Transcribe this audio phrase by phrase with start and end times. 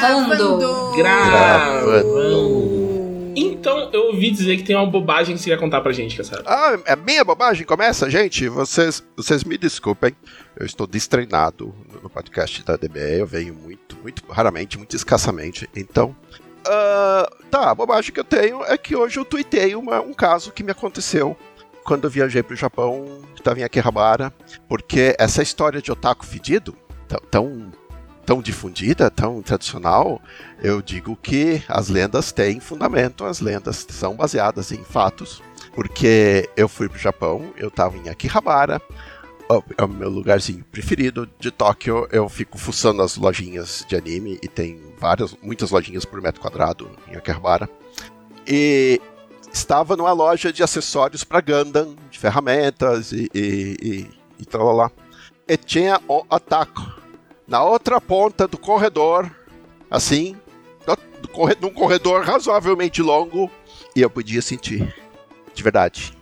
[0.00, 0.92] Gravando.
[0.96, 2.80] Gravando.
[3.36, 6.42] Então, eu ouvi dizer que tem uma bobagem que você ia contar pra gente, Cassaro.
[6.46, 7.66] Ah, é minha bobagem?
[7.66, 8.48] Começa, gente.
[8.48, 10.16] Vocês, vocês me desculpem.
[10.56, 13.18] Eu estou destreinado no podcast da DBE.
[13.18, 15.68] Eu venho muito, muito raramente, muito escassamente.
[15.76, 16.16] Então,
[16.66, 20.50] uh, tá, a bobagem que eu tenho é que hoje eu tuitei uma, um caso
[20.50, 21.36] que me aconteceu
[21.84, 24.32] quando eu viajei pro Japão, que estava em Akihabara,
[24.68, 26.76] porque essa história de otaku fedido,
[27.08, 27.72] tão, tão,
[28.24, 30.20] tão difundida, tão tradicional,
[30.62, 35.42] eu digo que as lendas têm fundamento, as lendas são baseadas em fatos,
[35.74, 38.80] porque eu fui pro Japão, eu estava em Akihabara,
[39.76, 42.06] é o meu lugarzinho preferido de Tóquio.
[42.12, 46.88] Eu fico fuçando as lojinhas de anime e tem várias, muitas lojinhas por metro quadrado
[47.08, 47.68] em Akihabara.
[48.46, 49.00] E
[49.52, 54.90] estava numa loja de acessórios para Gundam, de ferramentas e, e, e, e lá.
[55.48, 56.99] E tinha o ataque.
[57.50, 59.28] Na outra ponta do corredor,
[59.90, 60.36] assim,
[61.60, 63.50] num corredor razoavelmente longo,
[63.94, 64.94] e eu podia sentir,
[65.52, 66.16] de verdade,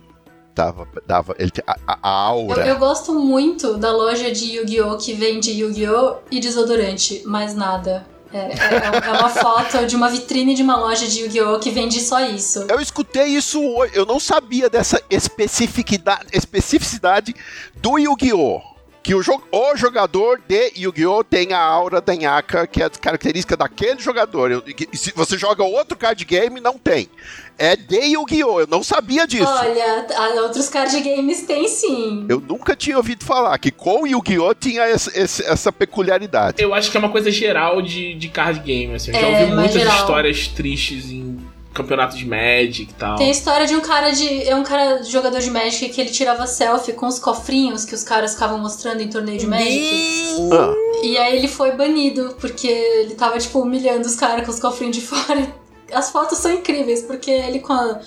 [0.55, 2.63] dava, dava ele, a, a aura.
[2.63, 4.97] Eu, eu, gosto muito da loja de Yu-Gi-Oh!
[4.97, 6.15] que vende Yu-Gi-Oh!
[6.31, 8.07] e desodorante, mais nada.
[8.33, 11.59] É, é, é, uma foto de uma vitrine de uma loja de Yu-Gi-Oh!
[11.59, 12.65] que vende só isso.
[12.67, 17.35] Eu escutei isso hoje, eu não sabia dessa especificidade, especificidade
[17.75, 18.68] do Yu-Gi-Oh!
[19.01, 21.23] Que o, jo o jogador de Yu-Gi-Oh!
[21.23, 24.51] tem a aura da Nyaka, que é a característica daquele jogador.
[24.51, 27.09] Eu, e se você joga outro card game, não tem.
[27.57, 28.61] É de Yu-Gi-Oh!
[28.61, 29.45] Eu não sabia disso.
[29.45, 32.25] Olha, outros card games tem sim.
[32.29, 34.53] Eu nunca tinha ouvido falar que com Yu-Gi-Oh!
[34.53, 36.61] tinha essa, essa, peculiaridade.
[36.61, 38.95] Eu acho que é uma coisa geral de, de card game.
[38.95, 39.11] Assim.
[39.11, 39.95] Eu já é, ouvi muitas geral.
[39.97, 41.37] histórias tristes em
[41.79, 43.15] campeonato de Magic e tal.
[43.15, 44.47] Tem a história de um cara de.
[44.47, 48.03] É um cara jogador de Magic que ele tirava selfie com os cofrinhos que os
[48.03, 50.49] caras ficavam mostrando em torneio de Magic.
[50.53, 50.73] Ah.
[51.03, 54.97] E aí ele foi banido, porque ele tava, tipo, humilhando os caras com os cofrinhos
[54.97, 55.55] de fora.
[55.91, 57.99] As fotos são incríveis, porque ele com a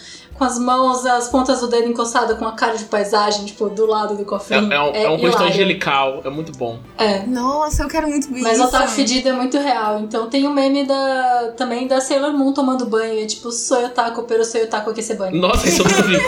[0.42, 3.86] com as mãos, as pontas do dedo encostadas com a cara de paisagem, tipo, do
[3.86, 4.72] lado do cofrinho.
[4.72, 6.80] É, é um, é, é um rosto angelical, é muito bom.
[6.98, 7.24] É.
[7.26, 8.62] Nossa, eu quero muito ver Mas isso.
[8.64, 10.00] Mas o otaku fedido é muito real.
[10.00, 13.22] Então tem o um meme da, também da Sailor Moon tomando banho.
[13.22, 15.40] É tipo, sou otaku, pero sou otaku que se banho.
[15.40, 16.18] Nossa, isso eu não vi.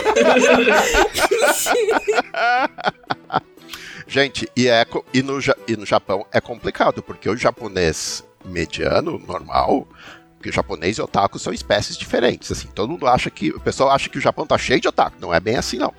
[4.07, 9.85] Gente, e, é, e, no, e no Japão é complicado, porque o japonês mediano, normal,
[10.45, 12.51] porque o japonês e o otaku são espécies diferentes.
[12.51, 13.49] Assim, todo mundo acha que.
[13.49, 15.17] O pessoal acha que o Japão tá cheio de otaku.
[15.19, 15.93] Não é bem assim, não.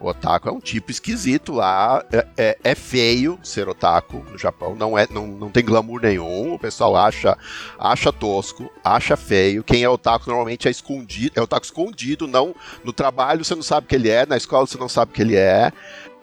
[0.00, 2.04] O otaku é um tipo esquisito lá.
[2.12, 4.76] É, é, é, feio ser otaku no Japão.
[4.76, 6.54] Não, é, não, não tem glamour nenhum.
[6.54, 7.36] O pessoal acha,
[7.76, 9.64] acha tosco, acha feio.
[9.64, 11.32] Quem é otaku normalmente é escondido.
[11.34, 12.28] É otaku escondido.
[12.28, 12.54] Não,
[12.84, 15.34] no trabalho você não sabe que ele é, na escola você não sabe que ele
[15.34, 15.72] é.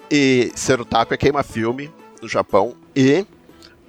[0.10, 2.74] E ser otaku é queima-filme no Japão.
[2.96, 3.26] E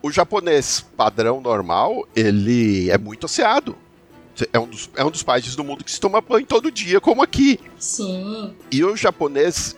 [0.07, 3.77] o japonês padrão normal, ele é muito asseado.
[4.53, 7.01] É um, dos, é um dos países do mundo que se toma banho todo dia,
[7.01, 7.59] como aqui.
[7.79, 8.55] Sim.
[8.71, 9.75] E o japonês,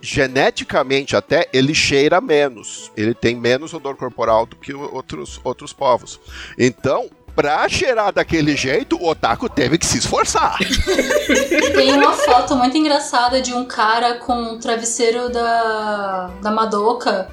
[0.00, 2.92] geneticamente até, ele cheira menos.
[2.96, 6.20] Ele tem menos odor corporal do que outros, outros povos.
[6.58, 10.56] Então, pra cheirar daquele jeito, o otaku teve que se esforçar.
[11.74, 17.28] Tem uma foto muito engraçada de um cara com o travesseiro da, da Madoka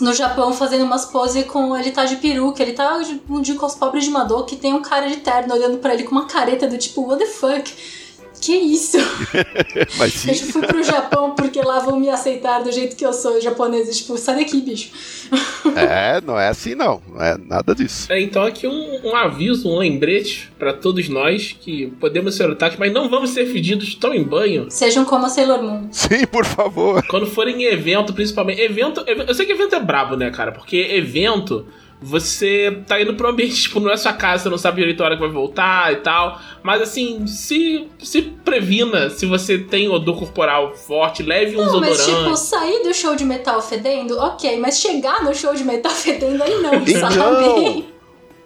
[0.00, 3.66] no Japão fazendo umas poses com ele tá de peruca, ele tá um dia com
[3.66, 6.26] os pobres de Madô que tem um cara de terno olhando para ele com uma
[6.26, 8.01] careta do tipo, what the fuck?
[8.42, 8.98] Que isso?
[9.96, 10.30] Mas sim.
[10.30, 13.96] Eu fui pro Japão porque lá vão me aceitar do jeito que eu sou, japonês.
[13.96, 14.90] Tipo, sai daqui, bicho.
[15.74, 17.00] É, não é assim não.
[17.08, 18.12] Não é nada disso.
[18.12, 22.76] É, então aqui um, um aviso, um lembrete para todos nós que podemos ser otakus,
[22.78, 24.66] mas não vamos ser fedidos tão em banho.
[24.68, 25.88] Sejam como a Sailor Moon.
[25.90, 27.02] Sim, por favor.
[27.06, 28.60] Quando forem em evento, principalmente.
[28.60, 29.04] Evento.
[29.06, 30.50] Eu sei que evento é brabo, né, cara?
[30.52, 31.66] Porque evento
[32.02, 35.06] você tá indo um ambiente, tipo, não é sua casa, você não sabe direito a
[35.06, 36.40] hora que vai voltar e tal.
[36.62, 42.06] Mas assim, se, se previna, se você tem odor corporal forte, leve uns não, odorantes.
[42.06, 45.92] Mas tipo, sair do show de metal fedendo, ok, mas chegar no show de metal
[45.94, 47.86] fedendo aí não, então, sabe?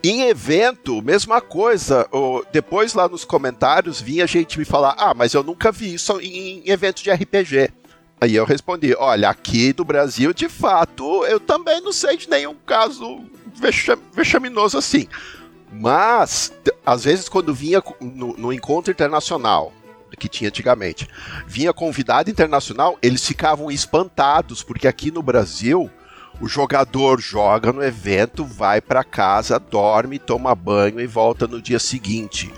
[0.05, 2.07] Em evento, mesma coisa.
[2.53, 6.63] Depois lá nos comentários vinha gente me falar: Ah, mas eu nunca vi isso em
[6.67, 7.71] evento de RPG.
[8.21, 12.55] Aí eu respondi: Olha, aqui do Brasil, de fato, eu também não sei de nenhum
[12.55, 13.21] caso
[14.13, 15.09] vexaminoso assim.
[15.73, 16.53] Mas,
[16.85, 19.73] às vezes, quando vinha no, no, encontro internacional,
[20.19, 21.09] que tinha antigamente,
[21.47, 25.91] vinha convidado internacional, eles ficavam espantados, porque aqui no Brasil,
[26.41, 31.79] o jogador joga no evento, vai para casa, dorme, toma banho e volta no dia
[31.79, 32.53] seguinte.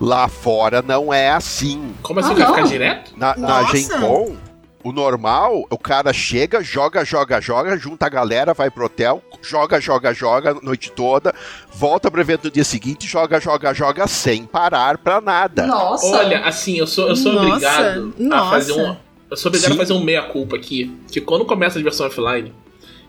[0.00, 1.94] Lá fora não é assim.
[2.02, 2.32] Como assim?
[2.32, 3.12] Ah, vai ficar direto?
[3.16, 4.36] Na, na Gen Con,
[4.84, 9.80] O normal, o cara chega, joga, joga, joga, junta a galera, vai pro hotel, joga,
[9.80, 11.32] joga, joga a noite toda,
[11.72, 15.66] volta pro evento no dia seguinte, joga, joga, joga sem parar pra nada.
[15.66, 16.06] Nossa.
[16.06, 18.50] Olha, assim, eu sou, eu sou Nossa, obrigado a nossa.
[18.50, 18.96] fazer um.
[19.30, 19.76] Eu sou obrigado Sim.
[19.76, 20.94] a fazer um meia-culpa aqui.
[21.10, 22.52] Que quando começa a diversão offline,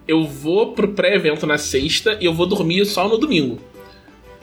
[0.08, 3.60] eu vou pro pré-evento na sexta e eu vou dormir só no domingo.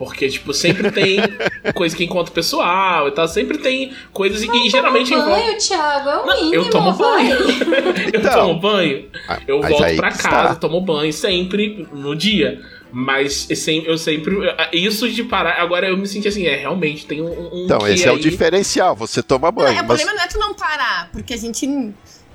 [0.01, 1.19] Porque, tipo, sempre tem
[1.75, 3.29] coisa que encontra o pessoal e tal.
[3.29, 5.43] Sempre tem coisas e geralmente Toma envolve.
[5.43, 7.37] banho, Thiago, é o Não, mínimo, eu tomo banho.
[8.11, 8.33] eu Então.
[8.33, 9.11] tomo banho.
[9.29, 10.55] Ah, Eu volto aí pra casa, está.
[10.55, 12.63] tomo banho sempre no dia.
[12.91, 14.37] Mas eu sem- eu sempre.
[14.73, 15.61] Isso de parar.
[15.61, 17.27] Agora eu me senti assim, é, realmente tem um.
[17.27, 18.21] um Então, esse é o aí.
[18.21, 19.69] diferencial, você toma banho.
[19.69, 21.67] É, o mas problema não é tu não parar, porque a gente,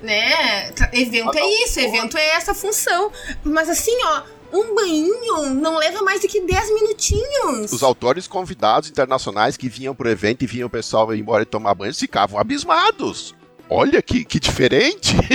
[0.02, 3.10] né, evento é isso, evento é essa função.
[3.44, 4.22] Mas assim, ó,
[4.52, 7.72] um banho não leva mais do que 10 minutinhos.
[7.72, 11.46] os autores convidados internacionais que vinham pro evento e vinham o pessoal ir embora e
[11.46, 13.34] tomar banho ficavam abismados.
[13.68, 15.14] Olha que, que diferente.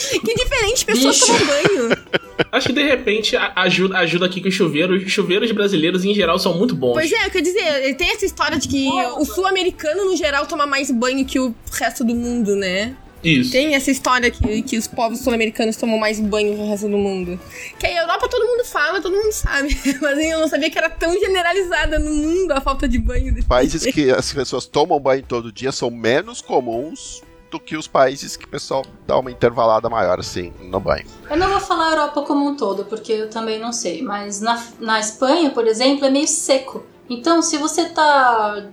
[0.00, 1.26] Que diferente, pessoas Bicho.
[1.26, 1.96] tomam banho.
[2.50, 6.38] Acho que de repente ajuda, ajuda aqui que os chuveiros, os chuveiros brasileiros em geral
[6.38, 6.94] são muito bons.
[6.94, 10.66] Pois é, eu quero dizer, tem essa história de que o sul-americano, no geral, toma
[10.66, 12.96] mais banho que o resto do mundo, né?
[13.22, 13.52] Isso.
[13.52, 16.96] Tem essa história que, que os povos sul-americanos tomam mais banho que o resto do
[16.96, 17.38] mundo.
[17.78, 19.78] Que a Europa todo mundo fala, todo mundo sabe.
[20.00, 23.34] Mas eu não sabia que era tão generalizada no mundo a falta de banho.
[23.34, 23.94] desse Países jeito.
[23.94, 28.44] que as pessoas tomam banho todo dia são menos comuns do que os países que
[28.44, 31.04] o pessoal dá uma intervalada maior assim no banho.
[31.28, 34.02] Eu não vou falar Europa como um todo, porque eu também não sei.
[34.02, 36.84] Mas na, na Espanha, por exemplo, é meio seco.
[37.08, 38.68] Então, se você tá.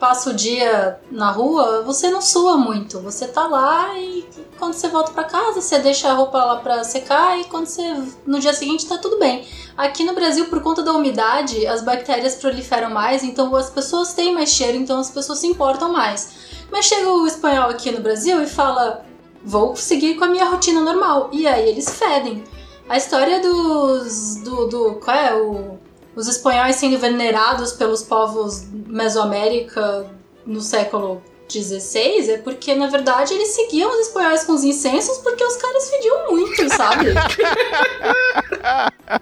[0.00, 2.98] Passa o dia na rua, você não sua muito.
[3.00, 4.26] Você tá lá e
[4.58, 8.02] quando você volta pra casa, você deixa a roupa lá pra secar e quando você.
[8.26, 9.46] no dia seguinte tá tudo bem.
[9.76, 14.34] Aqui no Brasil, por conta da umidade, as bactérias proliferam mais, então as pessoas têm
[14.34, 16.32] mais cheiro, então as pessoas se importam mais.
[16.72, 19.04] Mas chega o espanhol aqui no Brasil e fala:
[19.44, 21.28] vou seguir com a minha rotina normal.
[21.30, 22.42] E aí eles fedem.
[22.88, 24.36] A história dos.
[24.36, 24.66] do.
[24.66, 25.34] do qual é?
[25.34, 25.78] O,
[26.20, 30.06] os espanhóis sendo venerados pelos povos Mesoamérica
[30.46, 35.42] no século XVI é porque, na verdade, eles seguiam os espanhóis com os incensos porque
[35.42, 37.06] os caras fediam muito, sabe?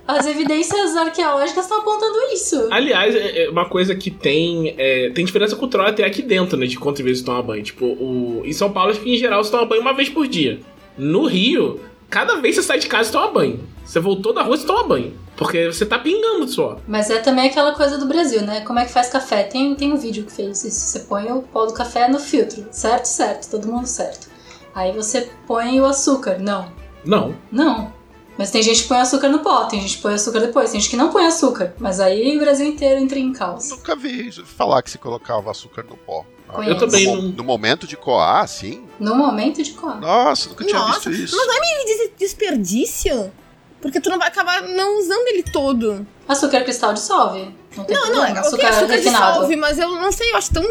[0.07, 2.69] As evidências arqueológicas estão apontando isso.
[2.71, 4.75] Aliás, é é uma coisa que tem.
[4.77, 6.67] é, tem diferença cultural até aqui dentro, né?
[6.67, 7.63] De quantas vezes toma banho.
[7.63, 10.27] Tipo, o, em São Paulo, acho que em geral você toma banho uma vez por
[10.27, 10.61] dia.
[10.99, 13.69] No Rio, cada vez que você sai de casa, você toma banho.
[13.85, 15.19] Você voltou da rua, você toma banho.
[15.37, 16.79] Porque você tá pingando só.
[16.87, 18.63] Mas é também aquela coisa do Brasil, né?
[18.63, 19.45] Como é que faz café?
[19.45, 20.81] Tem, tem um vídeo que fez isso.
[20.81, 22.67] Você põe o pó do café no filtro.
[22.73, 23.51] Certo, certo.
[23.51, 24.29] Todo mundo certo.
[24.75, 26.39] Aí você põe o açúcar.
[26.39, 26.71] Não.
[27.05, 27.35] Não.
[27.51, 27.93] Não.
[28.37, 30.81] Mas tem gente que põe açúcar no pó, tem gente que põe açúcar depois, tem
[30.81, 31.75] gente que não põe açúcar.
[31.81, 33.69] Mas aí o Brasil inteiro entra em caos.
[33.71, 36.25] Nunca vi falar que se colocava açúcar no pó.
[36.49, 36.73] Conheço.
[36.75, 37.29] Eu também No, não.
[37.33, 38.85] no momento de coar, sim.
[38.99, 40.01] No momento de coar.
[40.01, 41.37] Nossa, nunca tinha Nossa, visto isso.
[41.37, 43.33] mas não é meio des- desperdício?
[43.81, 46.07] Porque tu não vai acabar não usando ele todo.
[46.27, 47.55] Açúcar cristal dissolve.
[47.77, 48.37] Não, tem Não, não, problema.
[48.39, 49.33] é açúcar, ok, açúcar refinado.
[49.33, 50.65] dissolve, mas eu não sei, eu acho tão.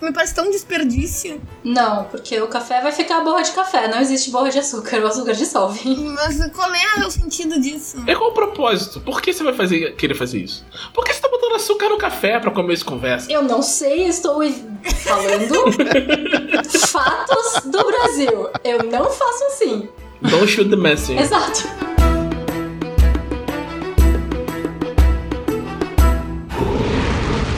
[0.00, 1.40] Me parece tão desperdício.
[1.64, 3.88] Não, porque o café vai ficar borra de café.
[3.88, 5.96] Não existe borra de açúcar, o açúcar dissolve.
[6.14, 8.02] Mas qual é o sentido disso?
[8.06, 9.00] É qual o propósito?
[9.00, 10.64] Por que você vai fazer, querer fazer isso?
[10.94, 13.30] Por que você tá botando açúcar no café pra comer essa conversa?
[13.30, 14.40] Eu não sei, estou
[14.84, 15.72] falando
[16.86, 18.50] fatos do Brasil.
[18.62, 19.88] Eu não faço assim.
[20.22, 21.22] Don't shoot the messenger.
[21.22, 21.68] Exato.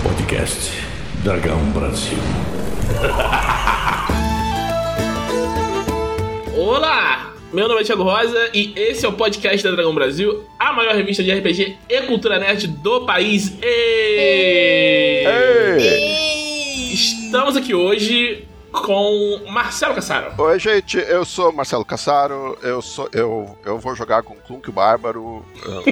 [0.02, 0.79] Podcast
[1.22, 2.16] Dragão Brasil.
[6.56, 7.34] Olá!
[7.52, 10.94] Meu nome é Thiago Rosa e esse é o podcast da Dragão Brasil, a maior
[10.94, 13.52] revista de RPG e cultura nerd do país.
[13.62, 15.24] E...
[15.26, 16.94] Ei!
[16.94, 20.32] Estamos aqui hoje com Marcelo Cassaro.
[20.38, 24.72] Oi, gente, eu sou Marcelo Cassaro, eu sou eu, eu vou jogar com Clunk o
[24.72, 25.82] Bárbaro ah,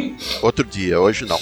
[0.42, 1.38] outro dia, hoje não.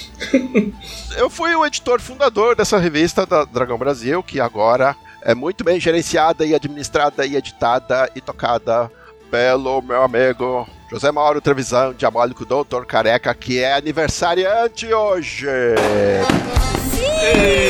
[1.17, 5.81] Eu fui o editor fundador dessa revista da Dragão Brasil, que agora é muito bem
[5.81, 8.91] gerenciada e administrada e editada e tocada
[9.31, 15.47] pelo meu amigo José Mauro Trevisan, diabólico doutor careca, que é aniversariante hoje.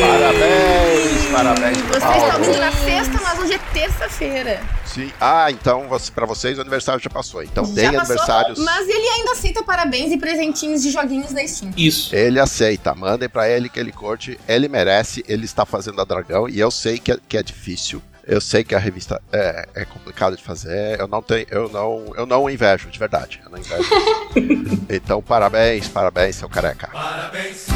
[0.00, 2.18] Parabéns, parabéns, Você Mauro.
[2.26, 4.60] está ouvindo na sexta, mas hoje é terça-feira.
[4.84, 5.10] Sim.
[5.20, 7.42] Ah, então pra vocês o aniversário já passou.
[7.42, 8.58] Então Já tem passou, aniversários.
[8.58, 11.72] Mas ele ainda aceita parabéns e presentinhos de joguinhos da Steam.
[11.76, 12.14] Isso.
[12.14, 16.48] Ele aceita, mandem pra ele que ele curte, ele merece, ele está fazendo a Dragão
[16.48, 18.02] e eu sei que é, que é difícil.
[18.26, 20.98] Eu sei que a revista é, é complicado de fazer.
[20.98, 23.40] Eu não tenho, eu não, eu não invejo, de verdade.
[23.44, 23.88] Eu não invejo.
[24.90, 26.88] então parabéns, parabéns, seu careca.
[26.88, 27.68] Parabéns,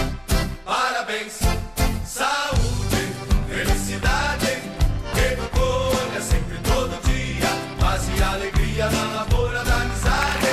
[0.64, 1.38] parabéns,
[2.04, 3.14] saúde,
[3.48, 4.46] felicidade,
[5.14, 7.46] que colha sempre todo dia,
[7.78, 10.46] paz e dia na lavoura da amizade.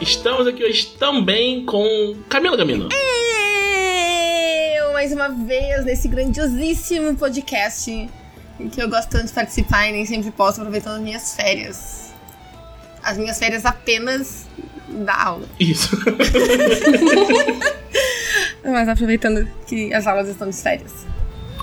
[0.00, 2.88] Estamos aqui hoje também com Camila Gamino.
[2.90, 3.21] Eu,
[5.02, 10.06] mais uma vez, nesse grandiosíssimo podcast em que eu gosto tanto de participar e nem
[10.06, 12.14] sempre posso, aproveitando as minhas férias.
[13.02, 14.46] As minhas férias apenas
[14.88, 15.48] da aula.
[15.58, 15.90] Isso.
[18.62, 20.92] Mas aproveitando que as aulas estão de férias.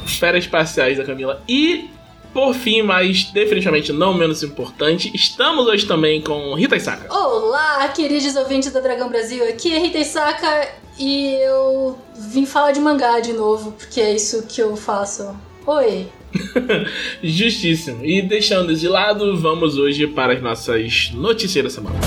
[0.05, 1.41] Férias parciais da Camila.
[1.48, 1.89] E,
[2.33, 7.13] por fim, mas definitivamente não menos importante, estamos hoje também com Rita Isaka.
[7.13, 9.43] Olá, queridos ouvintes da Dragão Brasil.
[9.48, 14.45] Aqui é Rita Isaka e eu vim falar de mangá de novo, porque é isso
[14.48, 15.36] que eu faço.
[15.65, 16.07] Oi.
[17.24, 18.05] Justíssimo.
[18.05, 22.00] E deixando de lado, vamos hoje para as nossas notícias da semana.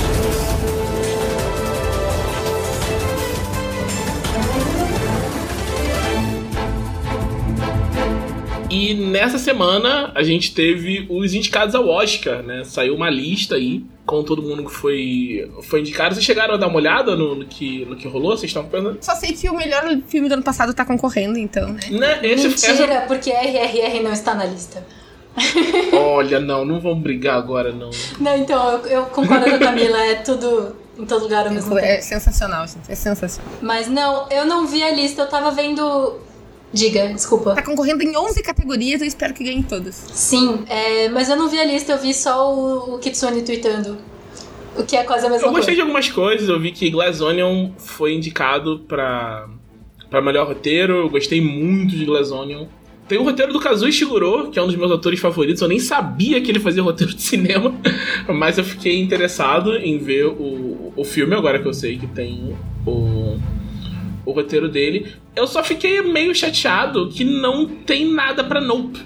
[8.72, 12.64] E nessa semana a gente teve os indicados ao Oscar, né?
[12.64, 16.14] Saiu uma lista aí com todo mundo que foi, foi indicado.
[16.14, 18.30] Vocês chegaram a dar uma olhada no, no que, no que rolou?
[18.36, 18.98] Vocês estão pensando?
[19.00, 21.80] Só sei que o melhor filme do ano passado tá concorrendo, então, né?
[21.90, 22.20] Né?
[22.22, 24.84] Esse, Mentira, essa- porque RRR não está na lista.
[25.92, 27.90] Olha, não, não vamos brigar agora, não.
[28.20, 31.78] Não, então, eu, eu concordo com a Camila, é tudo em todo lugar ao mesmo
[31.78, 32.02] É tempo.
[32.04, 32.90] sensacional, gente.
[32.90, 33.50] É sensacional.
[33.62, 36.18] Mas não, eu não vi a lista, eu tava vendo.
[36.72, 37.54] Diga, desculpa.
[37.54, 39.94] Tá concorrendo em 11 categorias, eu espero que ganhe todas.
[39.94, 43.98] Sim, é, mas eu não vi a lista, eu vi só o, o Kitsune tweetando.
[44.76, 45.82] O que é quase a mesma Eu gostei de coisa.
[45.82, 49.46] algumas coisas, eu vi que Glass Onion foi indicado pra,
[50.08, 52.66] pra melhor roteiro, eu gostei muito de Glass Onion.
[53.06, 55.78] Tem o roteiro do Kazuo Ishiguro, que é um dos meus atores favoritos, eu nem
[55.78, 57.74] sabia que ele fazia roteiro de cinema,
[58.32, 62.56] mas eu fiquei interessado em ver o, o filme, agora que eu sei que tem
[62.86, 63.36] o,
[64.24, 65.12] o roteiro dele.
[65.34, 69.00] Eu só fiquei meio chateado que não tem nada pra Nope,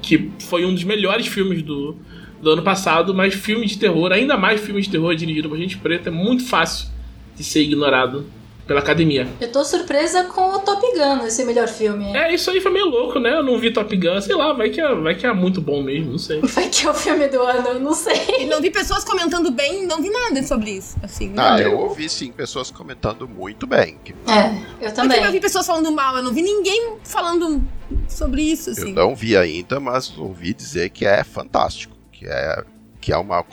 [0.00, 1.96] que foi um dos melhores filmes do,
[2.40, 5.76] do ano passado, mas filme de terror, ainda mais filme de terror dirigido por gente
[5.76, 6.88] preta, é muito fácil
[7.36, 8.26] de ser ignorado
[8.70, 9.26] pela academia.
[9.40, 12.16] Eu tô surpresa com o Top Gun, esse melhor filme.
[12.16, 13.34] É, isso aí foi meio louco, né?
[13.36, 15.82] Eu não vi Top Gun, sei lá, vai que é, vai que é muito bom
[15.82, 16.38] mesmo, não sei.
[16.46, 18.14] Vai que é o filme do ano, eu não sei.
[18.38, 20.96] E não vi pessoas comentando bem, não vi nada sobre isso.
[21.02, 21.58] Assim, Ah, não.
[21.58, 23.98] eu ouvi sim pessoas comentando muito bem.
[24.04, 25.28] que É, eu Eu também.
[25.32, 27.60] vi pessoas falando mal, eu não vi ninguém falando
[28.06, 28.90] sobre isso, assim.
[28.90, 31.96] Eu não vi ainda, mas ouvi dizer que é fantástico.
[32.12, 32.62] Que é,
[33.00, 33.44] que é uma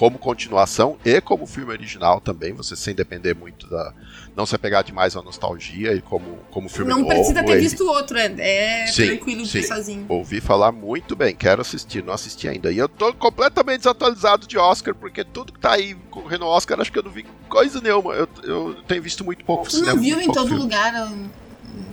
[0.00, 3.92] como continuação e como filme original também, você sem depender muito da.
[4.40, 7.10] Não se apegar demais à nostalgia e como, como filme Não novo.
[7.10, 9.62] precisa ter ele- visto o outro, é, é Sim, tranquilo sim.
[9.62, 10.06] sozinho.
[10.08, 12.72] Ouvi falar muito bem, quero assistir, não assisti ainda.
[12.72, 16.90] E eu tô completamente desatualizado de Oscar, porque tudo que tá aí correndo Oscar, acho
[16.90, 18.14] que eu não vi coisa nenhuma.
[18.14, 19.92] Eu, eu tenho visto muito pouco Tu cinema.
[19.92, 20.62] não viu em todo filme.
[20.62, 20.94] lugar?
[21.06, 21.28] um-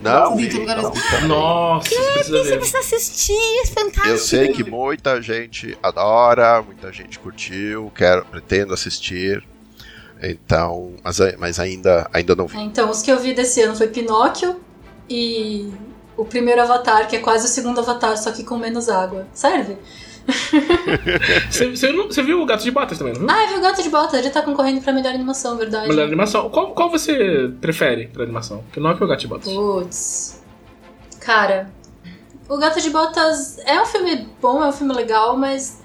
[0.02, 1.28] Não, vi não vi também.
[1.28, 4.08] Nossa, você precisa Você precisa assistir, é fantástico.
[4.08, 9.44] Eu sei que muita gente adora, muita gente curtiu, quero, pretendo assistir.
[10.22, 12.58] Então, mas, mas ainda, ainda não vi.
[12.58, 14.60] É, Então, os que eu vi desse ano foi Pinóquio
[15.10, 15.72] e
[16.16, 19.28] o primeiro Avatar, que é quase o segundo Avatar, só que com menos água.
[19.34, 19.78] Serve?
[21.50, 23.30] Você, você não- você viu o Gato de Botas também, não viu?
[23.30, 25.88] Ah, eu vi o Gato de Bota, ele tá concorrendo pra melhor animação, verdade.
[25.88, 26.50] Melhor animação.
[26.50, 28.64] Qual, qual você prefere pra animação?
[28.74, 29.52] Pinóquio ou Gato de Botas?
[29.54, 30.42] Putz.
[31.22, 31.72] Cara,
[32.50, 35.82] o Gato de Botas é um filme bom, é um filme legal, mas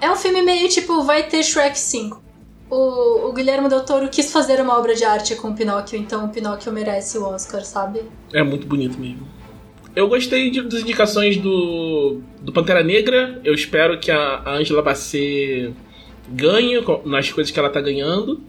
[0.00, 2.22] é um filme meio tipo, vai ter Shrek 5.
[2.68, 6.24] O, o Guilherme Del Toro quis fazer uma obra de arte com o Pinóquio, então
[6.24, 8.02] o Pinóquio merece o Oscar, sabe?
[8.32, 9.26] É muito bonito mesmo.
[9.94, 13.40] Eu gostei de, das indicações do, do Pantera Negra.
[13.42, 15.72] Eu espero que a, a Angela Bassett
[16.28, 18.42] ganhe nas coisas que ela tá ganhando.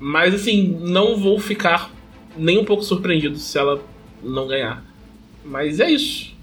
[0.00, 1.92] Mas assim, não vou ficar
[2.36, 3.80] nem um pouco surpreendido se ela
[4.22, 4.84] não ganhar.
[5.44, 6.33] Mas é isso.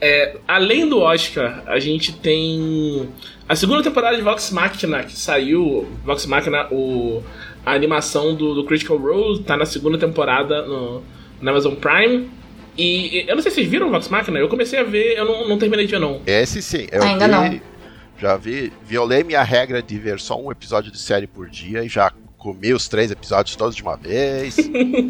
[0.00, 3.08] É, além do Oscar, a gente tem
[3.48, 5.88] a segunda temporada de Vox Machina, que saiu.
[6.04, 7.22] Vox Machina, o,
[7.66, 11.02] a animação do, do Critical Role, tá na segunda temporada no,
[11.40, 12.30] na Amazon Prime.
[12.76, 15.24] E e eu não sei se vocês viram Vox Machina, eu comecei a ver, eu
[15.24, 16.22] não, não terminei de ver, não.
[16.24, 17.60] Esse sim, eu Ainda vi, não.
[18.20, 21.88] já vi, violei minha regra de ver só um episódio de série por dia e
[21.88, 24.56] já comi os três episódios todos de uma vez.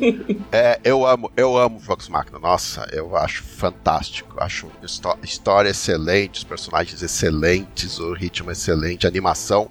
[0.50, 6.38] é, eu amo, eu amo Vox Machina, nossa, eu acho fantástico, acho histó- história excelente,
[6.38, 9.70] os personagens excelentes, o ritmo excelente, a animação.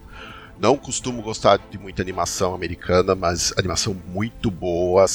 [0.59, 5.05] Não costumo gostar de muita animação americana, mas animação muito boa,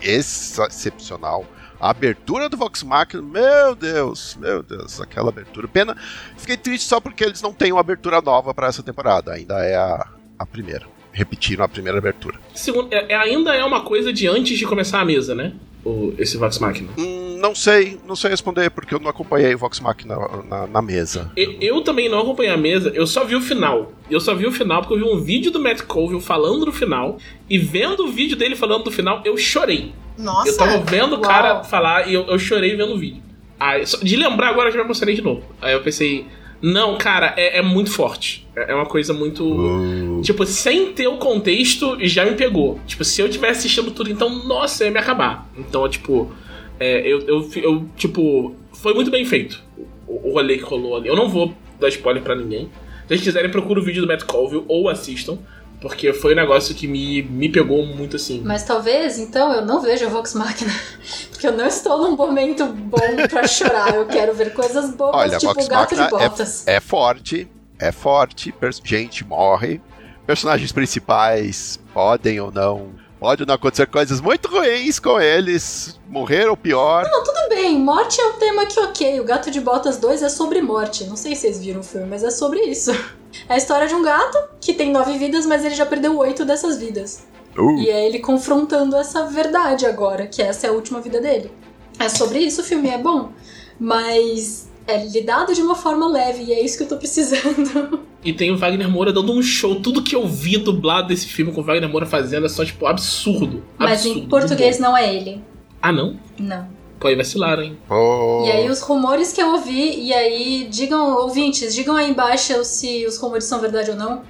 [0.00, 1.44] excepcional.
[1.80, 5.66] A abertura do Vox Machina, meu Deus, meu Deus, aquela abertura.
[5.66, 5.96] Pena,
[6.36, 9.76] fiquei triste só porque eles não têm uma abertura nova para essa temporada, ainda é
[9.76, 10.06] a,
[10.38, 10.86] a primeira.
[11.12, 12.38] Repetiram a primeira abertura.
[12.54, 15.52] Segundo, é, é- ainda é uma coisa de antes de começar a mesa, né?
[15.84, 16.90] O, esse Vox Machina.
[16.98, 20.66] Hum, não sei, não sei responder, porque eu não acompanhei o Vox Machina na, na,
[20.66, 21.32] na mesa.
[21.36, 23.92] Eu, eu, também não acompanhei a mesa, eu só vi o final.
[24.10, 26.72] Eu só vi o final porque eu vi um vídeo do Matt Colville falando do
[26.72, 29.92] final, e vendo o vídeo dele falando do final, eu chorei.
[30.18, 30.50] Nossa!
[30.50, 33.22] Eu tava vendo o cara falar e eu, eu chorei vendo o vídeo.
[33.58, 35.42] Aí, de lembrar agora, eu já me emocionei de novo.
[35.60, 36.26] Aí eu pensei,
[36.62, 38.46] não, cara, é, é muito forte.
[38.54, 39.44] É, é uma coisa muito.
[39.44, 40.09] Uh.
[40.22, 42.80] Tipo, sem ter o contexto, já me pegou.
[42.86, 45.48] Tipo, se eu tivesse assistindo tudo, então, nossa, ia me acabar.
[45.56, 46.32] Então, tipo,
[46.78, 49.62] é, eu, eu, eu, tipo, foi muito bem feito
[50.06, 51.08] o, o rolê que rolou ali.
[51.08, 52.64] Eu não vou dar spoiler pra ninguém.
[53.02, 55.38] Se vocês quiserem, procura o vídeo do Matt Colville ou assistam.
[55.80, 58.42] Porque foi um negócio que me, me pegou muito assim.
[58.44, 60.70] Mas talvez, então, eu não veja Vox Machina.
[61.32, 62.98] Porque eu não estou num momento bom
[63.30, 63.94] pra chorar.
[63.94, 66.68] Eu quero ver coisas boas, Olha, tipo Vox Gato de Botas.
[66.68, 67.48] É, é forte,
[67.78, 69.80] é forte, gente morre.
[70.26, 76.56] Personagens principais podem ou não Pode não acontecer coisas muito ruins com eles, morrer ou
[76.56, 77.04] pior.
[77.04, 77.78] Não, tudo bem.
[77.78, 79.20] Morte é um tema que, ok.
[79.20, 81.04] O Gato de Botas 2 é sobre morte.
[81.04, 82.90] Não sei se vocês viram o filme, mas é sobre isso.
[83.48, 86.44] É a história de um gato que tem nove vidas, mas ele já perdeu oito
[86.44, 87.22] dessas vidas.
[87.56, 87.78] Uh.
[87.78, 91.52] E é ele confrontando essa verdade agora, que essa é a última vida dele.
[91.96, 93.30] É sobre isso o filme, é bom.
[93.78, 98.00] Mas é lidado de uma forma leve, e é isso que eu tô precisando.
[98.22, 99.80] E tem o Wagner Moura dando um show.
[99.80, 102.84] Tudo que eu vi dublado desse filme com o Wagner Moura fazendo é só, tipo,
[102.84, 103.64] absurdo.
[103.78, 105.42] Mas absurdo, em português não é ele.
[105.80, 106.16] Ah, não?
[106.38, 106.68] Não.
[106.98, 107.78] Pô, aí vacilaram, hein?
[107.88, 108.44] Oh.
[108.44, 113.06] E aí os rumores que eu ouvi, e aí digam, ouvintes, digam aí embaixo se
[113.06, 114.20] os rumores são verdade ou não,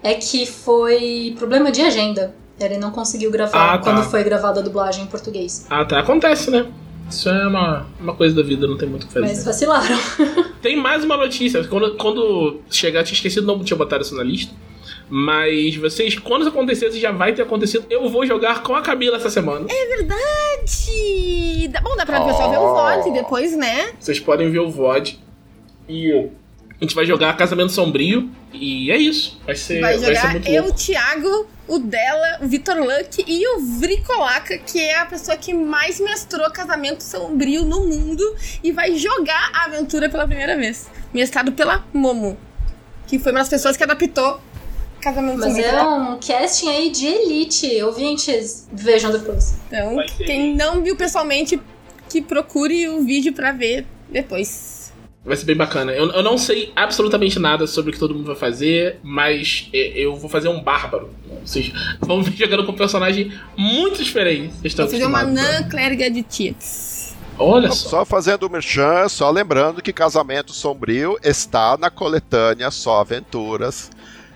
[0.00, 2.32] é que foi problema de agenda.
[2.60, 3.84] Ele não conseguiu gravar ah, tá.
[3.84, 5.66] quando foi gravada a dublagem em português.
[5.68, 5.98] Ah, tá.
[5.98, 6.66] Acontece, né?
[7.10, 9.26] Isso é uma, uma coisa da vida, não tem muito o que fazer.
[9.26, 9.98] Mas vacilaram.
[10.62, 11.62] tem mais uma notícia.
[11.64, 14.54] Quando, quando chegar, tinha esquecido, não tinha botado isso na lista.
[15.08, 17.84] Mas vocês, quando isso acontecer, isso já vai ter acontecido.
[17.90, 19.66] Eu vou jogar com a Camila essa semana.
[19.68, 21.68] É verdade!
[21.82, 22.26] Bom, dá pra oh.
[22.26, 23.90] pessoal ver o VOD depois, né?
[23.98, 25.18] Vocês podem ver o VOD.
[25.88, 28.30] E a gente vai jogar Casamento Sombrio.
[28.52, 29.36] E é isso.
[29.44, 30.78] Vai ser, vai jogar vai ser muito eu, louco.
[30.78, 36.00] Thiago, o dela, o Vitor Luck e o Vricolaca, que é a pessoa que mais
[36.00, 38.22] mestrou Casamento Sombrio no mundo.
[38.62, 40.88] E vai jogar a aventura pela primeira vez.
[41.14, 42.36] Mestrado pela Momo.
[43.06, 44.40] Que foi uma das pessoas que adaptou
[45.00, 45.66] Casamento Mas Sombrio.
[45.66, 47.82] é um casting aí de elite.
[47.82, 49.54] Ouvintes, vejam depois.
[49.68, 51.60] Então, quem não viu pessoalmente,
[52.08, 54.79] que procure o vídeo pra ver depois.
[55.24, 55.92] Vai ser bem bacana.
[55.92, 60.16] Eu, eu não sei absolutamente nada sobre o que todo mundo vai fazer, mas eu
[60.16, 61.10] vou fazer um bárbaro.
[61.44, 64.54] Vocês vão vir jogando com um personagem muito diferente.
[64.62, 67.14] Vou fazer uma Nan Clériga de Tietz.
[67.38, 67.88] Olha só.
[67.88, 73.90] Só fazendo o merchan, só lembrando que Casamento Sombrio está na coletânea Só Aventuras,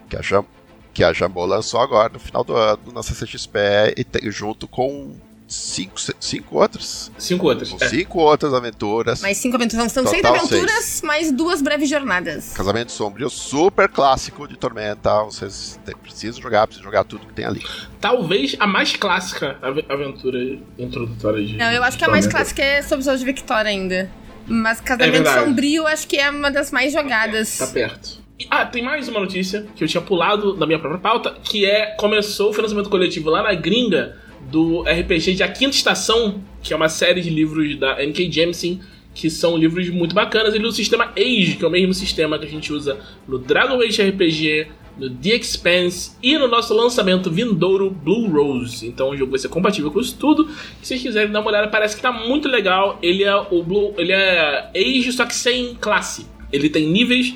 [0.09, 0.45] que a, Jam,
[0.93, 3.59] que a Jambô lançou agora no final do ano na CCXP,
[3.97, 5.15] e tem, junto com
[5.47, 7.11] cinco, cinco outras.
[7.19, 7.75] Cinco outras.
[7.81, 7.89] É.
[7.89, 9.21] Cinco outras aventuras.
[9.23, 9.93] Mais cinco aventuras.
[9.93, 11.03] São seis aventuras, seis.
[11.03, 12.53] mais duas breves jornadas.
[12.53, 15.23] Casamento Sombrio, super clássico de Tormenta.
[15.25, 17.63] Vocês precisam jogar, precisam jogar tudo que tem ali.
[18.01, 20.39] Talvez a mais clássica aventura
[20.79, 21.57] introdutória de.
[21.57, 24.11] Não, eu acho que a mais clássica é Sob os de Victoria ainda.
[24.47, 27.59] Mas Casamento é Sombrio acho que é uma das mais jogadas.
[27.59, 28.25] Tá perto.
[28.51, 31.95] Ah, tem mais uma notícia que eu tinha pulado da minha própria pauta, que é
[31.97, 34.17] começou o financiamento coletivo lá na gringa
[34.55, 38.31] do RPG de A Quinta Estação, que é uma série de livros da N.K.
[38.31, 38.81] Jemisin,
[39.13, 40.55] que são livros muito bacanas.
[40.55, 43.37] Ele usa o sistema Age, que é o mesmo sistema que a gente usa no
[43.37, 48.87] Dragon Age RPG, no The Expanse e no nosso lançamento vindouro Blue Rose.
[48.87, 50.49] Então o jogo vai ser compatível com isso tudo.
[50.81, 52.97] Se vocês quiserem dar uma olhada, parece que tá muito legal.
[53.03, 56.29] Ele é o Blue, ele é Age só que sem classe.
[56.53, 57.35] Ele tem níveis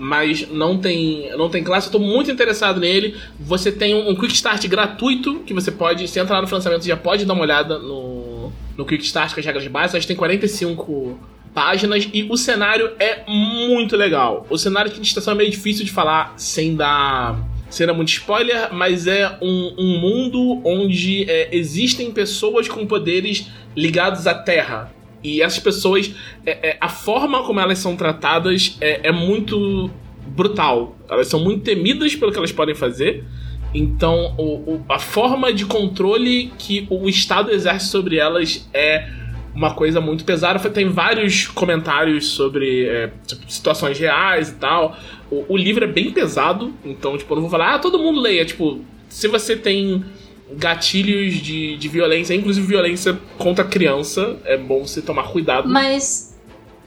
[0.00, 1.88] mas não tem, não tem classe.
[1.88, 3.16] Eu tô muito interessado nele.
[3.38, 6.96] Você tem um, um Quick Start gratuito que você pode, se entrar no financiamento, já
[6.96, 10.06] pode dar uma olhada no, no Quick Start com as regras básicas.
[10.06, 11.18] Tem 45
[11.52, 14.46] páginas e o cenário é muito legal.
[14.48, 18.72] O cenário de estação é meio difícil de falar sem dar sem dar muito spoiler,
[18.72, 24.92] mas é um, um mundo onde é, existem pessoas com poderes ligados à Terra.
[25.22, 26.14] E essas pessoas,
[26.46, 29.90] é, é, a forma como elas são tratadas é, é, muito
[30.26, 30.96] brutal.
[31.08, 33.24] Elas são muito temidas pelo que elas podem fazer.
[33.74, 39.08] Então, o, o, a forma de controle que o Estado exerce sobre elas é
[39.54, 40.58] uma coisa muito pesada.
[40.70, 44.96] Tem vários comentários sobre é, tipo, situações reais e tal.
[45.30, 48.20] O, o, livro é bem pesado, então, tipo, eu não vou falar, ah, todo mundo
[48.20, 48.44] leia.
[48.44, 50.04] Tipo, se você tem
[50.52, 54.36] gatilhos de, de violência, inclusive violência contra criança.
[54.44, 55.68] É bom você tomar cuidado.
[55.68, 56.30] Mas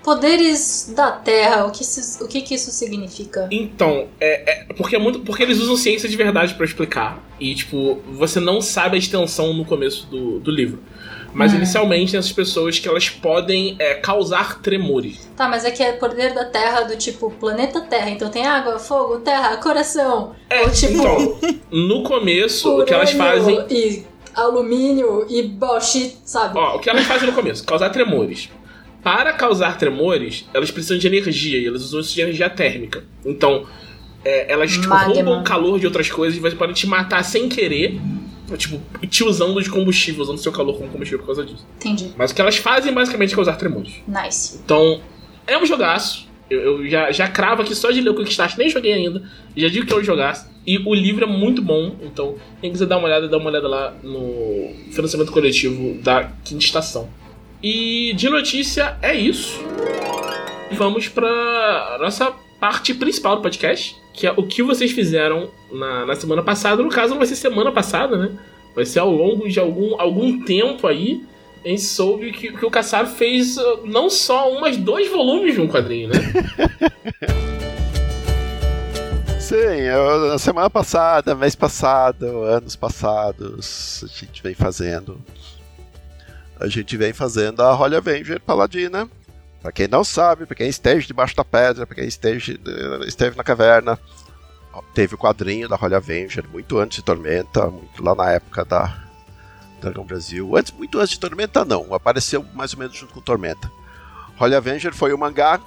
[0.03, 3.47] poderes da Terra, o que, isso, o que, que isso significa?
[3.49, 7.23] Então, é, é, porque é muito porque eles usam ciência de verdade para explicar.
[7.39, 10.79] E, tipo, você não sabe a extensão no começo do, do livro.
[11.33, 11.57] Mas hum.
[11.57, 15.29] inicialmente essas pessoas que elas podem é, causar tremores.
[15.35, 18.09] Tá, mas é que é poder da Terra do tipo planeta Terra.
[18.09, 20.35] Então tem água, fogo, terra, coração.
[20.49, 21.39] É, Ou, tipo, então,
[21.71, 23.65] no começo, o que elas fazem.
[23.69, 24.03] E
[24.35, 26.57] alumínio e Bosch, sabe?
[26.57, 27.63] Ó, o que elas fazem no começo?
[27.63, 28.49] Causar tremores.
[29.03, 33.03] Para causar tremores, elas precisam de energia e elas usam isso de energia térmica.
[33.25, 33.65] Então,
[34.23, 37.99] é, elas tipo, roubam o calor de outras coisas e podem te matar sem querer.
[38.57, 41.65] Tipo, te usando de combustível, usando seu calor como combustível por causa disso.
[41.77, 42.11] Entendi.
[42.17, 43.93] Mas o que elas fazem basicamente é causar tremores.
[44.07, 44.59] Nice.
[44.63, 45.01] Então,
[45.47, 46.27] é um jogaço.
[46.49, 49.23] Eu, eu já, já cravo aqui só de ler o Quickstart, nem joguei ainda.
[49.55, 50.51] Já digo que é um jogaço.
[50.65, 53.67] E o livro é muito bom, então quem quiser dar uma olhada, dá uma olhada
[53.67, 57.09] lá no financiamento coletivo da quinta estação.
[57.61, 59.59] E de notícia é isso.
[60.71, 66.15] Vamos para nossa parte principal do podcast, que é o que vocês fizeram na, na
[66.15, 66.83] semana passada.
[66.83, 68.31] No caso, não vai ser semana passada, né?
[68.75, 71.25] Vai ser ao longo de algum, algum tempo aí.
[71.65, 75.55] A gente soube que, que o Caçaro fez uh, não só um, mas dois volumes
[75.55, 76.15] de um quadrinho, né?
[79.39, 85.17] Sim, eu, na semana passada, mês passado, anos passados, a gente vem fazendo.
[86.59, 89.09] A gente vem fazendo a Holy Avenger Paladina.
[89.63, 92.59] Pra quem não sabe, pra quem esteja debaixo da pedra, pra quem esteja,
[93.07, 93.97] esteve na caverna,
[94.93, 98.93] teve o quadrinho da Holy Avenger muito antes de Tormenta, muito lá na época da
[99.79, 100.53] Dragão Brasil.
[100.57, 101.93] Antes, muito antes de Tormenta, não.
[101.93, 103.71] Apareceu mais ou menos junto com Tormenta.
[104.37, 105.61] Holy Avenger foi o mangá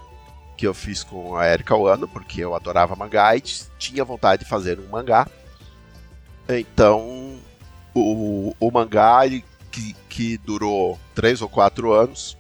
[0.59, 4.49] que eu fiz com a Erika Wano, porque eu adorava mangá e tinha vontade de
[4.49, 5.27] fazer um mangá.
[6.47, 7.39] Então,
[7.95, 9.21] o, o mangá
[9.71, 12.37] que, que durou três ou quatro anos,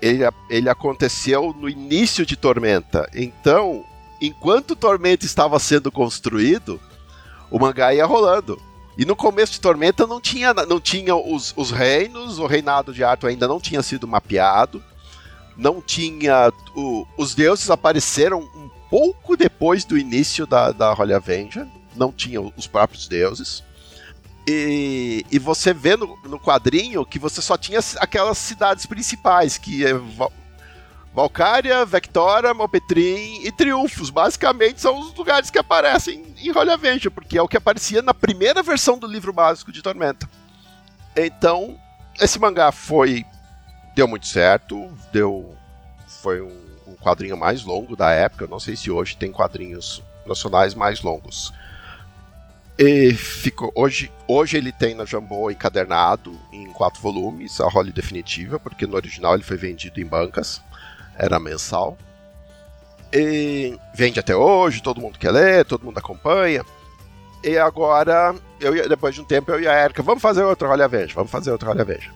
[0.00, 3.08] ele, ele aconteceu no início de Tormenta.
[3.14, 3.84] Então,
[4.20, 6.80] enquanto Tormenta estava sendo construído,
[7.50, 8.60] o mangá ia rolando.
[8.96, 13.02] E no começo de Tormenta não tinha, não tinha os, os reinos, o reinado de
[13.02, 14.82] Arthur ainda não tinha sido mapeado
[15.60, 16.52] não tinha.
[16.74, 22.40] O, os deuses apareceram um pouco depois do início da, da Holy Avenger, não tinha
[22.40, 23.62] os próprios deuses.
[24.46, 29.84] E, e você vê no, no, quadrinho que você só tinha aquelas cidades principais, que
[29.84, 30.32] é Val,
[31.14, 34.10] Valkyria, Vectora, Malpetrim e Triunfos.
[34.10, 38.14] Basicamente são os lugares que aparecem em Holy Avenger, porque é o que aparecia na
[38.14, 40.28] primeira versão do livro básico de Tormenta.
[41.14, 41.78] Então,
[42.18, 43.24] esse mangá foi
[43.94, 45.56] deu muito certo, deu
[46.06, 48.46] foi um, um, quadrinho mais longo da época.
[48.46, 51.52] Não sei se hoje tem quadrinhos nacionais mais longos.
[52.82, 58.58] E ficou hoje, hoje ele tem na Jambô encadernado em quatro volumes, a role definitiva,
[58.58, 60.62] porque no original ele foi vendido em bancas,
[61.14, 61.98] era mensal.
[63.12, 66.64] E vende até hoje, todo mundo quer ler, todo mundo acompanha.
[67.44, 70.88] E agora, eu, depois de um tempo, eu e a Erika, vamos fazer outra Rolha
[70.88, 72.10] Veja, vamos fazer outra Rolha Veja.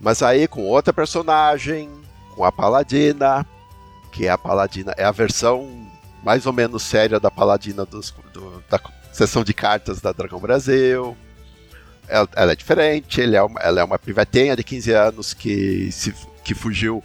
[0.00, 1.90] Mas aí com outra personagem,
[2.34, 3.44] com a Paladina,
[4.10, 5.68] que é a Paladina, é a versão
[6.22, 8.78] mais ou menos séria da Paladina dos, do, da
[9.14, 11.16] sessão de cartas da Dragão Brasil.
[12.08, 16.14] Ela, ela é diferente, é uma, ela é uma pivetinha de 15 anos que, se,
[16.44, 17.02] que fugiu,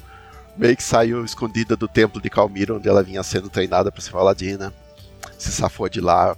[0.57, 4.11] meio que saiu escondida do templo de Calmir, onde ela vinha sendo treinada para ser
[4.11, 4.73] Paladina.
[5.37, 6.35] Se safou de lá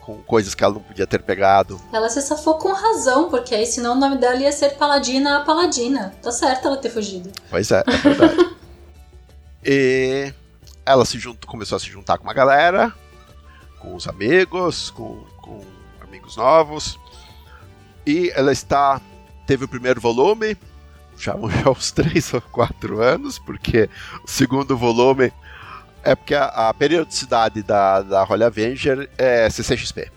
[0.00, 1.80] com coisas que ela não podia ter pegado.
[1.92, 5.44] Ela se safou com razão, porque aí senão o nome dela ia ser Paladina a
[5.44, 6.12] Paladina.
[6.20, 7.30] Tá certo ela ter fugido.
[7.48, 8.56] Pois é, é verdade.
[9.64, 10.34] e
[10.84, 12.92] ela se juntou, começou a se juntar com uma galera,
[13.82, 15.60] com os amigos, com, com
[16.00, 16.98] amigos novos.
[18.06, 19.00] E ela está.
[19.44, 20.56] Teve o primeiro volume,
[21.18, 23.90] já, já uns 3 ou 4 anos, porque
[24.24, 25.32] o segundo volume
[26.04, 30.10] é porque a, a periodicidade da, da Holy Avenger é CCXP.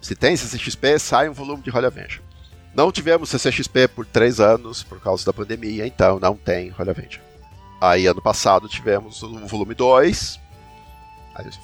[0.00, 2.22] Se tem CCXP, sai um volume de Holy Avenger.
[2.74, 7.20] Não tivemos CCXP por três anos por causa da pandemia, então não tem Holy Avenger.
[7.78, 10.41] Aí ano passado tivemos o volume 2.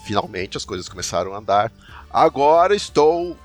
[0.04, 1.72] Finalmente as coisas começaram a andar.
[2.10, 3.36] Agora estou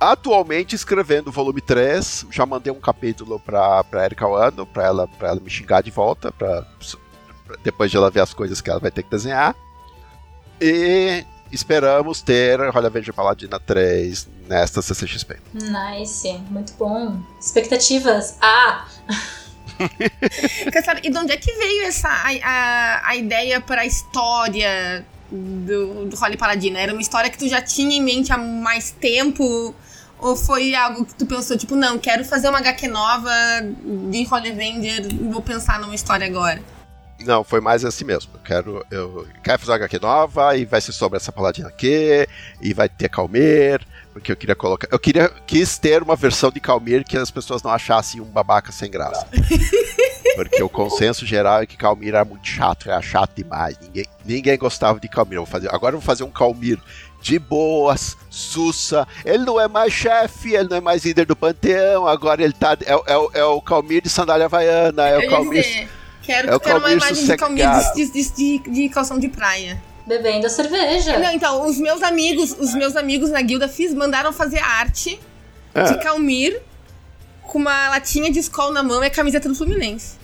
[0.00, 2.26] atualmente escrevendo o volume 3.
[2.30, 5.90] Já mandei um capítulo para pra Erika Wano, para ela, pra ela me xingar de
[5.90, 6.66] volta, para
[7.62, 9.54] depois de ela ver as coisas que ela vai ter que desenhar.
[10.60, 15.38] E esperamos ter Olha Veja Paladina 3 nesta CCXP.
[15.54, 17.20] Nice, muito bom.
[17.40, 18.38] Expectativas?
[18.40, 18.86] Ah!
[21.02, 26.06] e de onde é que veio essa a, a, a ideia para a história do,
[26.06, 26.78] do Holly Paladina?
[26.78, 29.74] Era uma história que tu já tinha em mente há mais tempo?
[30.18, 33.30] Ou foi algo que tu pensou, tipo, não, quero fazer uma HQ nova
[34.10, 36.62] de Holly Avenger, vou pensar numa história agora?
[37.24, 38.32] Não, foi mais assim mesmo.
[38.34, 42.26] Eu quero, eu quero fazer uma HQ nova e vai ser sobre essa paladina aqui,
[42.60, 43.80] e vai ter Calmer,
[44.12, 44.88] porque eu queria colocar.
[44.90, 48.72] Eu queria quis ter uma versão de Calmer que as pessoas não achassem um babaca
[48.72, 49.26] sem graça.
[50.36, 53.78] Porque o consenso geral é que Calmir era muito chato, era chato demais.
[53.80, 55.38] Ninguém, ninguém gostava de Calmir.
[55.38, 56.78] Vou fazer, agora eu vou fazer um Calmir
[57.20, 59.06] de boas, sussa.
[59.24, 62.06] Ele não é mais chefe, ele não é mais líder do panteão.
[62.06, 62.76] Agora ele tá.
[62.84, 65.62] É, é, é o Calmir de sandália havaiana, é o Calmir.
[65.62, 65.88] Dizer,
[66.22, 69.82] quero, é quero uma imagem de Calmir de, de, de, de calção de praia.
[70.06, 71.18] Bebendo cerveja.
[71.18, 75.18] Não, então, os meus amigos, os meus amigos na guilda fiz, mandaram fazer arte
[75.74, 75.82] é.
[75.82, 76.62] de Calmir
[77.46, 80.16] com uma latinha de escola na mão e a camiseta do Fluminense.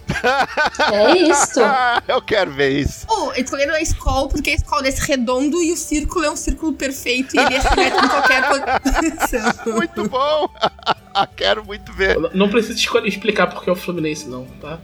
[0.92, 1.61] É isso.
[2.06, 3.06] Eu quero ver isso.
[3.08, 6.72] Oh, escolheram a escola porque a escola é redondo e o círculo é um círculo
[6.72, 9.52] perfeito e ele é simétrico em qualquer posição.
[9.74, 10.48] Muito bom.
[11.37, 12.18] quero muito ver.
[12.35, 14.78] Não precisa explicar porque é o Fluminense, não, tá?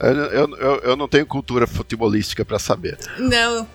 [0.00, 2.96] Eu, eu, eu, eu, não tenho cultura futebolística para saber.
[3.18, 3.66] Não,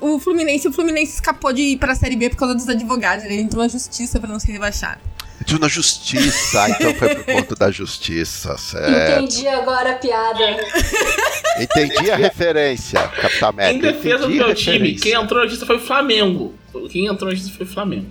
[0.00, 3.24] o Fluminense, o Fluminense escapou de ir pra Série B por causa dos advogados.
[3.24, 5.00] Ele entrou na justiça para não ser rebaixado.
[5.40, 9.22] Entrou na justiça, então foi por conta da justiça, certo?
[9.22, 10.56] Entendi agora a piada.
[11.60, 13.88] Entendi a referência, Capitão América.
[13.88, 16.54] Em defesa do meu time, quem entrou na justiça foi o Flamengo.
[16.90, 18.06] Quem entrou na justiça foi o Flamengo.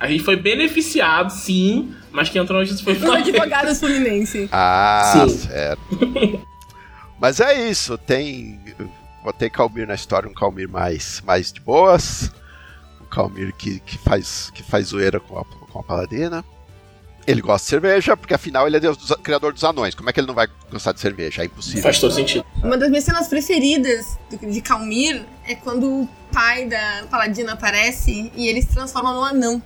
[0.00, 4.48] A gente foi beneficiado, sim, mas quem entrou na justiça foi o advogados Fluminense.
[4.52, 5.36] Ah, sim.
[5.36, 5.82] certo.
[7.20, 8.58] mas é isso, tem.
[9.22, 12.32] Botei Calmir na história, um Calmir mais, mais de boas.
[12.98, 16.42] Um Calmir que, que, faz, que faz zoeira com a, com a Paladina.
[17.26, 19.94] Ele gosta de cerveja, porque afinal ele é Deus do, criador dos anões.
[19.94, 21.42] Como é que ele não vai gostar de cerveja?
[21.42, 21.82] É impossível.
[21.82, 22.42] Faz todo sentido.
[22.64, 28.48] Uma das minhas cenas preferidas de Calmir é quando o pai da Paladina aparece e
[28.48, 29.62] ele se transforma num anão.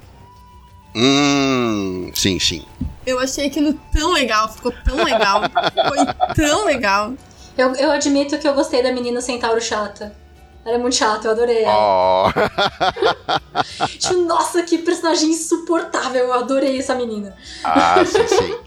[0.95, 2.65] Hum, sim, sim.
[3.07, 5.43] Eu achei aquilo tão legal, ficou tão legal.
[5.89, 7.13] Foi tão legal.
[7.57, 10.15] Eu, eu admito que eu gostei da menina centauro chata.
[10.65, 12.29] Ela é muito chata, eu adorei ela.
[12.29, 12.33] Oh.
[13.99, 16.25] tipo, nossa, que personagem insuportável.
[16.25, 17.37] Eu adorei essa menina.
[17.63, 18.59] Ah, sim, sim.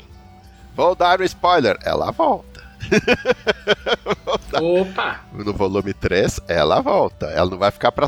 [0.76, 1.78] Vou dar um spoiler.
[1.84, 2.64] Ela volta.
[4.62, 5.22] Opa!
[5.34, 7.26] No volume 3, ela volta.
[7.28, 8.08] Ela não vai ficar pra.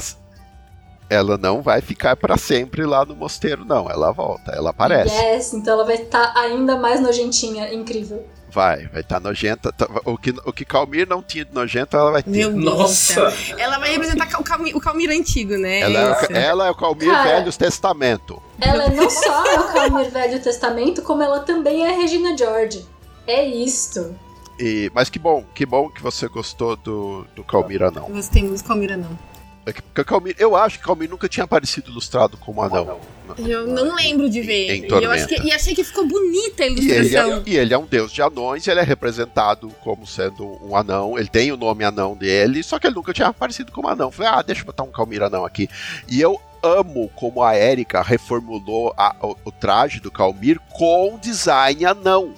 [1.10, 3.90] Ela não vai ficar para sempre lá no mosteiro, não.
[3.90, 5.16] Ela volta, ela aparece.
[5.16, 7.74] Yes, então ela vai estar tá ainda mais nojentinha.
[7.74, 8.26] Incrível.
[8.52, 9.72] Vai, vai estar tá nojenta.
[9.72, 12.30] Tá, o que, o que Calmir não tinha de nojento, ela vai ter.
[12.30, 13.34] Meu Nossa!
[13.58, 15.80] Ela vai representar o Calmir, o Calmir antigo, né?
[15.80, 18.42] Ela, é, ela é o Calmir Cara, Velho Testamento.
[18.60, 22.86] Ela não só é o Calmir Velho Testamento, como ela também é a Regina George.
[23.28, 24.16] É isto.
[24.60, 28.10] E, mas que bom, que bom que você gostou do, do Calmir Anão.
[28.10, 29.18] Gostei muito do Calmir Anão.
[29.66, 33.00] É Calmir, eu acho que Calmir nunca tinha aparecido ilustrado como anão.
[33.38, 34.72] Eu não lembro de ver.
[34.72, 37.04] Em, em e, que, e, achei que ficou bonita a ilustração.
[37.06, 40.46] E ele, é, e ele, é, um deus de anões, ele é representado como sendo
[40.66, 41.18] um anão.
[41.18, 44.12] Ele tem o nome anão dele, só que ele nunca tinha aparecido como anão.
[44.12, 45.70] Falei, ah, deixa eu botar um Calmir anão aqui.
[46.08, 51.86] E eu amo como a Erika reformulou a, o, o traje do Calmir com design
[51.86, 52.34] anão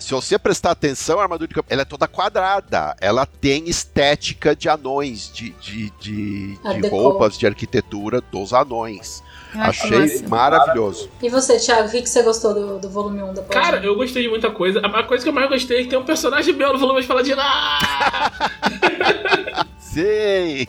[0.00, 2.96] se você prestar atenção, a armadura de campo, ela é toda quadrada.
[3.00, 9.22] Ela tem estética de anões, de, de, de, de roupas, de arquitetura dos anões.
[9.54, 11.10] Ah, Achei maravilhoso.
[11.22, 14.22] E você, Thiago, o que, você gostou do, do volume 1 da Cara, eu gostei
[14.22, 14.80] de muita coisa.
[14.80, 17.06] A coisa que eu mais gostei é que tem um personagem meu no volume de
[17.06, 17.42] Paladino.
[19.92, 20.66] Sim!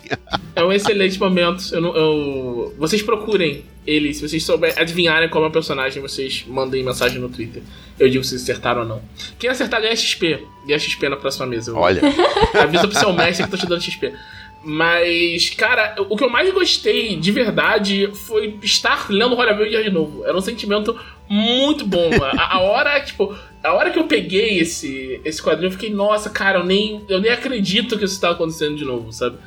[0.54, 1.74] É um excelente momento.
[1.74, 4.12] Eu, eu, vocês procurem ele.
[4.12, 7.62] Se vocês souberem adivinharem qual é o personagem, vocês mandem mensagem no Twitter.
[7.98, 9.02] Eu digo se acertaram ou não.
[9.38, 10.40] Quem acertar ganha XP.
[10.66, 11.74] Ganha XP na próxima mesa.
[11.74, 12.02] Olha.
[12.54, 14.12] Avisa pro seu mestre que eu tô te dando XP.
[14.62, 19.90] Mas, cara, o que eu mais gostei de verdade foi estar lendo Royal Builder de
[19.90, 20.24] novo.
[20.24, 22.10] Era um sentimento muito bom.
[22.38, 26.30] A, a, hora, tipo, a hora que eu peguei esse, esse quadrinho, eu fiquei, nossa,
[26.30, 29.38] cara, eu nem, eu nem acredito que isso tá acontecendo de novo, sabe?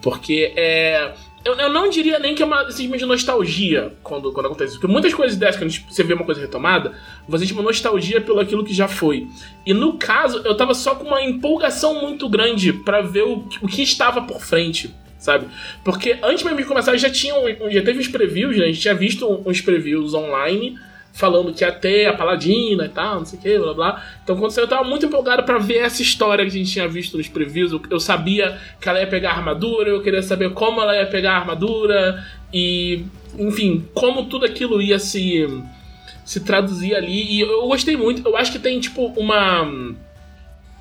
[0.00, 1.12] Porque é
[1.44, 4.80] eu, eu não diria nem que é uma simplesmente nostalgia quando, quando acontece isso.
[4.80, 6.92] Porque muitas coisas dessas, quando você vê uma coisa retomada,
[7.26, 9.26] você tem uma nostalgia pelo aquilo que já foi.
[9.66, 13.66] E no caso, eu tava só com uma empolgação muito grande para ver o, o
[13.66, 15.46] que estava por frente sabe?
[15.84, 18.64] Porque antes mesmo de começar já tinham já teve uns previews, né?
[18.64, 20.76] a gente tinha visto uns previews online
[21.12, 24.04] falando que ia ter a Paladina e tal, não sei o que, blá blá.
[24.24, 27.16] Então quando eu tava muito empolgado para ver essa história que a gente tinha visto
[27.16, 27.72] nos previews.
[27.90, 31.32] Eu, sabia que ela ia pegar a armadura, eu queria saber como ela ia pegar
[31.32, 33.04] a armadura e,
[33.38, 35.46] enfim, como tudo aquilo ia se
[36.24, 37.34] se traduzir ali.
[37.34, 38.26] E eu gostei muito.
[38.26, 39.62] Eu acho que tem tipo uma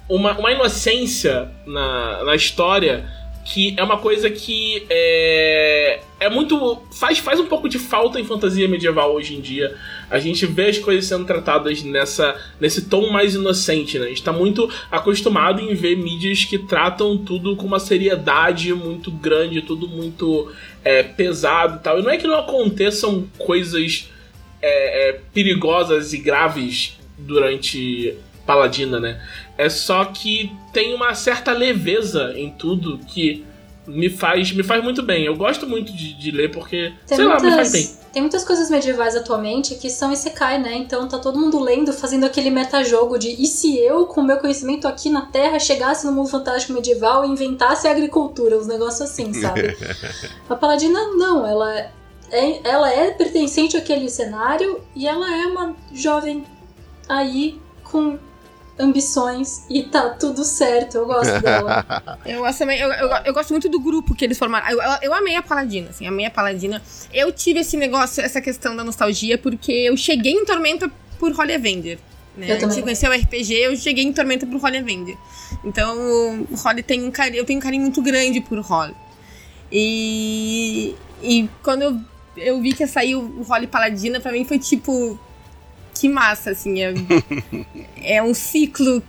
[0.08, 3.06] uma, uma inocência na, na história
[3.44, 6.82] que é uma coisa que é, é muito.
[7.00, 9.76] Faz, faz um pouco de falta em fantasia medieval hoje em dia.
[10.12, 14.08] A gente vê as coisas sendo tratadas nessa, nesse tom mais inocente, né?
[14.08, 19.10] A gente tá muito acostumado em ver mídias que tratam tudo com uma seriedade muito
[19.10, 20.52] grande, tudo muito
[20.84, 22.00] é, pesado e tal.
[22.00, 24.10] E não é que não aconteçam coisas
[24.62, 28.14] é, é, perigosas e graves durante
[28.46, 29.22] Paladina, né?
[29.58, 33.46] É só que tem uma certa leveza em tudo que
[33.88, 35.26] me faz, me faz muito bem.
[35.26, 37.90] Eu gosto muito de, de ler porque, tem sei muitas, lá, me faz bem.
[38.14, 40.76] Tem muitas coisas medievais atualmente que são Isekai, né?
[40.76, 44.88] Então tá todo mundo lendo, fazendo aquele metajogo de e se eu, com meu conhecimento
[44.88, 49.34] aqui na Terra, chegasse no mundo fantástico medieval e inventasse a agricultura, uns negócios assim,
[49.34, 49.76] sabe?
[50.50, 51.92] a Paladina, não, ela
[52.32, 56.46] é, ela é pertencente àquele cenário e ela é uma jovem
[57.08, 58.18] aí com
[58.80, 60.98] ambições e tá tudo certo.
[60.98, 61.86] Eu gosto dela.
[62.26, 64.70] eu, gosto também, eu, eu, eu, gosto muito do grupo que eles formaram.
[64.70, 66.82] Eu, eu, eu, amei a Paladina, assim, amei a Paladina.
[67.14, 71.54] Eu tive esse negócio, essa questão da nostalgia, porque eu cheguei em Tormenta por Holy
[71.54, 72.00] Avenger.
[72.36, 72.52] Né?
[72.52, 75.18] Eu Antes de conhecer o RPG, eu cheguei em Tormenta por Holy Avenger.
[75.64, 78.96] Então, o Holly tem um carinho, eu tenho um carinho muito grande por Holly.
[79.72, 82.00] E, e quando eu,
[82.36, 85.20] eu vi que ia sair o Holly Paladina, pra mim foi tipo
[86.02, 86.82] que massa, assim.
[86.82, 86.94] É,
[88.18, 89.04] é um ciclo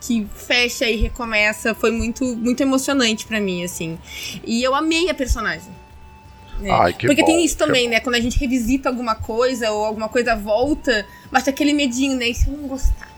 [0.00, 1.74] que fecha e recomeça.
[1.74, 3.98] Foi muito, muito emocionante para mim, assim.
[4.46, 5.70] E eu amei a personagem.
[6.58, 6.70] Né?
[6.70, 7.90] Ai, Porque bom, tem isso também, bom.
[7.90, 8.00] né?
[8.00, 12.28] Quando a gente revisita alguma coisa ou alguma coisa volta, basta aquele medinho, né?
[12.28, 13.10] E se eu não gostar?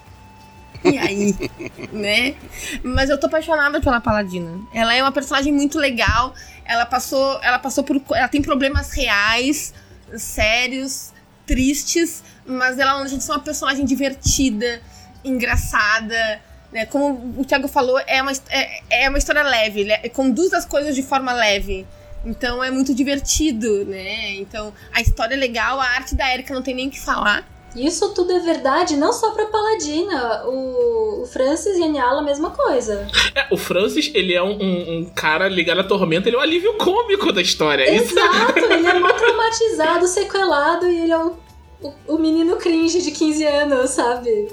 [0.85, 1.35] E aí?
[1.93, 2.35] né?
[2.83, 4.61] Mas eu tô apaixonada pela Paladina.
[4.75, 6.35] Ela é uma personagem muito legal.
[6.65, 8.03] Ela passou, ela passou por.
[8.11, 9.73] Ela tem problemas reais,
[10.17, 11.13] sérios,
[11.47, 14.81] tristes, mas ela não deixa de ser uma personagem divertida,
[15.25, 16.41] engraçada,
[16.73, 16.87] né?
[16.87, 20.09] Como o Thiago falou, é uma, é, é uma história leve, né?
[20.11, 21.87] conduz as coisas de forma leve.
[22.25, 24.35] Então é muito divertido, né?
[24.35, 27.47] Então a história é legal, a arte da Erika não tem nem o que falar.
[27.75, 30.45] Isso tudo é verdade, não só pra Paladina.
[30.45, 33.07] O, o Francis e a Niala, a mesma coisa.
[33.35, 36.43] É, o Francis, ele é um, um, um, cara ligado à tormenta, ele é um
[36.43, 37.85] alívio cômico da história.
[37.85, 41.37] É Exato, ele é muito traumatizado, sequelado, e ele é um
[41.83, 44.49] o, o menino cringe de 15 anos, sabe?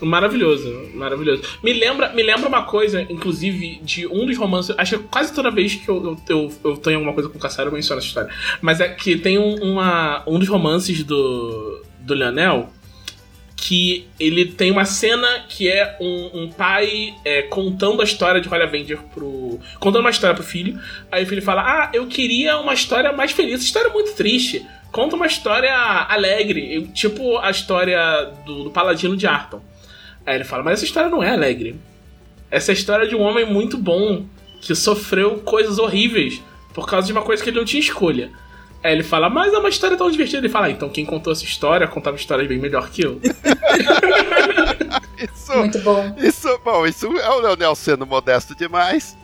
[0.00, 1.42] Maravilhoso, maravilhoso.
[1.62, 4.74] Me lembra, me lembra uma coisa, inclusive, de um dos romances.
[4.76, 7.68] Acho que quase toda vez que eu, eu, eu tenho alguma coisa com o Caçaro,
[7.68, 8.30] eu menciono essa história.
[8.60, 12.68] Mas é que tem um, uma, um dos romances do, do Leonel
[13.54, 18.48] que ele tem uma cena que é um, um pai é, contando a história de
[18.48, 19.60] Holly Avenger pro.
[19.78, 20.80] contando uma história pro filho.
[21.12, 23.54] Aí o filho fala: Ah, eu queria uma história mais feliz.
[23.54, 29.16] Essa história é muito triste conta uma história alegre, tipo a história do, do Paladino
[29.16, 29.60] de Arton.
[30.24, 31.74] Aí ele fala, mas essa história não é alegre.
[32.50, 34.26] Essa é a história de um homem muito bom
[34.60, 36.40] que sofreu coisas horríveis
[36.74, 38.30] por causa de uma coisa que ele não tinha escolha.
[38.84, 40.38] Aí ele fala, mas é uma história tão divertida.
[40.38, 43.20] Ele fala, ah, então quem contou essa história contava histórias bem melhor que eu.
[45.18, 46.14] isso, muito bom.
[46.18, 49.16] Isso, bom, isso é o Leonel sendo modesto demais.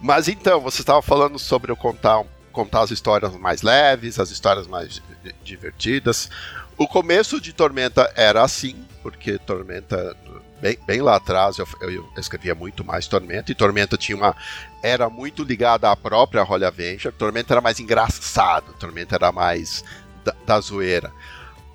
[0.00, 4.30] Mas então, você estava falando sobre eu contar um contar as histórias mais leves, as
[4.30, 5.02] histórias mais
[5.42, 6.30] divertidas.
[6.76, 10.16] O começo de Tormenta era assim, porque Tormenta,
[10.60, 14.36] bem, bem lá atrás, eu, eu, escrevia muito mais Tormenta, e Tormenta tinha uma.
[14.82, 17.12] era muito ligada à própria Holy Avenger.
[17.12, 19.84] Tormenta era mais engraçado, Tormenta era mais
[20.24, 21.12] da, da zoeira.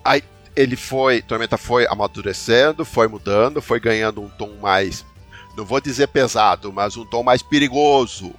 [0.04, 0.22] Aí
[0.56, 5.06] ele foi, Tormenta foi amadurecendo, foi mudando, foi ganhando um tom mais,
[5.56, 8.34] não vou dizer pesado, mas um tom mais perigoso,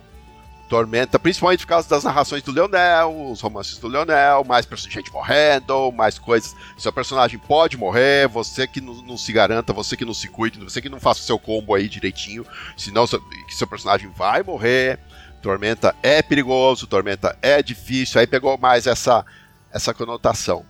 [0.70, 5.92] Tormenta, principalmente por causa das narrações do Leonel, os romances do Leonel, mais gente morrendo,
[5.92, 6.56] mais coisas.
[6.78, 10.60] Seu personagem pode morrer, você que não, não, se garanta, você que não se cuide,
[10.60, 12.46] você que não faça o seu combo aí direitinho,
[12.78, 15.00] senão seu, seu personagem vai morrer.
[15.42, 19.26] Tormenta é perigoso, Tormenta é difícil, aí pegou mais essa,
[19.72, 20.64] essa conotação.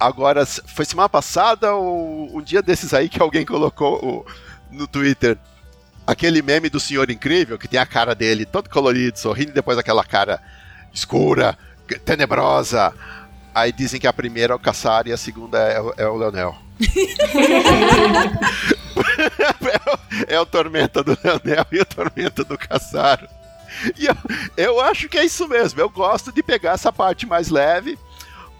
[0.00, 4.26] Agora, foi semana passada ou um dia desses aí que alguém colocou
[4.70, 5.38] no Twitter
[6.06, 9.78] aquele meme do Senhor Incrível, que tem a cara dele todo colorido, sorrindo, e depois
[9.78, 10.40] aquela cara
[10.92, 11.56] escura,
[12.04, 12.92] tenebrosa.
[13.54, 16.56] Aí dizem que a primeira é o Caçar e a segunda é, é o Leonel.
[19.68, 23.28] é, o, é o Tormenta do Leonel e o Tormenta do Caçar.
[23.98, 24.16] E eu,
[24.56, 25.80] eu acho que é isso mesmo.
[25.80, 27.98] Eu gosto de pegar essa parte mais leve.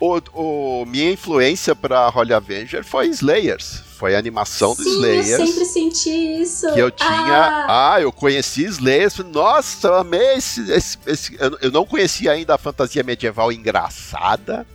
[0.00, 5.29] O, o minha influência para Holy Avenger foi Slayers foi a animação Sim, do Slayers.
[5.29, 6.73] Eu sempre senti isso.
[6.73, 7.09] Que eu tinha.
[7.09, 9.19] Ah, ah eu conheci Slayers.
[9.19, 10.73] Nossa, eu amei esse.
[10.73, 14.67] esse, esse eu, eu não conhecia ainda a fantasia medieval engraçada.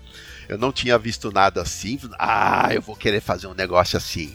[0.48, 2.00] Eu não tinha visto nada assim.
[2.18, 4.34] Ah, eu vou querer fazer um negócio assim.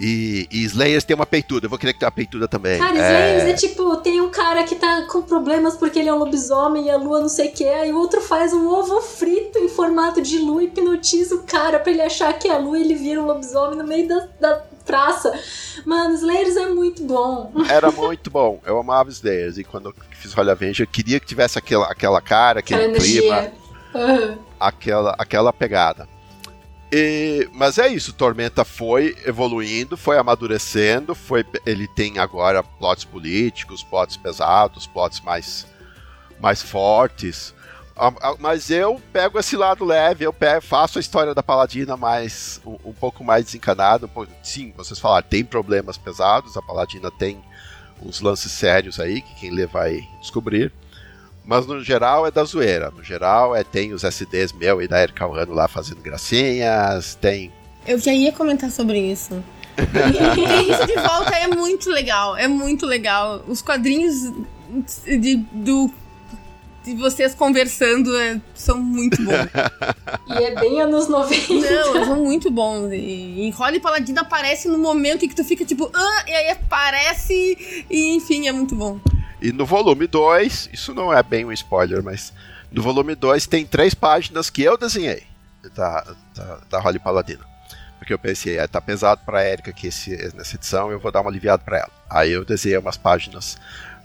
[0.00, 2.78] E, e Slayers tem uma peituda, eu vou querer que tenha uma peituda também.
[2.78, 3.50] Cara, Slayers é...
[3.50, 6.90] é tipo, tem um cara que tá com problemas porque ele é um lobisomem e
[6.90, 10.22] a lua não sei o que, e o outro faz um ovo frito em formato
[10.22, 12.94] de lua e hipnotiza o cara pra ele achar que é a lua e ele
[12.94, 15.38] vira um lobisomem no meio da, da praça.
[15.84, 17.52] Mano, Slayers é muito bom.
[17.68, 18.58] Era muito bom.
[18.64, 19.58] Eu amava Slayers.
[19.58, 23.52] E quando eu fiz Holly Avenger, eu queria que tivesse aquela, aquela cara, aquele clima.
[23.94, 24.38] Uhum.
[24.58, 26.08] Aquela, aquela pegada.
[26.92, 33.82] E, mas é isso, Tormenta foi evoluindo, foi amadurecendo, foi, ele tem agora plots políticos,
[33.82, 35.66] plots pesados, plots mais,
[36.40, 37.54] mais fortes.
[38.38, 42.76] Mas eu pego esse lado leve, eu pego, faço a história da Paladina mais um,
[42.86, 44.06] um pouco mais desencanada.
[44.06, 47.40] Um sim, vocês falaram, tem problemas pesados, a Paladina tem
[48.02, 50.72] uns lances sérios aí que quem lê vai descobrir.
[51.44, 52.90] Mas no geral é da zoeira.
[52.90, 57.52] No geral é tem os SDs meu e da Erika Rano lá fazendo gracinhas, tem.
[57.86, 59.42] Eu já ia comentar sobre isso.
[59.78, 63.42] e isso de volta é muito legal, é muito legal.
[63.48, 64.30] Os quadrinhos
[65.04, 65.90] de, do
[66.84, 69.34] de vocês conversando é, são muito bons.
[70.28, 71.54] e é bem anos 90.
[71.54, 72.90] Não, são muito bons.
[72.92, 76.50] E, e Holly Paladino aparece no momento em que tu fica tipo, ah, e aí
[76.50, 78.98] aparece, e enfim, é muito bom.
[79.40, 82.32] E no volume 2, isso não é bem um spoiler, mas
[82.70, 85.22] no volume 2 tem três páginas que eu desenhei
[85.74, 87.44] da, da, da Holly Paladino.
[87.98, 91.20] Porque eu pensei, é, tá pesado pra Erika aqui esse, nessa edição, eu vou dar
[91.20, 91.90] uma aliviada pra ela.
[92.08, 93.58] Aí eu desenhei umas páginas,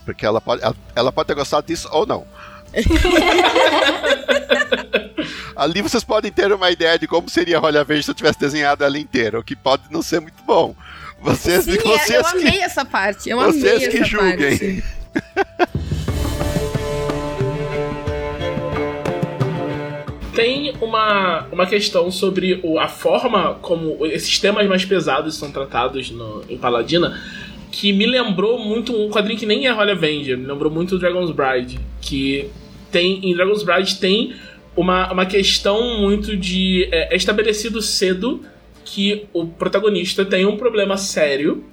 [0.04, 2.26] porque ela pode, ela, ela pode ter gostado disso ou não.
[5.56, 8.38] Ali vocês podem ter uma ideia de como seria a Rolha Verde se eu tivesse
[8.38, 10.76] desenhado ela inteira, o que pode não ser muito bom.
[11.22, 13.30] Vocês, Sim, vocês eu amei que, essa parte.
[13.30, 14.84] Eu vocês amei que julguem.
[20.36, 26.12] Tem uma, uma questão sobre o, a forma como esses temas mais pesados são tratados
[26.12, 27.18] no, em Paladina
[27.72, 31.32] que me lembrou muito um quadrinho que nem é Holy Avenger, me lembrou muito Dragon's
[31.32, 32.50] Bride, que
[32.90, 34.34] tem em Dragon's Bride tem
[34.76, 38.42] uma, uma questão muito de é, é estabelecido cedo
[38.86, 41.66] que o protagonista tem um problema sério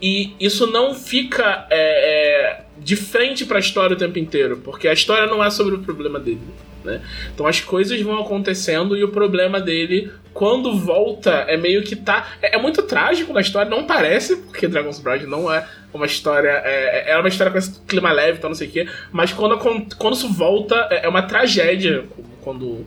[0.00, 4.88] e isso não fica é, é, de frente para a história o tempo inteiro, porque
[4.88, 6.40] a história não é sobre o problema dele.
[6.84, 7.02] Né?
[7.34, 12.28] Então as coisas vão acontecendo e o problema dele, quando volta, é meio que tá.
[12.40, 16.62] É, é muito trágico na história, não parece, porque Dragon's Bride não é uma história.
[16.64, 18.88] É, é, é uma história com esse clima leve, então não sei o quê.
[19.10, 19.58] Mas quando,
[19.96, 22.04] quando isso volta, é, é uma tragédia
[22.42, 22.86] quando,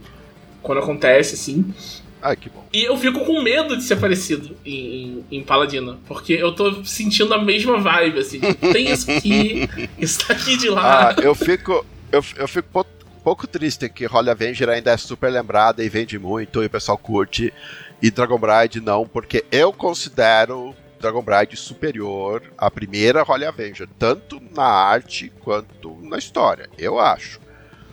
[0.62, 1.74] quando acontece, assim.
[2.22, 2.66] Ah, que bom.
[2.74, 5.98] E eu fico com medo de ser parecido em, em, em Paladina.
[6.08, 8.40] Porque eu tô sentindo a mesma vibe, assim.
[8.40, 11.10] Tem isso aqui, isso aqui de lá.
[11.10, 11.86] Ah, eu fico.
[12.12, 12.86] Eu, eu fico
[13.24, 16.98] pouco triste que Holy Avenger ainda é super lembrada e vende muito e o pessoal
[16.98, 17.54] curte.
[18.02, 24.42] E Dragon Bride não, porque eu considero Dragon Bride superior à primeira Holy Avenger, tanto
[24.56, 27.40] na arte quanto na história, eu acho.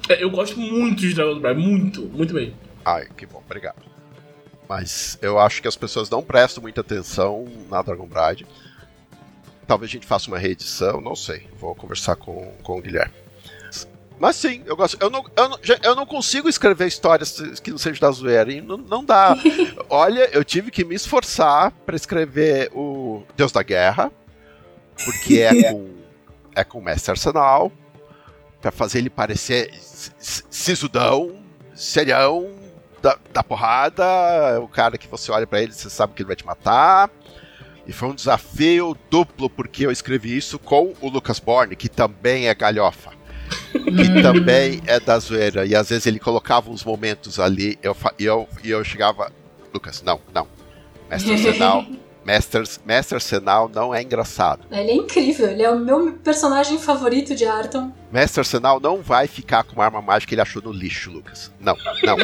[0.08, 2.54] É, eu gosto muito de Dragon Bride, muito, muito bem.
[2.84, 3.85] Ai, que bom, obrigado.
[4.68, 8.46] Mas eu acho que as pessoas não prestam muita atenção na Dragon Bride.
[9.66, 11.48] Talvez a gente faça uma reedição, não sei.
[11.58, 13.14] Vou conversar com, com o Guilherme.
[14.18, 14.96] Mas sim, eu gosto.
[15.00, 18.50] Eu não, eu não, eu não consigo escrever histórias que não sejam da zoeira.
[18.50, 19.36] E não, não dá.
[19.90, 24.10] Olha, eu tive que me esforçar para escrever o Deus da Guerra,
[25.04, 25.90] porque é com,
[26.54, 27.70] é com o Mestre Arsenal,
[28.60, 29.70] para fazer ele parecer
[30.18, 31.36] sisudão,
[31.74, 32.55] serião,
[33.06, 34.04] da, da porrada.
[34.04, 37.08] É o cara que você olha para ele, você sabe que ele vai te matar.
[37.86, 42.48] E foi um desafio duplo, porque eu escrevi isso com o Lucas Borne, que também
[42.48, 43.14] é galhofa
[43.70, 45.64] que também é da zoeira.
[45.64, 49.30] E às vezes ele colocava uns momentos ali eu, e eu, e eu chegava.
[49.72, 50.48] Lucas, não, não.
[51.08, 51.86] Mestre Arsenal.
[52.26, 54.66] Mestre, Mestre Arsenal não é engraçado.
[54.72, 57.92] Ele é incrível, ele é o meu personagem favorito de Arton.
[58.10, 61.52] Mestre Arsenal não vai ficar com uma arma mágica que ele achou no lixo, Lucas.
[61.60, 62.16] Não, não.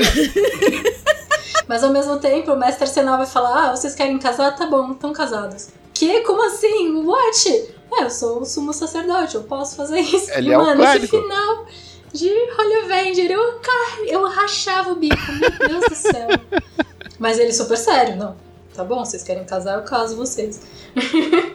[1.69, 4.57] Mas ao mesmo tempo, o Mestre Arsenal vai falar: Ah, vocês querem casar?
[4.57, 5.69] Tá bom, estão casados.
[5.95, 6.23] Que?
[6.23, 6.97] Como assim?
[7.05, 7.73] What?
[7.93, 10.33] É, eu sou o sumo sacerdote, eu posso fazer isso.
[10.33, 11.67] Ele e, é mano, esse final
[12.13, 13.61] de Holy Avenger, eu,
[14.09, 16.27] eu rachava o bico, meu Deus do céu.
[17.21, 18.52] Mas ele super sério, não.
[18.75, 20.61] Tá bom, vocês querem casar, eu caso vocês.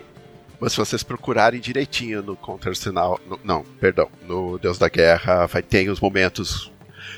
[0.59, 3.20] Mas se vocês procurarem direitinho no Counter Sinal.
[3.28, 4.09] No, não, perdão.
[4.28, 6.72] No Deus da Guerra, vai ter os momentos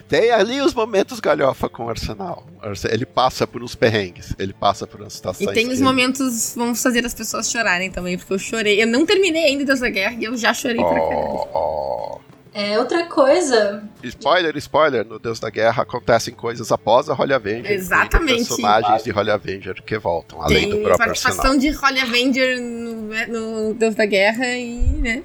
[0.08, 2.44] tem ali os momentos galhofa com o Arsenal.
[2.90, 5.50] Ele passa por uns perrengues, ele passa por umas situações.
[5.50, 8.82] E tem os momentos vamos fazer as pessoas chorarem também, porque eu chorei.
[8.82, 11.48] Eu não terminei ainda dessa guerra e eu já chorei oh, pra caramba.
[11.54, 12.20] Oh.
[12.54, 13.84] É, outra coisa.
[14.04, 17.72] Spoiler, spoiler, no Deus da Guerra acontecem coisas após a Holly Avenger.
[17.72, 18.38] Exatamente.
[18.38, 23.04] personagens de Holly Avenger que voltam, além Tem do próprio participação de Holly Avenger no,
[23.28, 25.24] no Deus da Guerra e, né?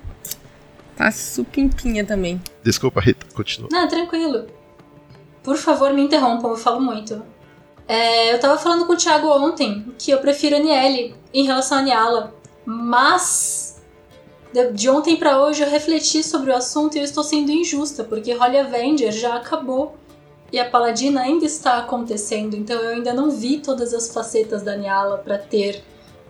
[0.97, 2.41] Tá supimpinha também.
[2.63, 3.69] Desculpa, Rita, continua.
[3.73, 4.47] Não, tranquilo.
[5.43, 7.23] Por favor, me interrompam, eu falo muito.
[7.89, 11.79] É, eu tava falando com o Thiago ontem que eu prefiro a Niele em relação
[11.79, 12.35] a Niala.
[12.65, 13.74] Mas
[14.73, 18.33] de, ontem pra hoje eu refleti sobre o assunto e eu estou sendo injusta, porque
[18.33, 19.97] Holly Avenger já acabou.
[20.53, 24.77] E a Paladina ainda está acontecendo, então eu ainda não vi todas as facetas da
[24.77, 25.83] Niala pra ter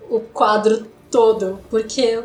[0.09, 2.25] o quadro todo, porque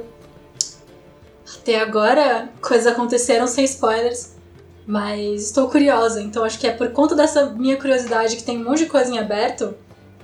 [1.57, 4.37] até agora coisas aconteceram sem spoilers.
[4.87, 8.63] Mas estou curiosa, então acho que é por conta dessa minha curiosidade que tem um
[8.63, 9.75] monte de coisa em aberto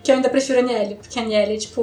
[0.02, 1.82] que eu ainda prefiro a Niele, porque a Niele é tipo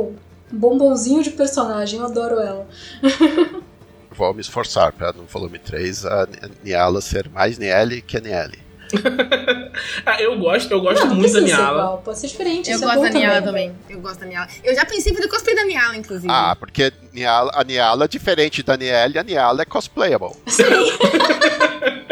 [0.53, 2.67] um bombonzinho de personagem, eu adoro ela.
[4.13, 6.29] Vou me esforçar para no volume 3 a
[6.63, 8.59] Niala ser mais Niele que a Niele.
[10.05, 11.97] ah, eu gosto, eu gosto não, muito da Niala.
[11.99, 12.71] pode ser diferente.
[12.71, 13.71] Eu é gosto bom da Niala também.
[13.71, 13.97] também.
[13.97, 14.49] Eu gosto da Niala.
[14.63, 16.31] Eu já pensei em fazer cosplay da Niala, inclusive.
[16.31, 20.37] Ah, porque Niala, a Niala é diferente da Niele, a Niala é cosplayable.
[20.47, 22.12] A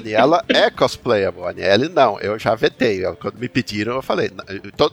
[0.00, 2.18] Niela é cosplayable, a Niele não.
[2.20, 3.02] Eu já vetei.
[3.16, 4.30] Quando me pediram, eu falei.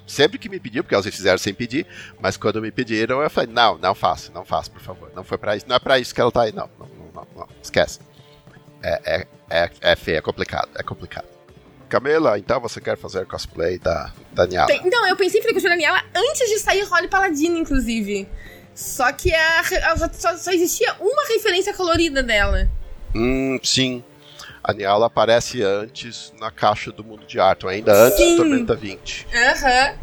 [0.08, 1.86] sempre que me pediram, porque elas fizeram sem pedir,
[2.20, 5.12] mas quando me pediram, eu falei: não, não faça, não faça, por favor.
[5.16, 6.70] Não foi para isso, não é pra isso que ela tá aí, não.
[6.80, 7.48] Não, não, não, não.
[7.62, 8.00] esquece.
[8.84, 11.26] É, é, é, é feio, é complicado, é complicado.
[11.90, 14.68] Camila, então você quer fazer cosplay da, da Niala?
[14.68, 18.28] Tem- não, eu pensei em fazer cosplay da Niala antes de sair Holly Paladino, inclusive.
[18.74, 22.68] Só que a, a- só, só existia uma referência colorida dela.
[23.14, 24.04] Hum, sim.
[24.68, 28.32] A Niala aparece antes na caixa do mundo de Arton, ainda antes Sim.
[28.32, 29.28] do Tormenta 20.
[29.32, 29.96] Aham.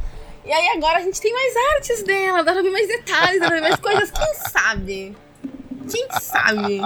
[0.44, 3.46] E aí agora a gente tem mais artes dela, dá pra ver mais detalhes, dá
[3.46, 4.10] pra ver mais coisas.
[4.12, 5.16] Quem sabe?
[5.90, 6.80] Quem sabe?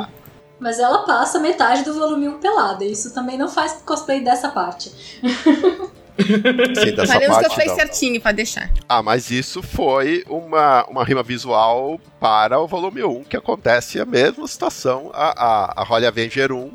[0.58, 4.48] Mas ela passa metade do volume 1 pelada, e isso também não faz cosplay dessa
[4.48, 4.90] parte.
[6.18, 7.74] Sim, dessa Faremos parte cosplay não.
[7.74, 8.70] certinho pra deixar.
[8.88, 14.06] Ah, mas isso foi uma, uma rima visual para o volume 1, que acontece a
[14.06, 15.10] mesma situação.
[15.12, 15.44] A,
[15.76, 16.72] a, a Holly Avenger 1,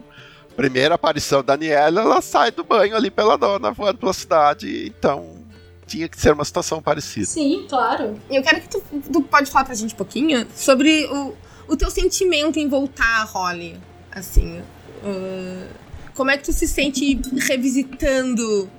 [0.62, 5.42] primeira aparição da Daniela, ela sai do banho ali pela dona, voando pela cidade, então
[5.88, 7.26] tinha que ser uma situação parecida.
[7.26, 8.22] Sim, claro.
[8.30, 11.36] E eu quero que tu, tu pode falar pra gente um pouquinho sobre o,
[11.68, 13.76] o teu sentimento em voltar a Holly.
[14.12, 15.68] Assim, uh,
[16.14, 18.70] como é que tu se sente revisitando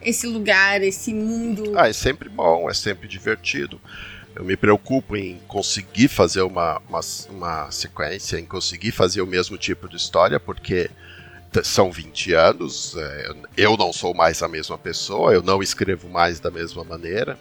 [0.00, 1.74] esse lugar, esse mundo?
[1.76, 3.78] Ah, é sempre bom, é sempre divertido.
[4.34, 9.58] Eu me preocupo em conseguir fazer uma, uma, uma sequência, em conseguir fazer o mesmo
[9.58, 10.90] tipo de história, porque
[11.62, 16.40] são 20 anos, é, eu não sou mais a mesma pessoa, eu não escrevo mais
[16.40, 17.38] da mesma maneira.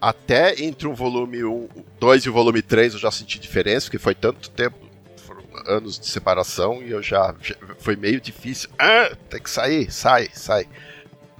[0.00, 1.68] Até entre o volume 1,
[1.98, 4.76] 2 e o volume 3 eu já senti diferença, porque foi tanto tempo,
[5.16, 8.68] foram anos de separação e eu já, já foi meio difícil.
[8.78, 10.66] Ah, tem que sair, sai, sai.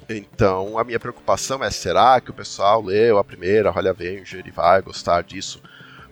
[0.08, 4.50] Então a minha preocupação é: será que o pessoal leu a primeira Holly Avenger e
[4.50, 5.62] vai gostar disso?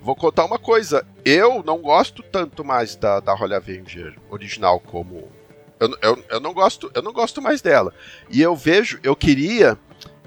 [0.01, 5.31] Vou contar uma coisa: eu não gosto tanto mais da, da Holly Avenger original como.
[5.83, 7.93] Eu, eu, eu, não gosto, eu não gosto mais dela.
[8.31, 9.77] E eu vejo, eu queria.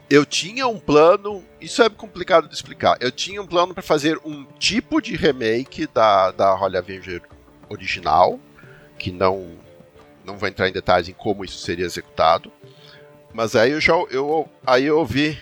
[0.10, 1.46] Eu tinha um plano.
[1.62, 2.98] Isso é complicado de explicar.
[3.00, 7.22] Eu tinha um plano para fazer um tipo de remake da, da Holly Avenger
[7.70, 8.38] original,
[9.00, 9.50] que não.
[10.26, 12.52] Não vou entrar em detalhes em como isso seria executado.
[13.34, 15.40] Mas aí eu já eu, aí eu ouvi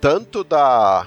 [0.00, 1.06] tanto da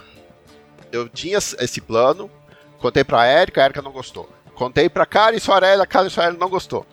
[0.91, 2.29] eu tinha esse plano,
[2.77, 4.29] contei pra Erika, a Erika não gostou.
[4.53, 6.85] Contei pra Karen Soarelli, a Karen Soarelli não gostou.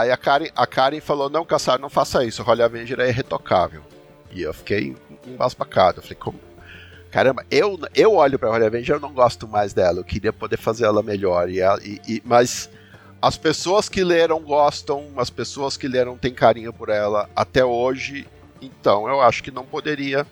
[0.00, 2.42] Aí a Karen, a Karen falou: "Não, Caçar, não faça isso.
[2.42, 3.82] O Holly Avenger é retocável".
[4.32, 4.96] E eu fiquei
[5.26, 5.98] embasbacado.
[5.98, 6.40] Eu falei: "Como
[7.10, 9.98] Caramba, eu, eu olho pra Holly Avenger, eu não gosto mais dela.
[9.98, 11.50] Eu queria poder fazer ela melhor.
[11.50, 12.70] E, e- e- mas
[13.20, 18.26] as pessoas que leram gostam, as pessoas que leram têm carinho por ela até hoje.
[18.62, 20.26] Então eu acho que não poderia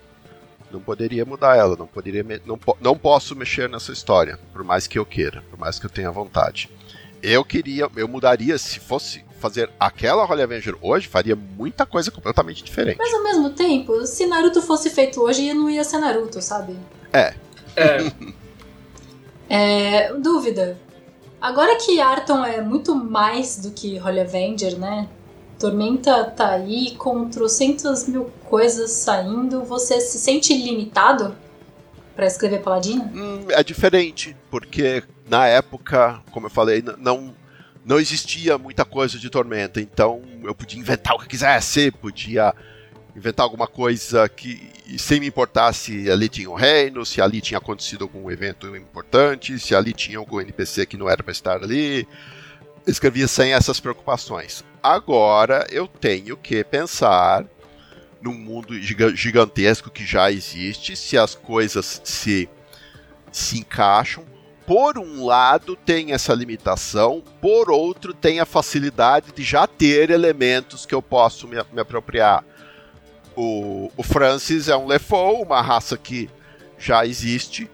[0.71, 4.99] não poderia mudar ela, não poderia não, não posso mexer nessa história, por mais que
[4.99, 6.71] eu queira, por mais que eu tenha vontade.
[7.23, 12.62] Eu queria, eu mudaria se fosse fazer aquela Holly Avenger hoje, faria muita coisa completamente
[12.62, 12.99] diferente.
[12.99, 16.76] Mas ao mesmo tempo, se Naruto fosse feito hoje, não ia ser Naruto, sabe?
[17.12, 17.34] É,
[19.49, 20.76] É, dúvida.
[21.41, 25.09] Agora que Arton é muito mais do que Holy Avenger, né?
[25.59, 29.62] Tormenta tá aí com trocentas mil coisas saindo.
[29.64, 31.34] Você se sente limitado
[32.14, 33.11] pra escrever Paladina?
[33.14, 37.34] Hum, é diferente, porque na época, como eu falei, não,
[37.89, 42.55] não existia muita coisa de Tormenta, então eu podia inventar o que quisesse, podia
[43.16, 47.57] inventar alguma coisa que sem me importar se ali tinha um reino, se ali tinha
[47.57, 52.07] acontecido algum evento importante, se ali tinha algum NPC que não era para estar ali.
[52.86, 54.62] escrevia sem essas preocupações.
[54.82, 57.47] Agora eu tenho que pensar
[58.20, 58.78] num mundo
[59.16, 62.51] gigantesco que já existe, se as coisas se,
[63.32, 64.26] se encaixam.
[64.69, 70.85] Por um lado, tem essa limitação, por outro, tem a facilidade de já ter elementos
[70.85, 72.45] que eu posso me, me apropriar.
[73.35, 76.29] O, o Francis é um Lefou, uma raça que
[76.79, 77.66] já existe,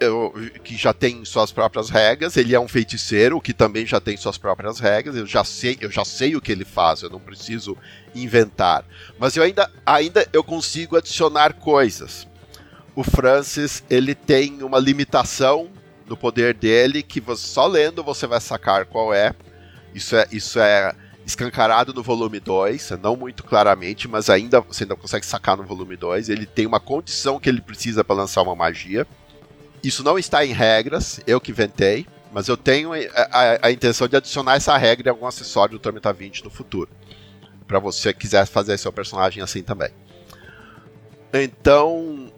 [0.00, 0.32] eu,
[0.64, 2.34] que já tem suas próprias regras.
[2.38, 5.16] Ele é um feiticeiro que também já tem suas próprias regras.
[5.16, 7.02] Eu já sei, eu já sei o que ele faz.
[7.02, 7.76] Eu não preciso
[8.14, 8.86] inventar.
[9.18, 12.26] Mas eu ainda, ainda eu consigo adicionar coisas.
[12.94, 15.75] O Francis ele tem uma limitação
[16.08, 19.34] no poder dele que você, só lendo você vai sacar qual é.
[19.94, 20.94] Isso é, isso é
[21.24, 25.96] escancarado no volume 2, não muito claramente, mas ainda você ainda consegue sacar no volume
[25.96, 26.28] 2.
[26.28, 29.06] Ele tem uma condição que ele precisa para lançar uma magia.
[29.82, 32.98] Isso não está em regras, eu que inventei, mas eu tenho a,
[33.30, 36.90] a, a intenção de adicionar essa regra em algum acessório do Tormenta 20 no futuro.
[37.66, 39.90] para você quiser fazer seu personagem assim também.
[41.32, 42.32] Então,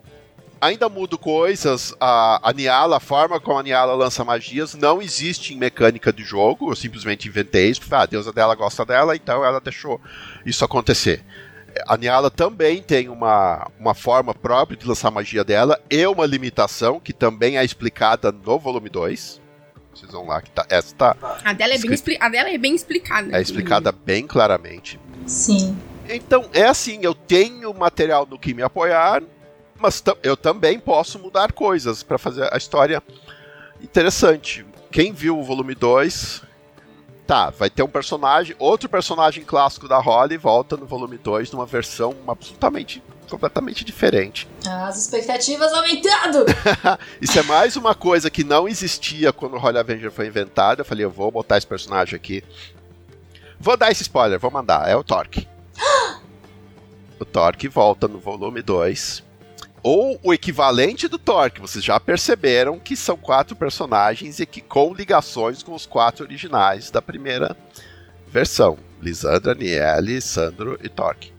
[0.60, 1.94] ainda mudo coisas.
[2.00, 6.22] A, a Niala, a forma como a Niala lança magias, não existe em mecânica de
[6.22, 6.70] jogo.
[6.70, 10.00] Eu simplesmente inventei isso, porque ah, a deusa dela gosta dela, então ela deixou
[10.44, 11.24] isso acontecer
[11.86, 16.98] a Niala também tem uma, uma forma própria de lançar magia dela e uma limitação
[16.98, 19.40] que também é explicada no volume 2.
[19.94, 20.64] Vocês vão lá que tá.
[20.68, 21.16] Essa tá.
[21.44, 23.36] A dela é, bem, a dela é bem explicada.
[23.36, 24.98] É explicada bem claramente.
[25.26, 25.76] Sim.
[26.08, 29.22] Então, é assim, eu tenho material no que me apoiar,
[29.78, 33.02] mas eu também posso mudar coisas para fazer a história
[33.82, 34.66] interessante.
[34.90, 36.42] Quem viu o volume 2
[37.26, 41.66] tá, vai ter um personagem, outro personagem clássico da Holly volta no volume 2 numa
[41.66, 44.48] versão absolutamente completamente diferente.
[44.66, 46.46] As expectativas aumentando!
[47.20, 50.80] Isso é mais uma coisa que não existia quando o Holly Avenger foi inventado.
[50.80, 52.42] Eu falei, eu vou botar esse personagem aqui.
[53.60, 54.88] Vou dar esse spoiler, vou mandar.
[54.88, 55.46] É o Torque.
[57.20, 59.27] o Torque volta no volume 2
[59.82, 64.60] ou o equivalente do Thor, que vocês já perceberam que são quatro personagens e que
[64.60, 67.56] com ligações com os quatro originais da primeira
[68.26, 71.32] versão: Lisandra, Niele, Sandro e Torque.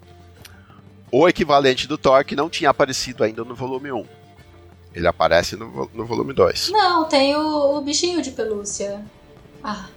[1.12, 4.06] O equivalente do Thor que não tinha aparecido ainda no volume 1.
[4.94, 6.70] Ele aparece no, no volume 2.
[6.70, 9.04] Não, tem o, o bichinho de pelúcia.
[9.64, 9.88] Ah.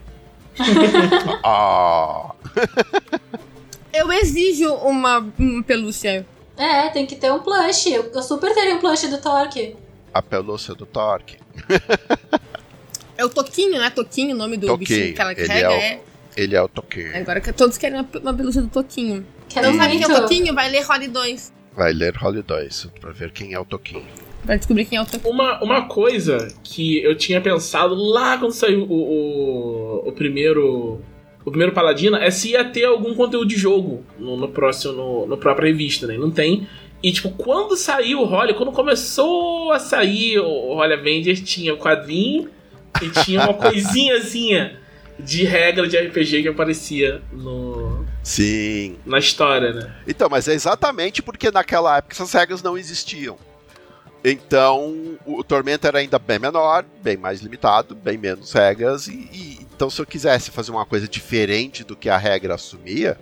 [1.45, 2.35] ah.
[3.93, 6.27] Eu exijo uma, uma pelúcia
[6.57, 7.91] é, tem que ter um plush.
[7.91, 9.77] Eu, eu super teria um plush do Torque.
[10.13, 11.39] A pelúcia do Torque.
[13.17, 13.91] é o Toquinho, né?
[13.91, 14.89] Toquinho, o nome do Toquinho.
[14.89, 15.61] bichinho que ela carrega.
[15.61, 16.01] É, o, é...
[16.37, 17.17] Ele é o Toquinho.
[17.17, 19.27] Agora que todos querem uma, uma pelúcia do Toquinho.
[19.49, 20.55] Quero Não sabe quem é o Toquinho?
[20.55, 21.53] Vai ler Holly 2.
[21.75, 24.07] Vai ler Holly 2 pra ver quem é o Toquinho.
[24.45, 25.33] Pra descobrir quem é o Toquinho.
[25.33, 31.01] Uma, uma coisa que eu tinha pensado lá quando saiu o, o, o primeiro
[31.45, 35.27] o primeiro Paladino é se ia ter algum conteúdo de jogo no, no próximo, no,
[35.27, 36.17] no própria revista, né?
[36.17, 36.67] Não tem.
[37.03, 41.79] E, tipo, quando saiu o Holly, quando começou a sair o Holly Avengers, tinha o
[41.79, 42.49] quadrinho
[43.03, 44.79] e tinha uma coisinhazinha
[45.19, 48.07] de regra de RPG que aparecia no.
[48.23, 48.97] Sim.
[49.05, 49.93] Na história, né?
[50.07, 53.37] Então, mas é exatamente porque naquela época essas regras não existiam.
[54.25, 59.62] Então, o Tormenta era ainda bem menor, bem mais limitado, bem menos regras, e, e
[59.83, 63.19] então, se eu quisesse fazer uma coisa diferente do que a regra assumia,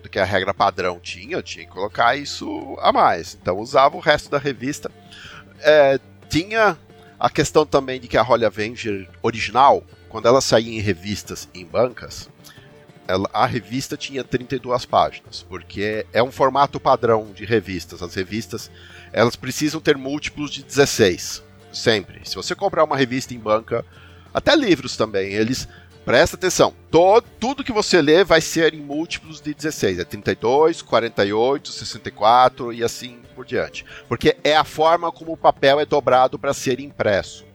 [0.00, 3.36] do que a regra padrão tinha, eu tinha que colocar isso a mais.
[3.42, 4.92] Então, usava o resto da revista.
[5.58, 5.98] É,
[6.30, 6.78] tinha
[7.18, 11.66] a questão também de que a Holly Avenger original, quando ela saía em revistas em
[11.66, 12.30] bancas,
[13.08, 18.04] ela, a revista tinha 32 páginas, porque é um formato padrão de revistas.
[18.04, 18.70] As revistas
[19.12, 21.42] elas precisam ter múltiplos de 16,
[21.72, 22.20] sempre.
[22.22, 23.84] Se você comprar uma revista em banca,
[24.36, 25.66] até livros também, eles.
[26.04, 30.82] Presta atenção, todo, tudo que você lê vai ser em múltiplos de 16, é 32,
[30.82, 33.84] 48, 64 e assim por diante.
[34.06, 37.46] Porque é a forma como o papel é dobrado para ser impresso.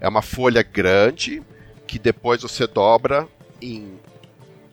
[0.00, 1.40] É uma folha grande
[1.86, 3.26] que depois você dobra
[3.62, 3.98] em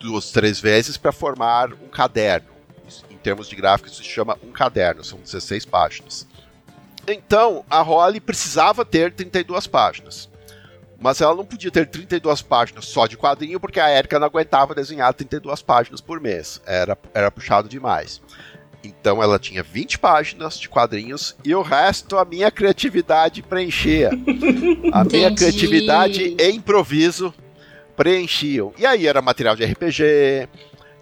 [0.00, 2.48] duas, três vezes para formar um caderno.
[3.08, 6.26] Em termos de gráfico, isso se chama um caderno, são 16 páginas.
[7.06, 10.28] Então, a Holly precisava ter 32 páginas.
[10.98, 14.74] Mas ela não podia ter 32 páginas só de quadrinho, porque a Erika não aguentava
[14.74, 16.60] desenhar 32 páginas por mês.
[16.66, 18.20] Era, era puxado demais.
[18.82, 24.10] Então ela tinha 20 páginas de quadrinhos e o resto a minha criatividade preenchia.
[24.92, 27.34] A minha criatividade e improviso
[27.96, 28.72] preenchiam.
[28.78, 30.48] E aí era material de RPG.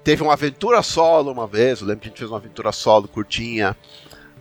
[0.03, 3.09] Teve uma aventura solo uma vez, eu lembro que a gente fez uma aventura solo
[3.09, 3.77] curtinha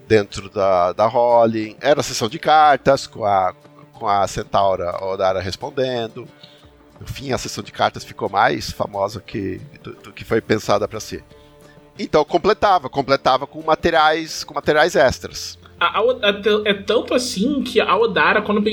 [0.08, 1.76] dentro da, da Holly.
[1.82, 3.54] Era sessão de cartas com a,
[3.94, 6.28] com a Centaura Odara respondendo.
[7.00, 10.88] no fim, a sessão de cartas ficou mais famosa que, do, do que foi pensada
[10.88, 11.24] para ser.
[11.98, 15.58] Então completava, completava com materiais, com materiais extras.
[15.80, 18.64] A, a, a, é tanto assim que a Odara, quando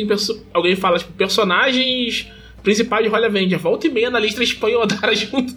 [0.55, 2.31] alguém fala tipo, personagens
[2.63, 5.55] principais de Holly Avenger, volta e meia na lista eles põem a Odara junto.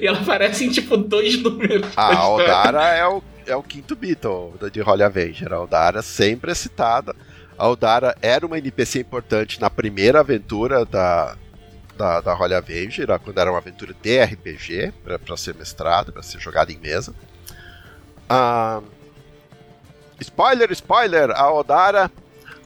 [0.00, 1.86] E ela aparece em tipo dois números.
[1.96, 5.52] A Odara é o, é o quinto Beatle de Holly Avenger.
[5.52, 7.14] A Odara sempre é citada.
[7.56, 11.36] A Odara era uma NPC importante na primeira aventura da,
[11.96, 16.40] da, da Holly Avenger, quando era uma aventura de RPG, para ser mestrado, para ser
[16.40, 17.14] jogada em mesa.
[18.28, 18.80] Ah,
[20.20, 21.30] spoiler, spoiler!
[21.30, 22.10] A Odara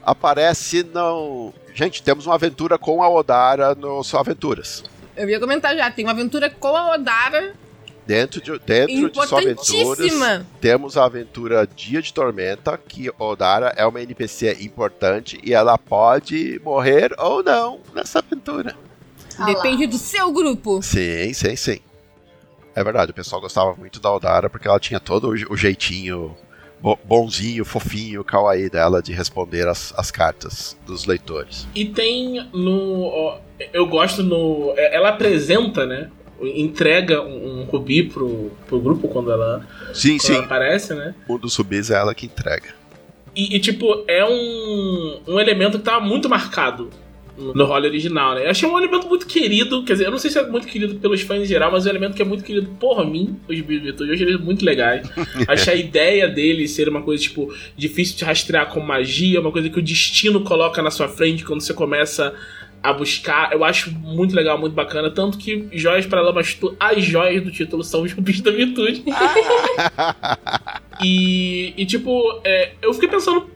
[0.03, 1.53] aparece no.
[1.73, 4.83] Gente, temos uma aventura com a Odara no Só Aventuras.
[5.15, 7.53] Eu ia comentar já, tem uma aventura com a Odara.
[8.09, 10.11] Dentro de, dentro de Só Aventuras,
[10.59, 16.59] temos a aventura Dia de Tormenta, que Odara é uma NPC importante e ela pode
[16.65, 18.75] morrer ou não nessa aventura.
[19.45, 20.81] Depende do seu grupo.
[20.81, 21.79] Sim, sim, sim.
[22.73, 26.35] É verdade, o pessoal gostava muito da Odara porque ela tinha todo o jeitinho
[27.03, 31.67] bonzinho, fofinho, kawaii dela de responder as, as cartas dos leitores.
[31.75, 33.37] E tem no.
[33.73, 34.73] Eu gosto no.
[34.77, 36.09] É, ela apresenta, né?
[36.41, 40.35] Entrega um, um rubi pro, pro grupo quando ela, sim, quando sim.
[40.35, 41.15] Ela aparece, né?
[41.27, 42.69] Um dos rubis é ela que entrega.
[43.35, 46.89] E, e, tipo, é um, um elemento que tá muito marcado
[47.39, 48.45] no role original, né?
[48.45, 50.95] Eu achei um elemento muito querido, quer dizer, eu não sei se é muito querido
[50.95, 53.61] pelos fãs em geral, mas é um elemento que é muito querido por mim, os
[53.61, 54.09] Beatles.
[54.09, 55.09] Eu achei eles muito legais.
[55.47, 59.69] achei a ideia dele ser uma coisa, tipo, difícil de rastrear com magia, uma coisa
[59.69, 62.33] que o destino coloca na sua frente quando você começa
[62.81, 63.51] a buscar.
[63.51, 65.09] Eu acho muito legal, muito bacana.
[65.11, 69.03] Tanto que Joias para Lamas, as joias do título são os rubis da virtude.
[71.03, 73.49] e, e, tipo, é, eu fiquei pensando,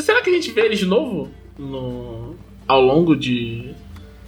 [0.00, 3.74] será que a gente vê eles de novo no ao longo de,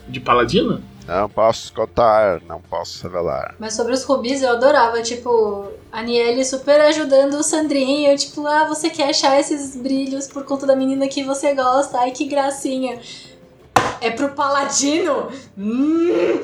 [0.09, 0.81] de Paladina?
[1.07, 3.55] Não posso contar, não posso revelar.
[3.59, 8.67] Mas sobre os rubis eu adorava, tipo, a Niele super ajudando o Sandrinho, tipo, ah,
[8.69, 13.01] você quer achar esses brilhos por conta da menina que você gosta, ai que gracinha.
[14.01, 15.29] É pro Paladino?
[15.57, 16.41] Hum.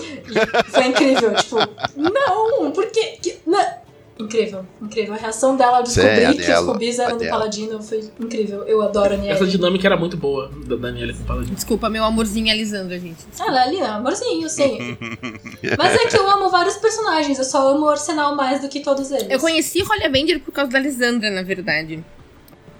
[0.68, 1.56] Foi incrível, tipo,
[1.96, 3.18] não, porque.
[3.22, 3.84] Que, não.
[4.18, 5.14] Incrível, incrível.
[5.14, 8.62] A reação dela ao descobrir que os rubis eram do Paladino foi incrível.
[8.62, 9.32] Eu adoro a Niele.
[9.32, 11.54] Essa dinâmica era muito boa da Daniela com o Paladino.
[11.54, 13.24] Desculpa, meu amorzinho Alisandra, gente.
[13.40, 14.96] Ah, ela é ali, amorzinho, sim.
[15.76, 18.80] Mas é que eu amo vários personagens, eu só amo o Arsenal mais do que
[18.80, 19.26] todos eles.
[19.28, 22.04] Eu conheci Holly Avenger por causa da Alisandra, na verdade.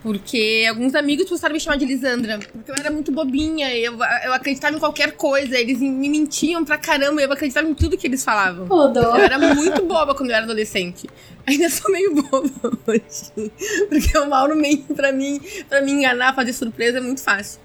[0.05, 2.39] Porque alguns amigos começaram a me chamar de Lisandra.
[2.39, 3.75] Porque eu era muito bobinha.
[3.75, 5.59] Eu, eu acreditava em qualquer coisa.
[5.59, 7.23] Eles me mentiam pra caramba.
[7.23, 8.67] Eu acreditava em tudo que eles falavam.
[8.69, 11.09] Oh, eu era muito boba quando eu era adolescente.
[11.47, 12.51] Ainda sou meio boba
[12.87, 13.51] hoje.
[13.89, 15.41] Porque o Mauro mente pra mim,
[15.71, 17.59] pra me enganar, fazer surpresa é muito fácil.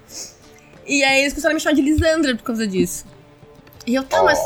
[0.86, 3.04] E aí eles começaram a me chamar de Lisandra por causa disso.
[3.86, 4.38] E eu, tá, mas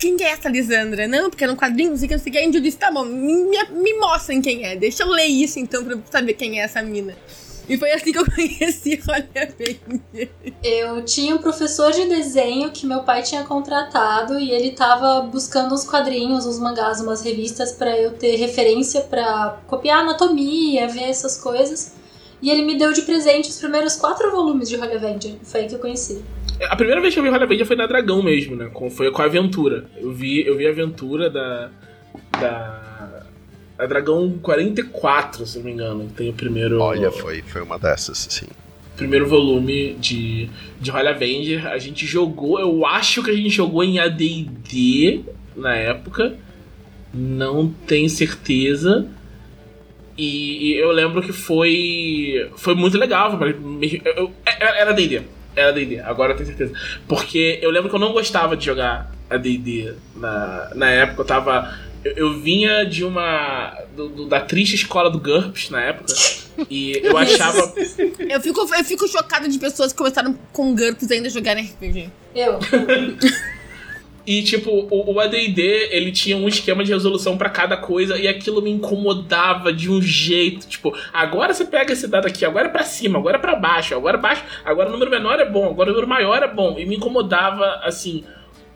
[0.00, 1.06] quem é essa Lisandra?
[1.06, 2.38] Não, porque era um quadrinho, não sei o que, não sei o que.
[2.38, 4.74] Aí eu disse, tá bom, me, me mostrem quem é.
[4.74, 7.14] Deixa eu ler isso então pra saber quem é essa mina.
[7.68, 9.78] E foi assim que eu conheci Olha Bem.
[10.64, 15.74] Eu tinha um professor de desenho que meu pai tinha contratado e ele tava buscando
[15.74, 21.36] uns quadrinhos, uns mangás, umas revistas para eu ter referência para copiar anatomia, ver essas
[21.36, 21.92] coisas.
[22.42, 25.36] E ele me deu de presente os primeiros quatro volumes de Holly Avenger.
[25.42, 26.24] Foi aí que eu conheci.
[26.68, 28.70] A primeira vez que eu vi Holly Avenger foi na Dragão mesmo, né?
[28.90, 29.86] Foi com a aventura.
[29.96, 31.70] Eu vi, eu vi a aventura da.
[32.38, 33.26] da.
[33.78, 36.10] A Dragão 44, se não me engano.
[36.14, 36.80] Tem o primeiro.
[36.80, 38.46] Olha, foi, foi uma dessas, sim.
[38.94, 41.66] Primeiro volume de, de Holly Avenger.
[41.66, 45.24] A gente jogou, eu acho que a gente jogou em ADD
[45.56, 46.36] na época.
[47.14, 49.08] Não tenho certeza.
[50.18, 52.50] E, e eu lembro que foi.
[52.56, 53.40] Foi muito legal.
[53.42, 55.22] Eu, eu, era ADD
[55.60, 56.72] era D&D, agora eu tenho certeza.
[57.06, 61.26] Porque eu lembro que eu não gostava de jogar a D&D na, na época, eu
[61.26, 61.78] tava...
[62.04, 63.78] Eu, eu vinha de uma...
[63.94, 66.14] Do, do, da triste escola do GURPS na época,
[66.68, 67.72] e eu achava...
[68.18, 72.10] eu, fico, eu fico chocada de pessoas que começaram com GURPS ainda jogarem RPG.
[72.34, 72.58] Eu.
[74.26, 78.28] E, tipo, o, o AD&D, ele tinha um esquema de resolução para cada coisa e
[78.28, 80.66] aquilo me incomodava de um jeito.
[80.68, 83.94] Tipo, agora você pega esse dado aqui, agora é pra cima, agora é pra baixo,
[83.94, 86.78] agora é baixo, agora o número menor é bom, agora o número maior é bom.
[86.78, 88.24] E me incomodava, assim,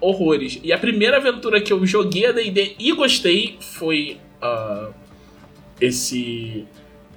[0.01, 0.59] horrores.
[0.63, 4.93] E a primeira aventura que eu joguei AD&D e gostei foi uh,
[5.81, 6.65] esse...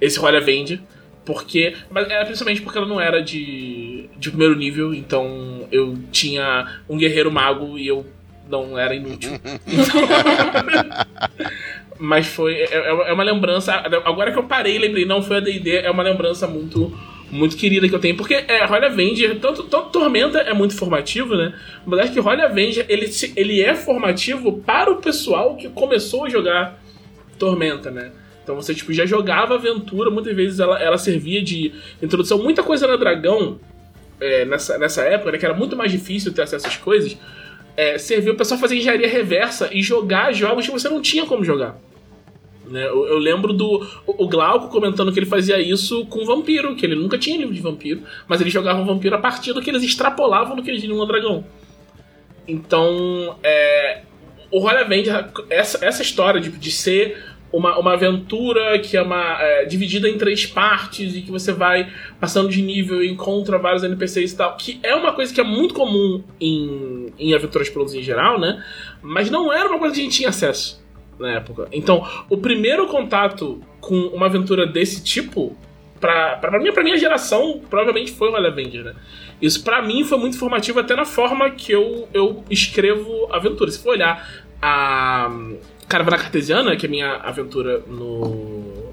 [0.00, 0.80] Esse Roll Avenger.
[1.28, 1.74] Porque.
[1.90, 6.96] Mas era principalmente porque ela não era de, de primeiro nível, então eu tinha um
[6.96, 8.06] guerreiro mago e eu
[8.48, 9.32] não era inútil.
[11.98, 12.54] Mas foi.
[12.54, 13.74] É, é, é, uma lembrança.
[14.04, 16.96] Agora que eu parei lembrei, não foi a DD, é uma lembrança muito
[17.30, 18.16] muito querida que eu tenho.
[18.16, 21.52] Porque é, Royal Avenger, tanto, tanto Tormenta é muito formativo, né?
[21.84, 26.28] Mas acho que Royal Avenger, ele, ele é formativo para o pessoal que começou a
[26.28, 26.80] jogar
[27.38, 28.12] Tormenta, né?
[28.42, 32.38] Então você tipo, já jogava aventura, muitas vezes ela, ela servia de introdução.
[32.38, 33.60] Muita coisa na Dragão,
[34.18, 37.14] é, nessa, nessa época, né, que era muito mais difícil ter acesso essas coisas,
[37.78, 41.44] é, serviu o pessoal fazer engenharia reversa e jogar jogos que você não tinha como
[41.44, 41.78] jogar.
[42.66, 42.84] Né?
[42.84, 46.96] Eu, eu, lembro do o, Glauco comentando que ele fazia isso com vampiro, que ele
[46.96, 50.56] nunca tinha livro de vampiro, mas ele jogava vampiro a partir do que eles extrapolavam
[50.56, 51.44] do que eles viam no dragão.
[52.48, 54.00] Então, é,
[54.50, 57.16] o Royal Avenger, essa, essa história de, de ser
[57.52, 61.90] uma, uma aventura que é, uma, é, dividida em três partes e que você vai
[62.20, 65.44] passando de nível e encontra vários NPCs e tal, que é uma coisa que é
[65.44, 68.62] muito comum em, em aventuras pelos em geral, né?
[69.02, 70.82] Mas não era uma coisa que a gente tinha acesso
[71.18, 71.68] na época.
[71.72, 75.56] Então, o primeiro contato com uma aventura desse tipo,
[75.98, 78.94] pra, pra, minha, pra minha geração, provavelmente foi o Avenger, né?
[79.40, 83.74] Isso para mim foi muito informativo até na forma que eu, eu escrevo aventuras.
[83.74, 85.30] Se for olhar a
[85.88, 88.92] Caravana Cartesiana, que é a minha aventura no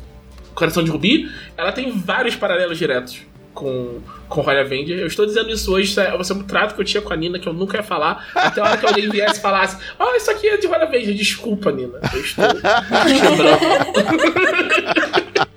[0.54, 3.22] Coração de Rubi, ela tem vários paralelos diretos
[3.54, 5.00] com, com Royal Avenger.
[5.00, 7.40] Eu estou dizendo isso hoje, vai ser um trato que eu tinha com a Nina
[7.40, 10.16] que eu nunca ia falar, até a hora que alguém viesse e falasse: Ah, oh,
[10.16, 11.14] isso aqui é de Royal Avenger.
[11.14, 12.00] Desculpa, Nina.
[12.14, 12.46] Eu estou.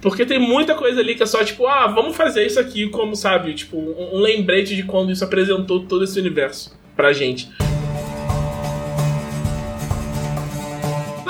[0.00, 3.14] Porque tem muita coisa ali que é só tipo, ah, vamos fazer isso aqui como,
[3.14, 7.48] sabe, tipo, um, um lembrete de quando isso apresentou todo esse universo pra gente.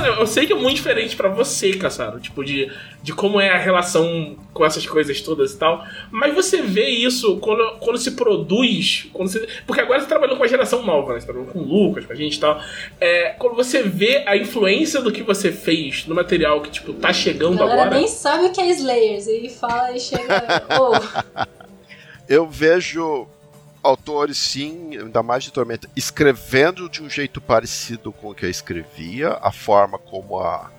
[0.06, 2.70] Eu sei que é muito diferente para você, Caçaro, tipo, de,
[3.02, 5.84] de como é a relação com essas coisas todas e tal.
[6.10, 9.08] Mas você vê isso quando, quando se produz.
[9.12, 11.20] Quando você, porque agora você trabalhou com a geração nova, né?
[11.20, 12.60] Você trabalhou com o Lucas, com a gente e tal.
[13.00, 17.12] É, quando você vê a influência do que você fez no material que, tipo, tá
[17.12, 17.90] chegando a agora.
[17.90, 19.26] nem sabe o que é Slayers.
[19.26, 20.64] E fala e chega.
[20.78, 21.46] oh.
[22.28, 23.26] Eu vejo
[23.82, 28.50] autores, sim, ainda mais de Tormenta, escrevendo de um jeito parecido com o que eu
[28.50, 30.70] escrevia, a forma como a,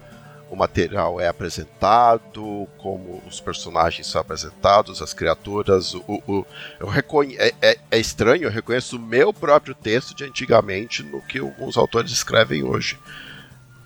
[0.49, 5.93] o material é apresentado, como os personagens são apresentados, as criaturas.
[5.95, 6.45] O, o
[6.79, 11.21] eu reconhe é, é, é, estranho, eu reconheço o meu próprio texto de antigamente no
[11.21, 12.99] que alguns autores escrevem hoje.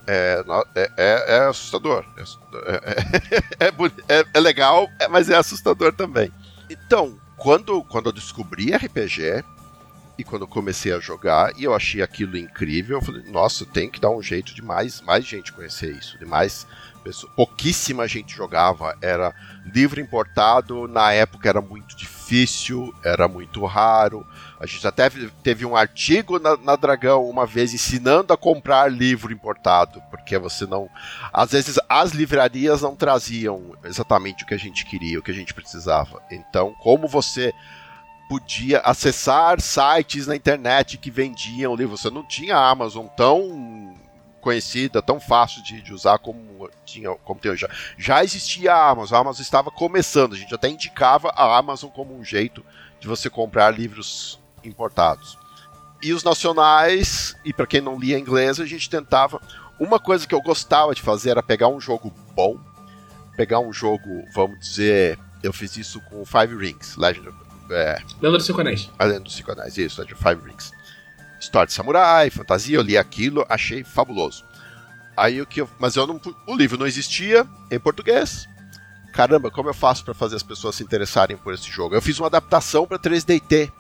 [0.05, 0.43] É,
[0.75, 2.05] é, é, é assustador.
[3.59, 3.67] É,
[4.19, 6.31] é, é legal, mas é assustador também.
[6.69, 9.43] Então, quando, quando eu descobri RPG
[10.17, 13.87] e quando eu comecei a jogar e eu achei aquilo incrível, eu falei, nossa, tem
[13.87, 16.65] que dar um jeito de mais, mais gente conhecer isso, de mais
[17.03, 17.31] pessoas.
[17.35, 19.33] Pouquíssima gente jogava, era
[19.63, 24.25] livro importado, na época era muito difícil, era muito raro.
[24.59, 25.09] A gente até
[25.43, 30.65] teve um artigo na, na, Dragão uma vez ensinando a comprar livro importado, porque você
[30.65, 30.89] não.
[31.31, 35.33] Às vezes as livrarias não traziam exatamente o que a gente queria, o que a
[35.33, 36.21] gente precisava.
[36.31, 37.53] Então, como você
[38.27, 43.95] podia acessar sites na internet que vendiam livros, você não tinha a Amazon tão
[44.41, 47.69] conhecida, tão fácil de, de, usar como tinha como tem já.
[47.97, 52.17] Já existia a Amazon, a Amazon estava começando, a gente até indicava a Amazon como
[52.17, 52.65] um jeito
[52.99, 55.37] de você comprar livros importados.
[56.01, 59.41] E os nacionais, e para quem não lia inglês, a gente tentava.
[59.79, 62.59] Uma coisa que eu gostava de fazer era pegar um jogo bom,
[63.35, 67.37] pegar um jogo, vamos dizer, eu fiz isso com Five Rings, Legend of.
[67.69, 68.89] É, Lenda dos Cinco Anéis.
[68.97, 70.71] A Lenda dos Cinco Anéis, isso, Legend of Five Rings.
[71.39, 74.43] História de samurai, fantasia, eu li aquilo, achei fabuloso.
[75.15, 78.47] Aí o que eu, mas eu não, o livro não existia em português.
[79.13, 81.95] Caramba, como eu faço para fazer as pessoas se interessarem por esse jogo?
[81.95, 83.71] Eu fiz uma adaptação para 3DT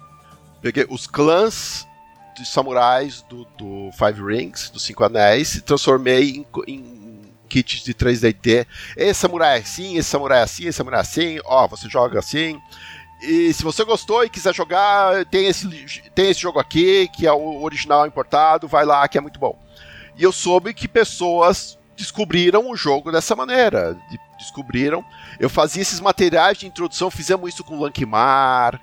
[0.61, 1.87] Peguei os clãs
[2.35, 7.93] de samurais do, do Five Rings, dos Cinco Anéis, e transformei em, em kits de
[7.93, 8.67] 3DT.
[8.95, 12.19] Esse samurai é assim, esse samurai é assim, esse samurai é assim, ó, você joga
[12.19, 12.61] assim.
[13.21, 15.67] E se você gostou e quiser jogar, tem esse,
[16.13, 19.57] tem esse jogo aqui, que é o original importado, vai lá que é muito bom.
[20.15, 23.97] E eu soube que pessoas descobriram o jogo dessa maneira.
[24.37, 25.03] Descobriram.
[25.39, 28.79] Eu fazia esses materiais de introdução, fizemos isso com Lankmar,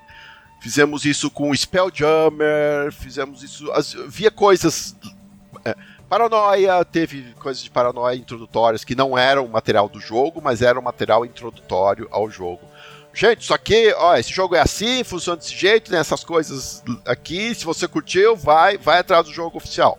[0.65, 3.71] Fizemos isso com Spelljammer, fizemos isso.
[3.73, 4.97] As, via coisas.
[5.63, 5.77] É,
[6.09, 11.27] paranoia, teve coisas de paranoia introdutórias que não eram material do jogo, mas eram material
[11.27, 12.63] introdutório ao jogo.
[13.13, 17.55] Gente, isso aqui, ó, esse jogo é assim, funciona desse jeito, tem essas coisas aqui.
[17.55, 19.99] Se você curtiu, vai, vai atrás do jogo oficial.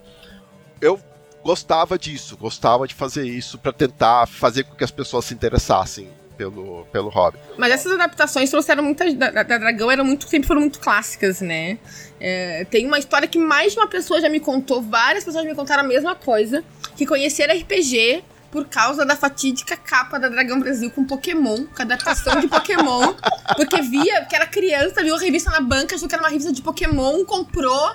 [0.81, 0.99] Eu
[1.43, 6.09] gostava disso, gostava de fazer isso para tentar fazer com que as pessoas se interessassem
[6.37, 7.37] pelo, pelo hobby.
[7.57, 9.13] Mas essas adaptações trouxeram muitas.
[9.13, 11.77] Da, da Dragão eram muito, sempre foram muito clássicas, né?
[12.19, 15.55] É, tem uma história que mais de uma pessoa já me contou, várias pessoas me
[15.55, 16.63] contaram a mesma coisa:
[16.95, 18.23] que conheceram RPG
[18.55, 23.13] por causa da fatídica capa da Dragão Brasil com Pokémon, com a adaptação de Pokémon.
[23.57, 26.53] Porque via, que era criança, viu a revista na banca, achou que era uma revista
[26.53, 27.91] de Pokémon, comprou.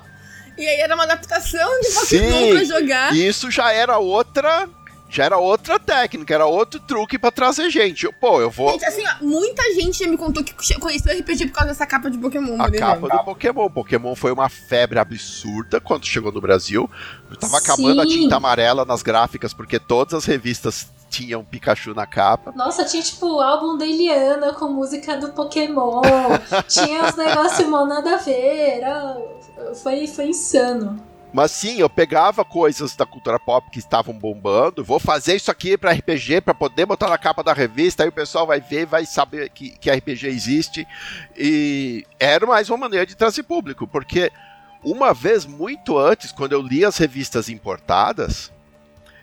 [0.58, 3.16] E aí era uma adaptação de Pokémon Sim, pra jogar.
[3.16, 4.68] E isso já era outra.
[5.10, 8.08] Já era outra técnica, era outro truque pra trazer gente.
[8.20, 8.70] Pô, eu vou.
[8.70, 12.08] Gente, assim, ó, muita gente já me contou que conheceu RPG por causa dessa capa
[12.08, 12.54] de Pokémon.
[12.62, 13.68] A por capa do Pokémon.
[13.68, 16.88] Pokémon foi uma febre absurda quando chegou no Brasil.
[17.40, 18.20] Tava acabando a Sim.
[18.20, 22.52] tinta amarela nas gráficas, porque todas as revistas tinham Pikachu na capa.
[22.54, 26.02] Nossa, tinha tipo o álbum da Eliana com música do Pokémon.
[26.68, 28.78] tinha uns negócios mó nada a ver.
[28.78, 29.16] Era...
[29.82, 31.09] Foi, foi insano.
[31.32, 35.78] Mas sim, eu pegava coisas da cultura pop que estavam bombando, vou fazer isso aqui
[35.78, 39.06] pra RPG, pra poder botar na capa da revista, aí o pessoal vai ver, vai
[39.06, 40.86] saber que, que RPG existe.
[41.36, 44.32] E era mais uma maneira de trazer público, porque
[44.82, 48.50] uma vez muito antes, quando eu li as revistas importadas,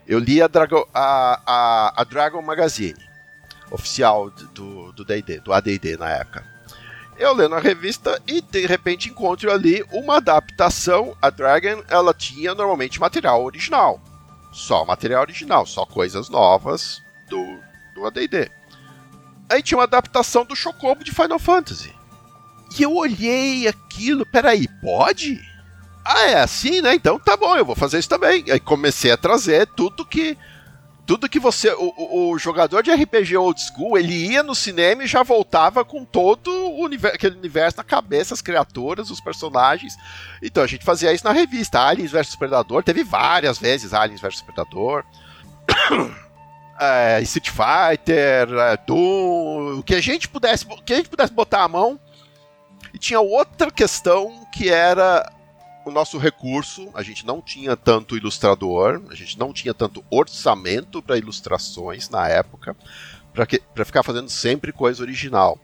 [0.08, 3.00] eu li a Dragon, a, a, a Dragon Magazine,
[3.70, 6.57] oficial do D&D, do AD&D na época.
[7.18, 11.18] Eu lendo a revista e de repente encontro ali uma adaptação.
[11.22, 14.00] A Dragon, ela tinha normalmente material original.
[14.54, 17.60] Só material original, só coisas novas do,
[17.96, 18.52] do AD&D.
[19.50, 21.94] Aí tinha uma adaptação do Chocobo de Final Fantasy.
[22.78, 25.40] E eu olhei aquilo, peraí, pode?
[26.06, 26.94] Ah, é assim, né?
[26.96, 28.46] Então tá bom, eu vou fazer isso também.
[28.52, 30.38] Aí comecei a trazer tudo que
[31.08, 31.72] tudo que você.
[31.74, 36.04] O, o- jogador de RPG old school, ele ia no cinema e já voltava com
[36.06, 39.96] todo o univer- aquele universo na cabeça, as criaturas, os personagens.
[40.44, 41.80] Então a gente fazia isso na revista.
[41.80, 45.04] Aliens vs Predador, teve várias vezes Aliens vs Predador.
[46.80, 51.64] é, Street Fighter, é, Doom, o que a gente pudesse, que a gente pudesse botar
[51.64, 52.00] a mão.
[52.94, 55.28] E tinha outra questão que era
[55.88, 61.02] o nosso recurso, a gente não tinha tanto ilustrador, a gente não tinha tanto orçamento
[61.02, 62.76] para ilustrações na época,
[63.74, 65.58] para ficar fazendo sempre coisa original.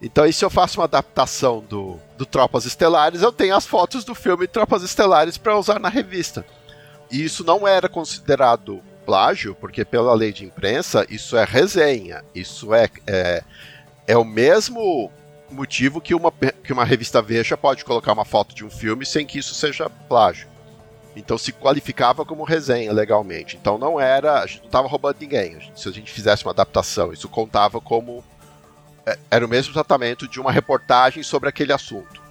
[0.00, 4.04] Então, aí, se eu faço uma adaptação do, do Tropas Estelares, eu tenho as fotos
[4.04, 6.44] do filme Tropas Estelares para usar na revista.
[7.10, 12.22] E isso não era considerado plágio, porque pela lei de imprensa, isso é resenha.
[12.34, 13.42] Isso é, é,
[14.06, 15.10] é o mesmo
[15.50, 19.26] motivo que uma, que uma revista Veja pode colocar uma foto de um filme sem
[19.26, 20.48] que isso seja plágio.
[21.14, 23.56] Então se qualificava como resenha legalmente.
[23.56, 24.40] Então não era.
[24.42, 25.58] A gente não estava roubando ninguém.
[25.74, 28.22] Se a gente fizesse uma adaptação, isso contava como.
[29.06, 32.25] é, Era o mesmo tratamento de uma reportagem sobre aquele assunto.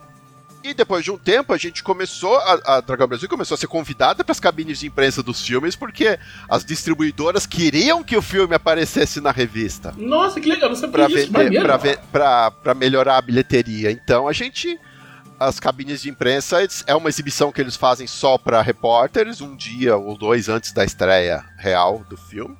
[0.66, 3.68] E depois de um tempo, a gente começou, a, a Dragão Brasil começou a ser
[3.68, 6.18] convidada para as cabines de imprensa dos filmes, porque
[6.50, 11.08] as distribuidoras queriam que o filme aparecesse na revista Nossa, que legal, não sabia para
[11.08, 13.92] disso, vender, pra, ve- pra- pra melhorar a bilheteria.
[13.92, 14.80] Então a gente
[15.40, 19.96] as cabines de imprensa é uma exibição que eles fazem só para repórteres um dia
[19.98, 22.56] ou dois antes da estreia real do filme.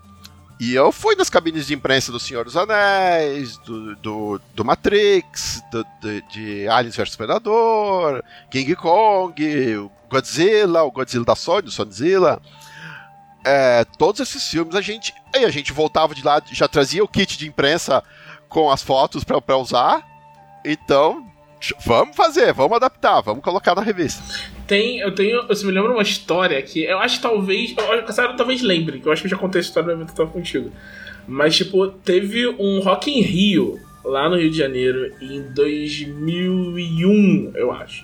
[0.60, 5.62] E eu fui nas cabines de imprensa do Senhor dos Anéis, do, do, do Matrix,
[5.70, 12.42] do, de, de Aliens vs Predador, King Kong, Godzilla, o Godzilla da Sony, o Sonyzilla.
[13.44, 15.14] É, todos esses filmes a gente.
[15.36, 18.02] Aí a gente voltava de lá, já trazia o kit de imprensa
[18.48, 20.04] com as fotos pra usar.
[20.64, 21.25] Então,
[21.86, 24.22] vamos fazer, vamos adaptar, vamos colocar na revista.
[24.68, 25.46] Tem, eu tenho.
[25.48, 27.76] Eu me lembro uma história que eu acho que talvez.
[27.78, 30.14] Eu, Sarah talvez lembre, que eu acho que eu já contei essa história no evento
[30.14, 30.72] que eu tava contigo.
[31.28, 37.72] Mas, tipo, teve um Rock in Rio lá no Rio de Janeiro em 2001, eu
[37.72, 38.04] acho.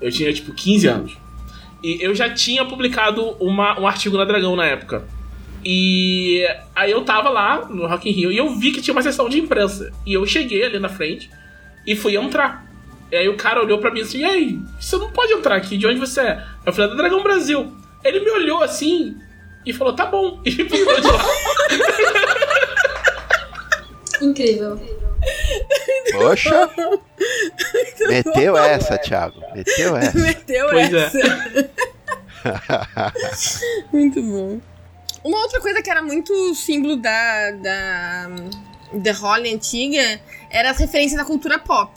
[0.00, 1.16] Eu tinha, tipo, 15 anos.
[1.82, 5.04] E eu já tinha publicado uma, um artigo na Dragão na época.
[5.64, 6.44] E
[6.74, 9.28] aí eu tava lá no Rock in Rio e eu vi que tinha uma sessão
[9.28, 9.92] de imprensa.
[10.06, 11.30] E eu cheguei ali na frente
[11.86, 12.67] e fui entrar.
[13.10, 15.76] E aí o cara olhou pra mim assim, e aí, você não pode entrar aqui,
[15.78, 16.44] de onde você é?
[16.66, 17.72] Eu falei, "É da Dragão Brasil.
[18.04, 19.16] Ele me olhou assim
[19.64, 20.40] e falou, tá bom.
[20.46, 21.24] E me virou de lá.
[24.20, 24.80] Incrível.
[26.12, 26.70] Poxa!
[28.08, 29.40] Meteu essa, Thiago.
[29.54, 30.18] Meteu essa.
[30.18, 31.04] Meteu Pois é.
[31.04, 31.18] essa.
[33.92, 34.60] muito bom.
[35.24, 38.30] Uma outra coisa que era muito símbolo da, da
[39.02, 40.20] The Holly antiga
[40.50, 41.92] era as referências da cultura pop.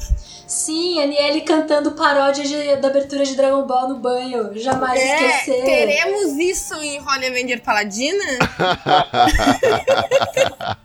[0.48, 4.52] Sim, a Niele cantando paródia de- da abertura de Dragon Ball no banho.
[4.60, 5.64] Jamais É, esquecer.
[5.64, 8.22] teremos isso em Holly Avenger Paladina?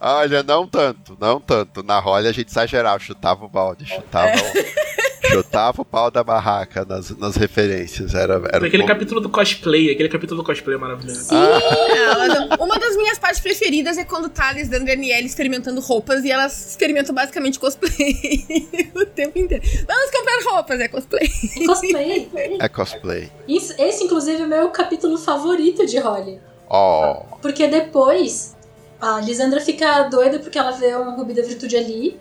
[0.00, 1.82] Olha, não tanto, não tanto.
[1.82, 6.84] Na rolha a gente exagerava, chutava o balde, chutava, o, chutava o pau da barraca
[6.84, 8.14] nas, nas referências.
[8.14, 11.20] Era, era um Aquele pouco- capítulo do cosplay, aquele capítulo do cosplay é maravilhoso.
[11.24, 14.96] Sim, É, mas uma das minhas partes preferidas é quando tá a Alessandra e a
[14.96, 17.90] Niele experimentando roupas e elas experimentam basicamente cosplay
[18.94, 19.62] o tempo inteiro.
[19.86, 21.28] Vamos comprar roupas, é cosplay.
[21.66, 22.30] cosplay.
[22.60, 23.32] É cosplay.
[23.46, 26.40] Isso- esse, inclusive, é o meu capítulo favorito de Holly.
[26.70, 27.22] Oh.
[27.40, 28.56] Porque depois
[29.00, 32.18] a Lisandra fica doida porque ela vê um rubi da virtude ali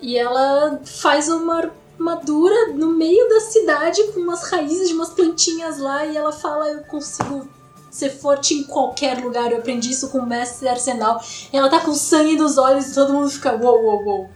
[0.00, 1.70] e ela faz uma
[2.00, 6.68] armadura no meio da cidade com umas raízes de umas plantinhas lá e ela fala:
[6.68, 7.46] Eu consigo
[7.90, 9.52] ser forte em qualquer lugar.
[9.52, 11.22] Eu aprendi isso com o mestre Arsenal.
[11.52, 14.30] E ela tá com sangue nos olhos e todo mundo fica: Uou, uou, uou.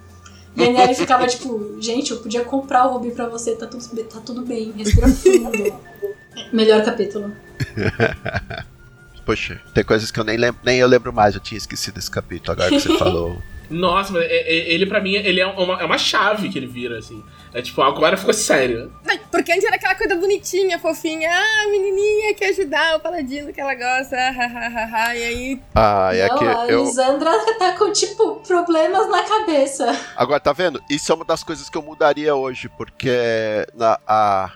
[0.56, 4.04] E a Nelly ficava tipo: Gente, eu podia comprar o rubi pra você, tá tudo,
[4.04, 5.74] tá tudo bem, respira fundo.
[6.52, 7.32] Melhor capítulo.
[9.24, 12.10] Poxa, tem coisas que eu nem, lembro, nem eu lembro mais, eu tinha esquecido esse
[12.10, 13.38] capítulo agora que você falou.
[13.70, 16.66] Nossa, mas é- é- ele pra mim, ele é uma, é uma chave que ele
[16.66, 17.24] vira, assim.
[17.54, 18.92] É tipo, agora ficou sério.
[19.30, 21.30] Porque antes era aquela coisa bonitinha, fofinha.
[21.32, 24.16] Ah, menininha quer ajudar o paladino que ela gosta.
[24.16, 26.84] ah, ah, ah, E aí, Ah, é Não, que a eu.
[26.84, 29.86] Lisandra tá com, tipo, problemas na cabeça.
[30.16, 30.82] Agora, tá vendo?
[30.90, 34.50] Isso é uma das coisas que eu mudaria hoje, porque na, a,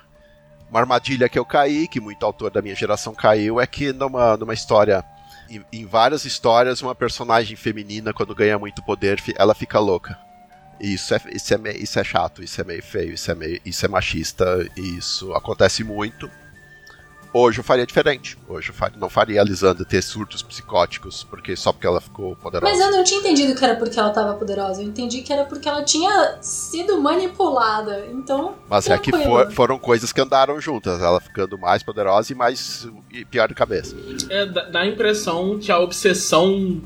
[0.69, 4.37] uma armadilha que eu caí, que muito autor da minha geração caiu, é que numa,
[4.37, 5.05] numa história.
[5.49, 10.19] Em, em várias histórias, uma personagem feminina, quando ganha muito poder, ela fica louca.
[10.81, 13.61] Isso é, isso, é, me- isso é chato, isso é meio feio, isso é, meio,
[13.65, 16.31] isso é machista, e isso acontece muito.
[17.31, 18.39] Hoje eu faria diferente.
[18.49, 22.35] Hoje eu faria, não faria a Lisandra ter surtos psicóticos porque só porque ela ficou
[22.37, 22.73] poderosa.
[22.73, 24.81] Mas eu não tinha entendido que era porque ela tava poderosa.
[24.83, 28.07] Eu entendi que era porque ela tinha sido manipulada.
[28.11, 28.55] Então.
[28.69, 29.31] Mas é que tranquilo.
[29.45, 33.55] for- foram coisas que andaram juntas, ela ficando mais poderosa e mais e pior de
[33.55, 33.95] cabeça.
[34.31, 36.81] É, dá, a impressão que a obsessão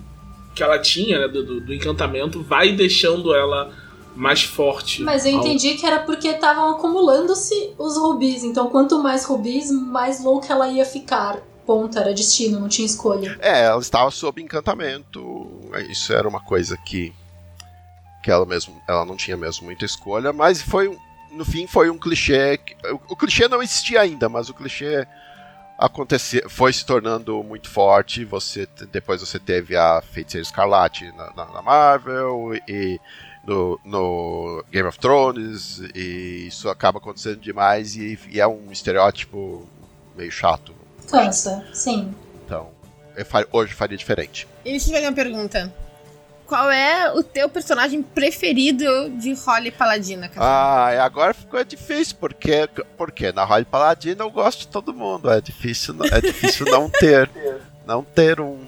[0.57, 3.71] que ela tinha, né, do- do encantamento, vai deixando ela
[4.15, 5.03] mais forte.
[5.03, 8.43] Mas eu ao- entendi que era porque estavam acumulando-se os rubis.
[8.45, 11.39] Então, quanto mais rubis, mais louca ela ia ficar.
[11.67, 13.39] Ponto, era destino, não tinha escolha.
[13.41, 15.47] É, ela estava sob encantamento.
[15.89, 17.13] Isso era uma coisa que
[18.23, 20.97] que ela mesmo, ela não tinha mesmo muita escolha, mas foi um-
[21.33, 22.57] no fim foi um clichê.
[22.57, 25.07] que- O, o clichê não existia ainda, mas o clichê
[25.79, 28.25] acontecia, foi se tornando muito forte.
[28.25, 33.01] Você depois você teve a Feiticeira Escarlate na, na- na Marvel e
[33.47, 39.67] no, no Game of Thrones e isso acaba acontecendo demais e, e é um estereótipo
[40.17, 40.75] meio chato.
[41.11, 42.15] Cansa, sim.
[42.45, 42.71] Então,
[43.17, 44.47] eu fa- hoje eu faria diferente.
[44.65, 45.75] e deixa eu te fazer uma pergunta.
[46.47, 50.87] Qual é o teu personagem preferido de Holly Paladina, cara?
[50.89, 52.69] Ah, e agora ficou difícil, porque,
[52.99, 55.31] porque na Holly Paladino eu gosto de todo mundo.
[55.31, 57.31] É difícil, é difícil não ter.
[57.87, 58.59] Não ter um.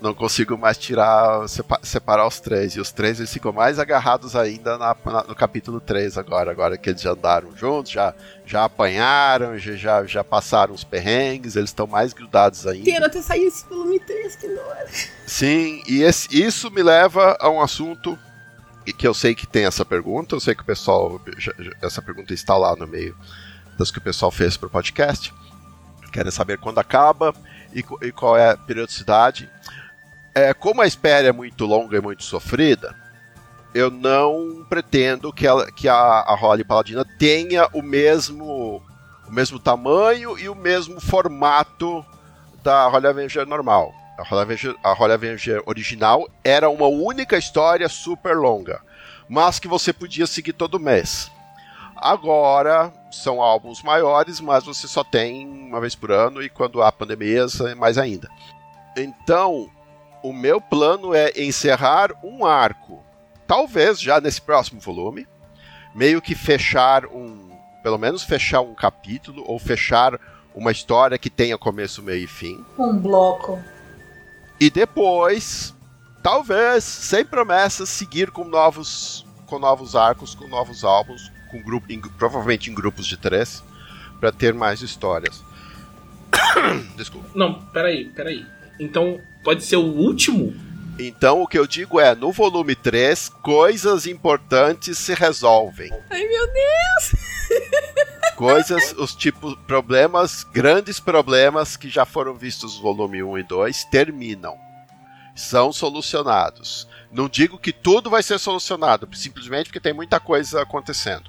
[0.00, 2.74] Não, consigo mais tirar, sepa- separar os três.
[2.76, 6.50] E os três eles ficam mais agarrados ainda na- na- no capítulo 3 agora.
[6.50, 8.14] Agora que eles já andaram juntos, já,
[8.46, 12.84] já apanharam, já, já, já passaram os perrengues, eles estão mais grudados ainda.
[12.84, 14.88] Quero até sair esse volume 3, que não era.
[15.26, 18.18] Sim, e esse- isso me leva a um assunto
[18.96, 22.02] que eu sei que tem essa pergunta, eu sei que o pessoal, já- já- essa
[22.02, 23.14] pergunta está lá no meio
[23.78, 25.32] das que o pessoal fez para o podcast.
[26.12, 27.32] Querem saber quando acaba
[27.72, 29.48] e, e qual é a periodicidade.
[30.34, 32.94] É, como a espera é muito longa e muito sofrida,
[33.74, 38.82] eu não pretendo que, ela, que a, a Holly Paladina tenha o mesmo,
[39.26, 42.04] o mesmo tamanho e o mesmo formato
[42.62, 43.94] da Holly Avenger normal.
[44.18, 48.80] A Holly Avenger, a Holly Avenger original era uma única história super longa,
[49.28, 51.30] mas que você podia seguir todo mês.
[52.00, 56.90] Agora são álbuns maiores, mas você só tem uma vez por ano e quando há
[56.90, 58.30] pandemias, é mais ainda.
[58.96, 59.68] Então,
[60.22, 63.02] o meu plano é encerrar um arco,
[63.46, 65.28] talvez já nesse próximo volume,
[65.94, 67.50] meio que fechar um,
[67.82, 70.18] pelo menos fechar um capítulo ou fechar
[70.54, 72.64] uma história que tenha começo, meio e fim.
[72.78, 73.62] Um bloco.
[74.58, 75.74] E depois,
[76.22, 82.00] talvez, sem promessas, seguir com novos, com novos arcos, com novos álbuns, com grupo, em-
[82.00, 83.62] provavelmente em grupos de três,
[84.18, 85.42] para ter mais histórias.
[86.96, 87.28] Desculpa.
[87.34, 88.46] Não, peraí, peraí.
[88.78, 90.54] Então, pode ser o último?
[90.98, 95.90] Então, o que eu digo é, no volume 3, coisas importantes se resolvem.
[96.10, 97.14] Ai, meu Deus!
[98.36, 103.84] Coisas, os tipos, problemas, grandes problemas que já foram vistos no volume 1 e 2,
[103.84, 104.56] terminam.
[105.34, 106.88] São solucionados.
[107.12, 111.28] Não digo que tudo vai ser solucionado, simplesmente porque tem muita coisa acontecendo.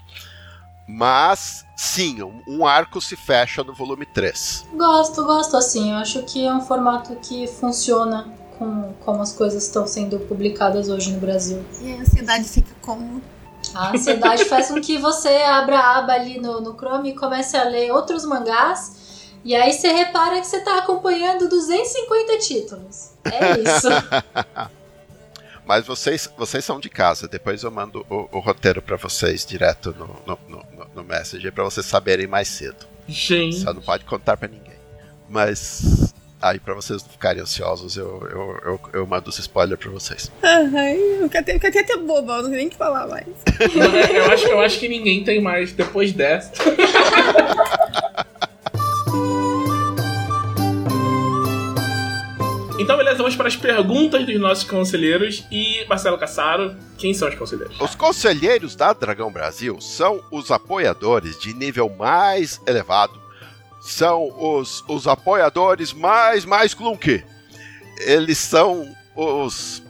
[0.88, 4.66] Mas, sim, um, um arco se fecha no volume 3.
[4.74, 5.92] Gosto, gosto assim.
[5.92, 8.28] Eu acho que é um formato que funciona
[8.60, 11.64] com como as coisas estão sendo publicadas hoje no Brasil.
[11.82, 13.22] E a ansiedade fica como?
[13.74, 17.56] A ansiedade faz com que você abra a aba ali no, no Chrome e comece
[17.56, 19.00] a ler outros mangás.
[19.44, 23.12] E aí você repara que você tá acompanhando 250 títulos.
[23.24, 23.88] É isso.
[25.66, 29.96] Mas vocês, vocês são de casa, depois eu mando o, o roteiro para vocês direto
[29.98, 32.86] no, no, no, no- Messenger para vocês saberem mais cedo.
[33.08, 33.58] Gente.
[33.58, 34.72] Só não pode contar pra ninguém.
[35.30, 39.92] Mas Aí, pra vocês não ficarem ansiosos, eu, eu, eu, eu mando esse spoiler pra
[39.92, 40.32] vocês.
[40.42, 43.28] Ai, eu fiquei até, fiquei até boba, eu não sei nem o que falar mais.
[44.16, 46.52] eu, acho, eu acho que ninguém tem mais depois dessa.
[52.82, 55.46] Então, beleza, vamos para as perguntas dos nossos conselheiros.
[55.52, 57.80] E, Marcelo Cassaro, quem são os conselheiros?
[57.80, 63.22] Os conselheiros da Dragão Brasil são os apoiadores de nível mais elevado.
[63.80, 67.24] São os, os apoiadores mais, mais clunky.
[68.00, 69.84] Eles são os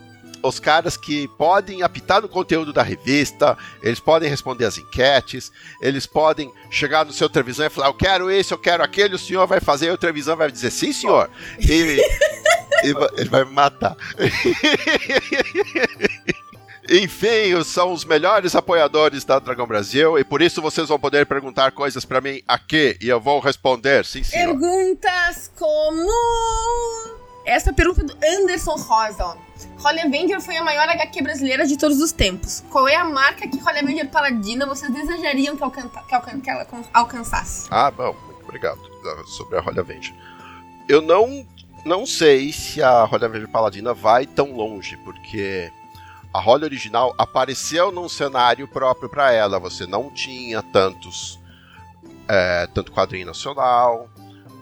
[0.43, 6.07] os caras que podem apitar no conteúdo da revista, eles podem responder as enquetes, eles
[6.07, 9.45] podem chegar no seu televisão e falar: Eu quero esse, eu quero aquele, o senhor
[9.45, 11.29] vai fazer, e o televisão vai dizer: Sim, senhor.
[11.59, 12.01] E,
[12.83, 13.95] ele vai me matar.
[16.89, 21.71] Enfim, são os melhores apoiadores da Dragão Brasil e por isso vocês vão poder perguntar
[21.71, 24.47] coisas para mim aqui e eu vou responder, sim, senhor.
[24.47, 26.11] Perguntas como.
[27.45, 29.37] Essa pergunta do Anderson Rosa.
[29.77, 32.63] Holly Avenger foi a maior HQ brasileira de todos os tempos.
[32.69, 36.49] Qual é a marca que Holly Avenger Paladina vocês desejariam que, alcança, que, alcan que
[36.49, 37.67] ela alcançasse?
[37.71, 38.79] Ah, bom, muito obrigado
[39.27, 40.13] sobre a Holly Avenger.
[40.89, 41.45] Eu não
[41.85, 45.71] não sei se a Holly Verde Paladina vai tão longe, porque
[46.33, 49.59] a Holly original apareceu num cenário próprio para ela.
[49.59, 51.39] Você não tinha tantos
[52.27, 54.09] é, tanto quadrinho nacional.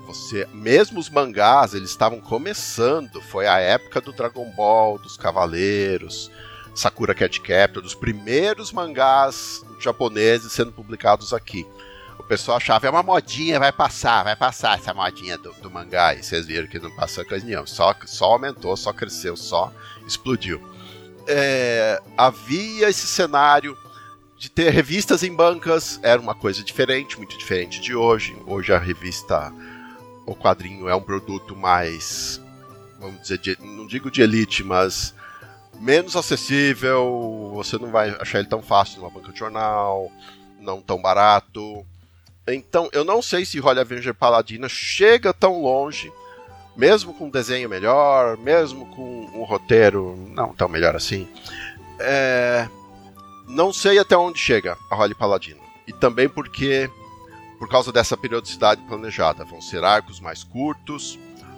[0.08, 3.22] Você, mesmo os mangás, eles estavam começando.
[3.22, 6.32] Foi a época do Dragon Ball, dos Cavaleiros,
[6.74, 11.68] Sakura Cat Captor, dos primeiros mangás japoneses sendo publicados aqui
[12.30, 16.14] pessoal achava, é uma modinha, vai passar, vai passar essa modinha do, do mangá.
[16.14, 17.66] E vocês viram que não passou coisa nenhuma.
[17.66, 19.74] Só, só aumentou, só cresceu, só
[20.08, 20.62] explodiu.
[21.28, 23.76] É, havia esse cenário
[24.38, 28.38] de ter revistas em bancas, era uma coisa diferente, muito diferente de hoje.
[28.46, 29.52] Hoje a revista,
[30.28, 32.40] o quadrinho é um produto mais,
[33.00, 35.16] vamos dizer, de, não digo de elite, mas
[35.80, 37.52] menos acessível.
[37.56, 40.12] Você não vai achar ele tão fácil numa banca de jornal,
[40.60, 41.84] não tão barato.
[42.54, 46.12] Então, eu não sei se Holy Avenger Paladina chega tão longe,
[46.76, 51.28] mesmo com um desenho melhor, mesmo com um roteiro não tão melhor assim.
[52.00, 52.68] É...
[53.48, 55.60] Não sei até onde chega a Holy Paladino.
[55.88, 56.90] E também porque,
[57.58, 61.18] por causa dessa periodicidade planejada, vão ser arcos mais curtos.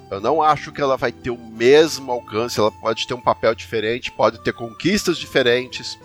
[0.10, 3.54] Eu não acho que ela vai ter o mesmo alcance, ela pode ter um papel
[3.54, 6.00] diferente, pode ter conquistas diferentes.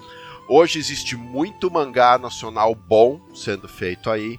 [0.48, 4.38] Hoje existe muito mangá nacional bom sendo feito aí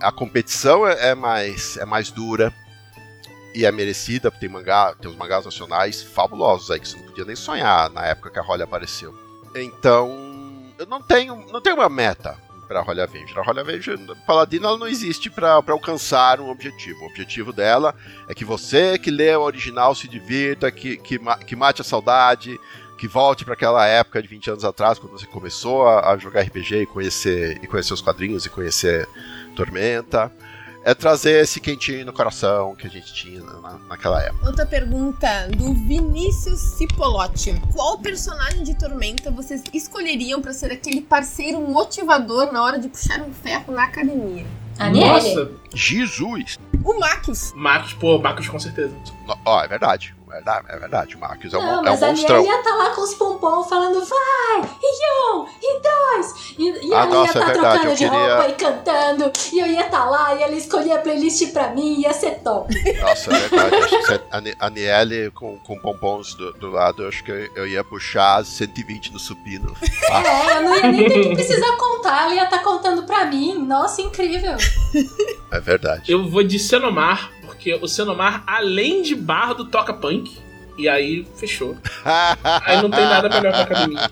[0.00, 2.52] a competição é, é mais, é mais dura
[3.54, 7.24] e é merecida, tem mangá, tem os mangás nacionais fabulosos aí que você não podia
[7.24, 9.14] nem sonhar na época que a Holly apareceu.
[9.54, 12.36] Então, eu não tenho, não tenho uma meta
[12.68, 13.38] para Holly Avenger.
[13.38, 17.04] A Holly Avenger, Paladino, ela não existe para alcançar um objetivo.
[17.04, 17.94] O objetivo dela
[18.28, 22.58] é que você que lê o original se divirta, que, que, que mate a saudade,
[22.98, 26.42] que volte para aquela época de 20 anos atrás, quando você começou a, a jogar
[26.42, 29.08] RPG e conhecer, e conhecer os quadrinhos e conhecer
[29.56, 30.30] Tormenta.
[30.84, 34.46] É trazer esse quentinho no coração que a gente tinha na, naquela época.
[34.46, 37.60] Outra pergunta do Vinícius Cipolotti.
[37.74, 43.20] Qual personagem de Tormenta vocês escolheriam para ser aquele parceiro motivador na hora de puxar
[43.20, 44.46] um ferro na academia?
[44.92, 45.50] Nossa!
[45.76, 46.58] Jesus!
[46.82, 47.52] O Marcos.
[47.54, 48.96] Marcos, pô, Marcos com certeza.
[49.28, 51.16] Ó, oh, é verdade verdade, é verdade.
[51.16, 52.44] O Marcos é um, não, é um monstrão.
[52.44, 56.54] Mas a ia tá lá com os pompom falando vai, e um, e dois.
[56.58, 58.36] E, e ah, nossa, ia tá é trocando verdade, de queria...
[58.36, 59.32] roupa e cantando.
[59.52, 62.12] E eu ia estar tá lá e ela escolhia a playlist pra mim e ia
[62.12, 62.74] ser top.
[63.00, 64.56] Nossa, é verdade.
[64.58, 69.12] a Niele com, com pompons do, do lado, eu acho que eu ia puxar 120
[69.12, 69.74] no supino.
[70.10, 73.24] É, eu não ia nem ter que precisar contar, ela ia estar tá contando pra
[73.26, 73.58] mim.
[73.58, 74.56] Nossa, incrível.
[75.50, 76.10] É verdade.
[76.10, 80.38] Eu vou de Senomar, porque o Senomar, além de bardo, toca punk.
[80.78, 81.76] E aí, fechou.
[82.04, 84.10] aí não tem nada melhor pra academia.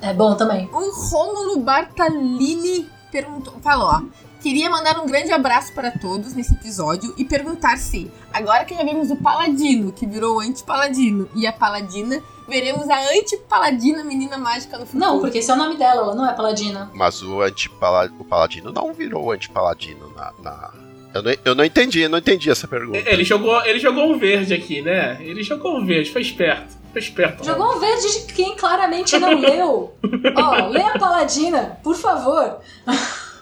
[0.00, 0.68] É bom também.
[0.72, 4.02] O Rômulo Bartalini perguntou, falou, ó.
[4.40, 8.82] Queria mandar um grande abraço para todos nesse episódio e perguntar se, agora que já
[8.82, 14.76] vimos o Paladino, que virou o Anti-Paladino, e a Paladina, veremos a Anti-Paladina Menina Mágica
[14.76, 15.02] no futuro.
[15.02, 16.90] Não, porque esse é o nome dela, ela não é Paladina.
[16.92, 20.72] Mas o Anti-Paladino não virou o Anti-Paladino na, na
[21.12, 22.98] eu não, eu não entendi, eu não entendi essa pergunta.
[22.98, 25.18] Ele jogou, ele jogou um verde aqui, né?
[25.20, 26.78] Ele jogou um verde, foi esperto.
[26.92, 27.44] Foi esperto.
[27.44, 29.92] Jogou um verde de quem claramente não leu.
[30.36, 32.58] Ó, lê a Paladina, por favor.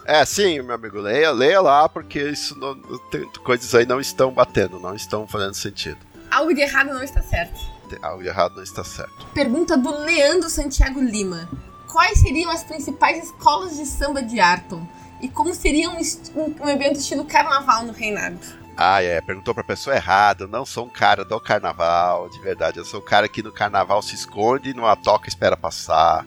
[0.05, 2.75] É, sim, meu amigo, leia, leia lá, porque isso não,
[3.11, 5.99] tem, coisas aí não estão batendo, não estão fazendo sentido.
[6.31, 7.59] Algo de errado não está certo.
[8.01, 9.25] Algo errado não está certo.
[9.33, 11.49] Pergunta do Leandro Santiago Lima.
[11.87, 14.87] Quais seriam as principais escolas de samba de Arton?
[15.21, 18.39] E como seria um, um, um evento estilo carnaval no reinado?
[18.77, 19.19] Ah, é.
[19.19, 20.45] Perguntou pra pessoa errada.
[20.45, 22.77] Eu não sou um cara do carnaval, de verdade.
[22.77, 26.25] Eu sou um cara que no carnaval se esconde, numa toca espera passar.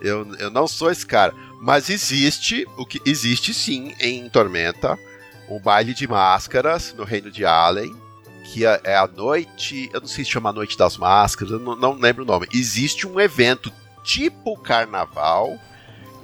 [0.00, 1.34] Eu, eu não sou esse cara.
[1.60, 4.98] Mas existe, o que existe sim em Tormenta,
[5.48, 7.94] um baile de máscaras no reino de Allen,
[8.44, 9.90] que é, é a noite.
[9.92, 12.46] Eu não sei se chama Noite das Máscaras, eu não, não lembro o nome.
[12.52, 13.72] Existe um evento
[14.04, 15.58] tipo carnaval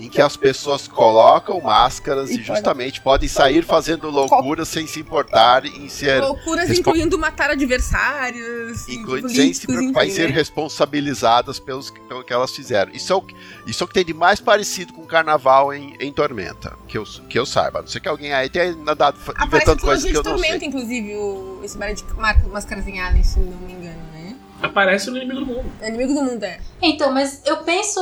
[0.01, 5.01] em que as pessoas colocam máscaras e, e justamente podem sair fazendo loucuras sem se
[5.01, 6.21] importar em ser.
[6.21, 6.81] Loucuras respo...
[6.81, 8.89] incluindo matar adversários.
[8.89, 9.29] Inclui...
[9.29, 12.93] Sem se preocupar em ser responsabilizadas pelos, pelo que elas fizeram.
[12.93, 13.27] Isso é, o,
[13.67, 16.97] isso é o que tem de mais parecido com o carnaval em, em Tormenta, que
[16.97, 17.81] eu, que eu saiba.
[17.81, 20.69] Não sei que alguém aí tenha andado inventando coisas que eu não Tormenta, sei.
[20.69, 22.05] inclusive, o, esse bar de
[22.49, 24.37] máscaras em Alien, se não me engano, né?
[24.63, 25.73] Aparece no Inimigo do Mundo.
[25.81, 26.61] É inimigo do Mundo, é.
[26.83, 28.01] Então, mas eu penso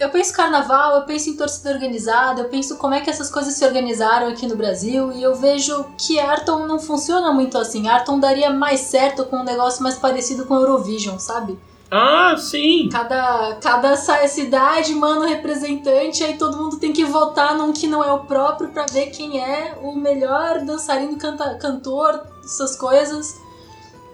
[0.00, 3.52] eu penso carnaval, eu penso em torcida organizada, eu penso como é que essas coisas
[3.52, 7.86] se organizaram aqui no Brasil e eu vejo que Arton não funciona muito assim.
[7.86, 11.58] Arton daria mais certo com um negócio mais parecido com Eurovision, sabe?
[11.90, 12.88] Ah, sim!
[12.90, 18.02] Cada, cada cidade manda um representante, aí todo mundo tem que votar num que não
[18.02, 23.38] é o próprio para ver quem é o melhor dançarino, canta, cantor, essas coisas.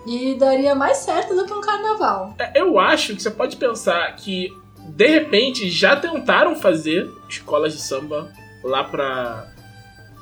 [0.05, 2.35] E daria mais certo do que um carnaval.
[2.39, 4.51] É, eu acho que você pode pensar que
[4.89, 8.31] de repente já tentaram fazer escolas de samba
[8.63, 9.49] lá pra,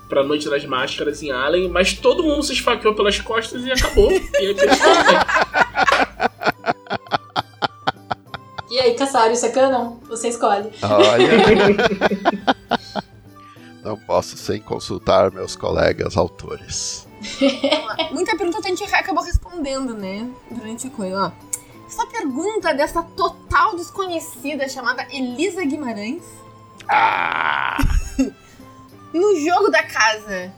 [0.08, 4.10] pra Noite das Máscaras em Allen, mas todo mundo se esfaqueou pelas costas e acabou.
[4.10, 4.56] e aí
[8.70, 9.98] E aí, Caçário, isso é canon?
[10.08, 10.68] Você escolhe.
[10.82, 11.28] Olha.
[13.84, 17.06] Não posso sem consultar meus colegas autores.
[18.10, 20.28] Muita pergunta a gente acabou respondendo, né?
[20.50, 21.30] Durante a coisa, ó.
[21.94, 26.24] Essa pergunta dessa total desconhecida chamada Elisa Guimarães.
[26.88, 27.78] Ah!
[29.14, 30.52] no jogo da casa,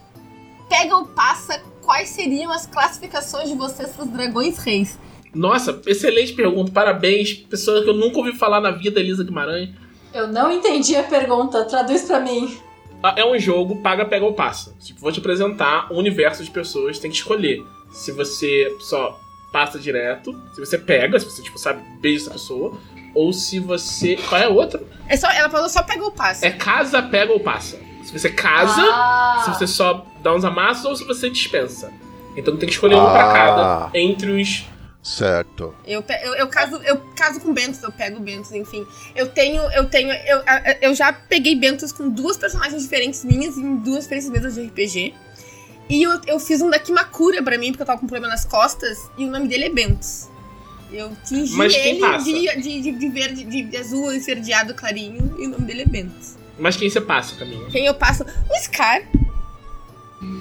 [0.67, 4.99] pega ou passa, quais seriam as classificações de vocês para os dragões reis?
[5.35, 6.73] Nossa, excelente pergunta.
[6.73, 7.35] Parabéns.
[7.35, 9.69] Pessoa que eu nunca ouvi falar na vida, Elisa Guimarães.
[10.15, 11.67] Eu não entendi a pergunta.
[11.67, 12.57] Traduz para mim.
[13.03, 14.75] Ah, é um jogo, paga, pega ou passa.
[14.81, 17.63] Tipo, vou te apresentar um universo de pessoas, tem que escolher.
[17.93, 19.21] Se você só
[19.57, 22.79] passa direto, se você pega, se você, tipo, sabe, beija essa pessoa,
[23.15, 24.17] ou se você.
[24.29, 24.87] Qual é o outro?
[25.09, 26.47] É só, ela falou só pega ou passa.
[26.47, 27.79] É casa, pega ou passa.
[28.05, 29.41] Se você casa, ah.
[29.43, 31.91] se você só dá uns amassos ou se você dispensa.
[32.37, 33.05] Então tem que escolher ah.
[33.05, 34.67] um pra cada entre os.
[35.03, 35.75] Certo.
[35.87, 38.87] Eu, eu, eu, caso, eu caso com Bentos, eu pego Bentos, enfim.
[39.15, 39.63] Eu tenho.
[39.73, 40.13] Eu tenho.
[40.13, 40.43] Eu,
[40.83, 45.15] eu já peguei Bentos com duas personagens diferentes minhas em duas diferentes mesas de RPG.
[45.89, 48.45] E eu, eu fiz um da Kimakura pra mim, porque eu tava com problema nas
[48.45, 50.29] costas, e o nome dele é Bentos.
[50.93, 55.65] Eu tingi ele de, de, de, de, verde, de azul esverdeado clarinho, e o nome
[55.65, 56.37] dele é Bentos.
[56.59, 57.69] Mas quem você passa, Camila?
[57.71, 58.25] Quem eu passo?
[58.25, 59.03] O Scar.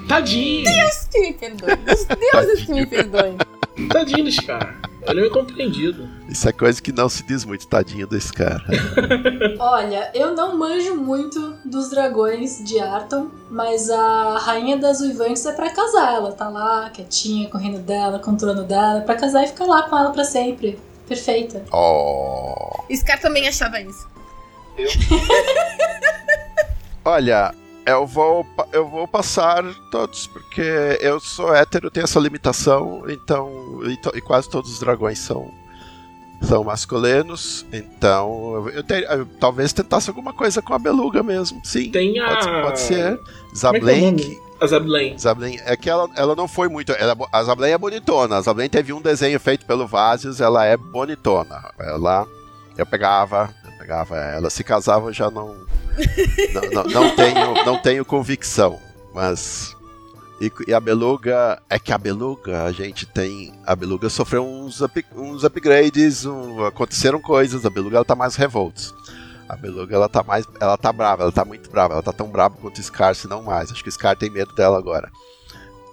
[0.07, 0.63] Tadinho!
[0.63, 1.71] Deus que me perdoe.
[1.93, 3.37] Os deuses que me perdoem.
[3.89, 4.79] Tadinho do Scar.
[5.07, 6.09] Ele é incompreendido.
[6.27, 8.63] Isso é coisa que não se diz muito, tadinho desse cara.
[9.59, 15.53] Olha, eu não manjo muito dos dragões de Arton, mas a rainha das uivantes é
[15.53, 16.15] para casar.
[16.15, 19.83] Ela tá lá, quietinha, correndo dela, com o trono dela, pra casar e ficar lá
[19.83, 20.79] com ela para sempre.
[21.07, 21.63] Perfeita.
[21.71, 22.83] Oh.
[22.91, 24.07] Scar também achava isso.
[24.77, 24.89] Eu?
[27.05, 27.53] Olha,
[27.85, 33.81] eu vou, eu vou passar todos, porque eu sou hétero, tenho essa limitação, então.
[33.85, 35.51] E, to, e quase todos os dragões são,
[36.41, 41.61] são masculinos, então eu, ter, eu, talvez tentasse alguma coisa com a beluga mesmo.
[41.63, 42.27] Sim, Tem a...
[42.27, 43.19] pode, pode ser.
[43.55, 44.41] Zablen.
[44.41, 45.17] É a Zablen.
[45.17, 45.59] Zablen.
[45.65, 46.91] É que ela, ela não foi muito.
[46.93, 48.37] Ela, a Zablen é bonitona.
[48.37, 51.71] A Zablen teve um desenho feito pelo Vasius, ela é bonitona.
[51.79, 52.27] Ela.
[52.77, 53.53] Eu pegava,
[53.85, 54.49] pegava ela.
[54.49, 55.55] Se casava, já não
[56.53, 58.79] não, não, não, tenho, não tenho convicção,
[59.13, 59.75] mas.
[60.41, 61.61] E, e, a beluga.
[61.69, 63.53] É que a beluga, a gente tem.
[63.65, 68.35] A beluga sofreu uns, up, uns upgrades, um, aconteceram coisas, a beluga ela tá mais
[68.35, 68.81] revolta.
[69.47, 70.45] A beluga ela tá mais.
[70.59, 73.27] Ela tá brava, ela tá muito brava, ela tá tão brava quanto o Scar, se
[73.27, 73.71] não mais.
[73.71, 75.09] Acho que o Scar tem medo dela agora.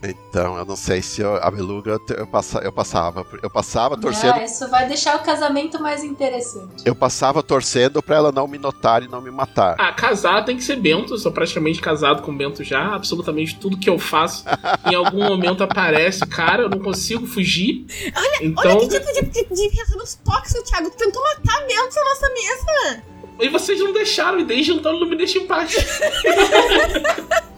[0.02, 3.24] Então, eu não sei se eu, a beluga eu, passa, eu passava.
[3.40, 4.34] Eu passava torcendo.
[4.34, 6.82] Ah, isso vai deixar o casamento mais interessante.
[6.84, 9.76] Eu passava torcendo pra ela não me notar e não me matar.
[9.78, 11.14] Ah, casar tem que ser Bento.
[11.14, 12.94] Eu sou praticamente casado com Bento já.
[12.94, 14.44] Absolutamente tudo que eu faço
[14.90, 16.26] em algum momento aparece.
[16.26, 17.86] Cara, eu não consigo fugir.
[18.16, 18.78] Olha, então...
[18.78, 20.90] olha que tipo de, de, de reação tóxico, Thiago.
[20.90, 23.02] Tu tentou matar Bento na nossa mesa.
[23.40, 25.74] E vocês não deixaram, e desde então não me deixam em paz.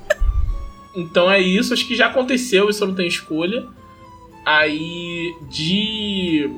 [0.97, 3.67] Então é isso, acho que já aconteceu, isso eu não tenho escolha.
[4.45, 6.51] Aí de.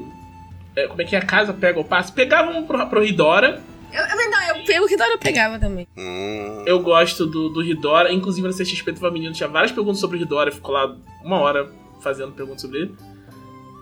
[0.74, 2.12] É, como é que é a casa pega o passe?
[2.12, 5.86] Pegavam pro, pro Ridora, Eu, eu, não, eu, pelo Ridora eu pegava também.
[5.96, 10.16] Hum, Eu gosto do, do Ridora, inclusive na CXP menina que tinha várias perguntas sobre
[10.16, 10.94] o Ridora, ficou lá
[11.24, 11.70] uma hora
[12.02, 12.94] fazendo perguntas sobre ele.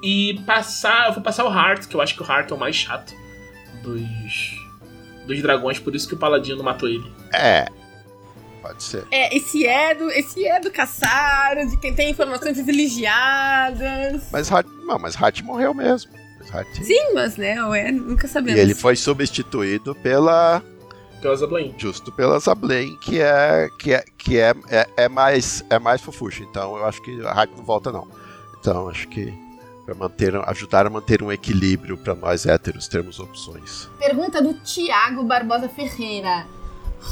[0.02, 2.58] E passar, eu vou passar o Heart, que eu acho que o Heart é o
[2.58, 3.14] mais chato
[3.82, 4.02] dos,
[5.26, 7.10] dos dragões, por isso que o Paladino matou ele.
[7.32, 7.66] é.
[8.64, 9.06] Pode ser.
[9.10, 14.22] É, esse é do, esse é do Caçaro, de quem tem informações privilegiadas.
[14.32, 16.10] Mas Hart, não, mas Hart morreu mesmo.
[16.50, 18.58] Mas Sim, mas né, o é, nunca E sabemos.
[18.58, 20.62] ele foi substituído pela
[21.20, 21.74] Pela Zablain.
[21.76, 26.42] justo pela Zablain, que é que é que é, é, é mais é mais fofuxa.
[26.42, 28.08] Então eu acho que a Hart não volta não.
[28.58, 29.32] Então acho que
[29.84, 33.88] para manter ajudar a manter um equilíbrio para nós héteros termos opções.
[33.98, 36.46] Pergunta do Tiago Barbosa Ferreira.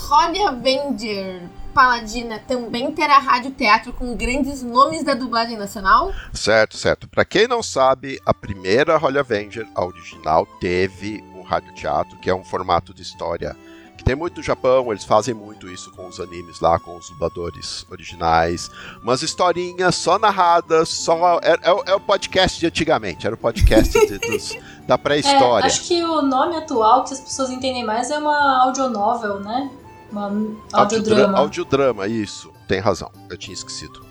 [0.09, 1.43] Holly Avenger
[1.75, 6.13] Paladina também terá rádio teatro com grandes nomes da dublagem nacional?
[6.33, 7.09] Certo, certo.
[7.09, 12.35] Para quem não sabe, a primeira Holy Avenger, a original, teve um radioteatro, que é
[12.35, 13.57] um formato de história
[13.97, 17.09] que tem muito no Japão, eles fazem muito isso com os animes lá, com os
[17.11, 18.69] dubladores originais.
[19.03, 21.39] Umas historinhas só narradas, só.
[21.43, 24.57] É, é o- é o podcast de antigamente, era o podcast de- dos-
[24.89, 25.67] da É, pré-história.
[25.67, 29.71] acho que o nome atual que as pessoas entendem mais é uma audionovel, né?
[30.13, 30.27] Uma
[30.73, 30.79] Audiodra-
[31.25, 31.39] audiodrama.
[31.39, 32.53] Audiodrama, isso.
[32.69, 34.05] Tem razão, eu tinha esquecido.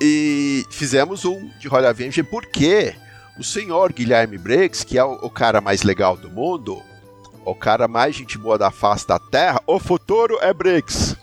[0.00, 2.94] E fizemos um de Holy Avenger porque
[3.38, 6.82] o senhor Guilherme Briggs, que é o, o cara mais legal do mundo,
[7.44, 11.16] o cara mais gente boa da face da Terra, o futuro é Briggs.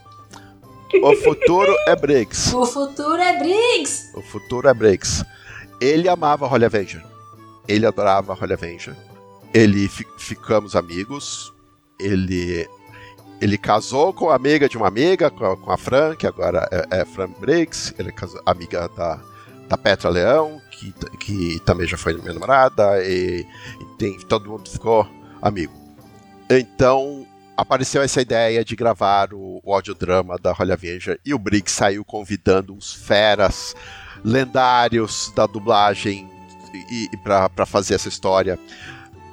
[1.03, 2.53] O futuro é Briggs.
[2.55, 4.11] O futuro é Briggs!
[4.15, 5.23] O futuro é Briggs.
[5.81, 7.03] Ele amava Holy Avenger.
[7.67, 8.95] Ele adorava Holy Avenger.
[9.53, 11.53] Ele fi- ficamos amigos.
[11.99, 12.67] Ele
[13.41, 16.67] ele casou com a amiga de uma amiga, com a, com a Fran, que agora
[16.71, 17.93] é, é Fran Briggs.
[17.97, 19.19] Ele é casou, amiga da,
[19.67, 23.03] da Petra Leão, que, que também já foi minha namorada.
[23.03, 23.45] E,
[23.79, 25.07] e tem, todo mundo ficou
[25.41, 25.73] amigo.
[26.49, 27.25] Então
[27.55, 32.03] apareceu essa ideia de gravar o, o audiodrama da Holy Avenger e o Briggs saiu
[32.05, 33.75] convidando uns feras
[34.23, 36.29] lendários da dublagem
[36.73, 38.59] e, e para fazer essa história.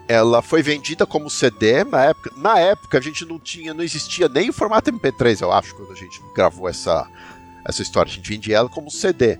[0.08, 2.30] Ela foi vendida como CD na época.
[2.36, 5.92] Na época a gente não tinha, não existia nem o formato MP3, eu acho, quando
[5.92, 7.08] a gente gravou essa,
[7.64, 8.10] essa história.
[8.10, 9.38] A gente vendia ela como CD.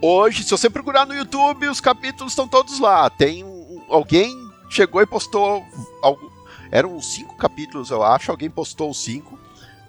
[0.00, 3.08] Hoje, se você procurar no YouTube, os capítulos estão todos lá.
[3.10, 5.64] Tem um, alguém chegou e postou
[6.02, 6.32] algo,
[6.70, 8.30] eram cinco capítulos, eu acho.
[8.30, 9.38] Alguém postou os cinco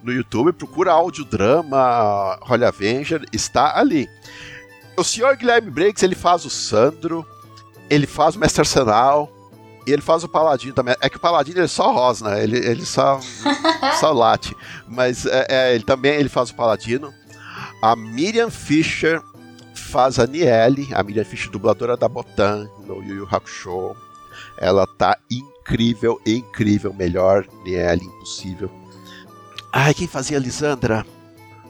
[0.03, 0.53] no YouTube.
[0.53, 4.09] Procura audiodrama Holy Avenger, está ali.
[4.95, 7.25] O senhor Guilherme Briggs, ele faz o Sandro,
[7.89, 9.31] ele faz o Mestre Arsenal
[9.87, 10.95] e ele faz o Paladino também.
[11.01, 13.19] É que o Paladino ele é só rosna, ele, ele só,
[13.99, 14.55] só late.
[14.87, 17.11] Mas é, é, ele também ele faz o Paladino.
[17.81, 19.21] A Miriam Fisher
[19.73, 23.95] faz a Niele, a Miriam Fisher, dubladora da Botan no Yu Yu Hakusho.
[24.59, 28.69] Ela tá incrível, incrível, melhor Niele, impossível.
[29.71, 31.05] Ai, quem fazia a Lisandra?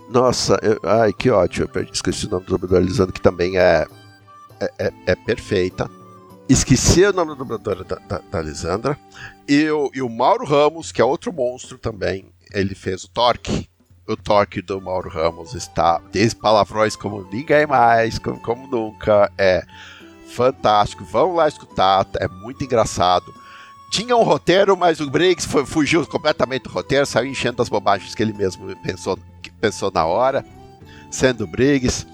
[0.10, 1.70] Nossa, eu- ai, que ódio.
[1.74, 3.86] Eu esqueci o nome do dublador Lisandra, que também é,
[4.60, 5.90] é, é- é perfeita.
[6.50, 8.98] Esqueci o nome da dubladora da, da, da Lisandra.
[9.48, 13.70] E o, e o Mauro Ramos, que é outro monstro também, ele fez o Torque.
[14.08, 19.30] O Torque do Mauro Ramos está diz palavrões como ninguém mais, como, como nunca.
[19.38, 19.64] É
[20.30, 21.04] fantástico.
[21.04, 23.26] Vamos lá escutar, é muito engraçado.
[23.92, 28.16] Tinha um roteiro, mas o Briggs foi- fugiu completamente do roteiro, saiu enchendo as bobagens
[28.16, 29.18] que ele mesmo pensou,
[29.60, 30.46] pensou na hora,
[31.12, 32.06] sendo Briggs.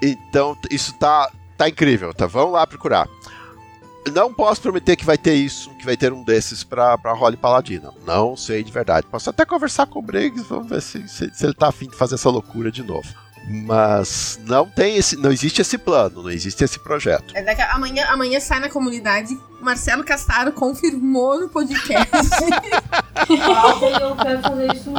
[0.00, 2.26] Então, isso tá, tá incrível, tá?
[2.26, 3.08] Vamos lá procurar.
[4.12, 7.36] Não posso prometer que vai ter isso, que vai ter um desses pra, pra Holly
[7.36, 7.90] Paladina.
[8.06, 9.06] Não sei de verdade.
[9.06, 11.96] Posso até conversar com o Briggs, vamos ver se, se, se ele tá afim de
[11.96, 13.08] fazer essa loucura de novo.
[13.48, 15.16] Mas não tem esse.
[15.16, 17.32] Não existe esse plano, não existe esse projeto.
[17.34, 19.36] É daqui a- amanhã, amanhã sai na comunidade.
[19.60, 22.08] Marcelo Castaro confirmou no podcast.
[23.28, 24.90] E eu quero fazer isso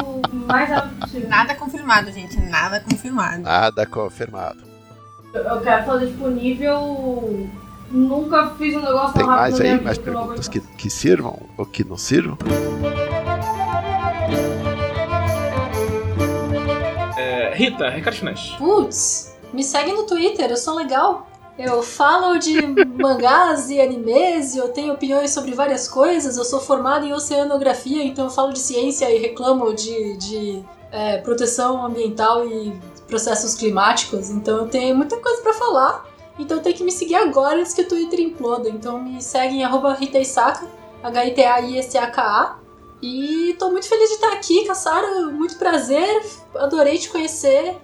[0.46, 1.28] mais rápido possível.
[1.28, 2.40] nada confirmado, gente.
[2.40, 3.42] Nada confirmado.
[3.42, 4.62] Nada confirmado.
[5.32, 7.48] Eu- Eu quero fazer tipo nível.
[7.94, 9.84] Nunca fiz um negócio Tem tão rápido mais na minha aí?
[9.84, 12.36] Mais perguntas que, que sirvam ou que não sirvam?
[17.16, 18.52] É, Rita, recado finais.
[18.58, 21.28] Putz, me segue no Twitter, eu sou legal.
[21.56, 22.60] Eu falo de
[23.00, 26.36] mangás e animes, eu tenho opiniões sobre várias coisas.
[26.36, 31.18] Eu sou formada em oceanografia, então eu falo de ciência e reclamo de, de é,
[31.18, 32.74] proteção ambiental e
[33.06, 34.30] processos climáticos.
[34.30, 36.13] Então eu tenho muita coisa pra falar.
[36.38, 38.68] Então tem que me seguir agora antes que o Twitter imploda.
[38.68, 40.66] Então me segue em arroba Hitaisaka,
[41.02, 42.58] H-I-T-A-I-S-A-K-A.
[43.02, 45.26] E tô muito feliz de estar aqui, Cassara.
[45.30, 46.24] Muito prazer.
[46.56, 47.76] Adorei te conhecer.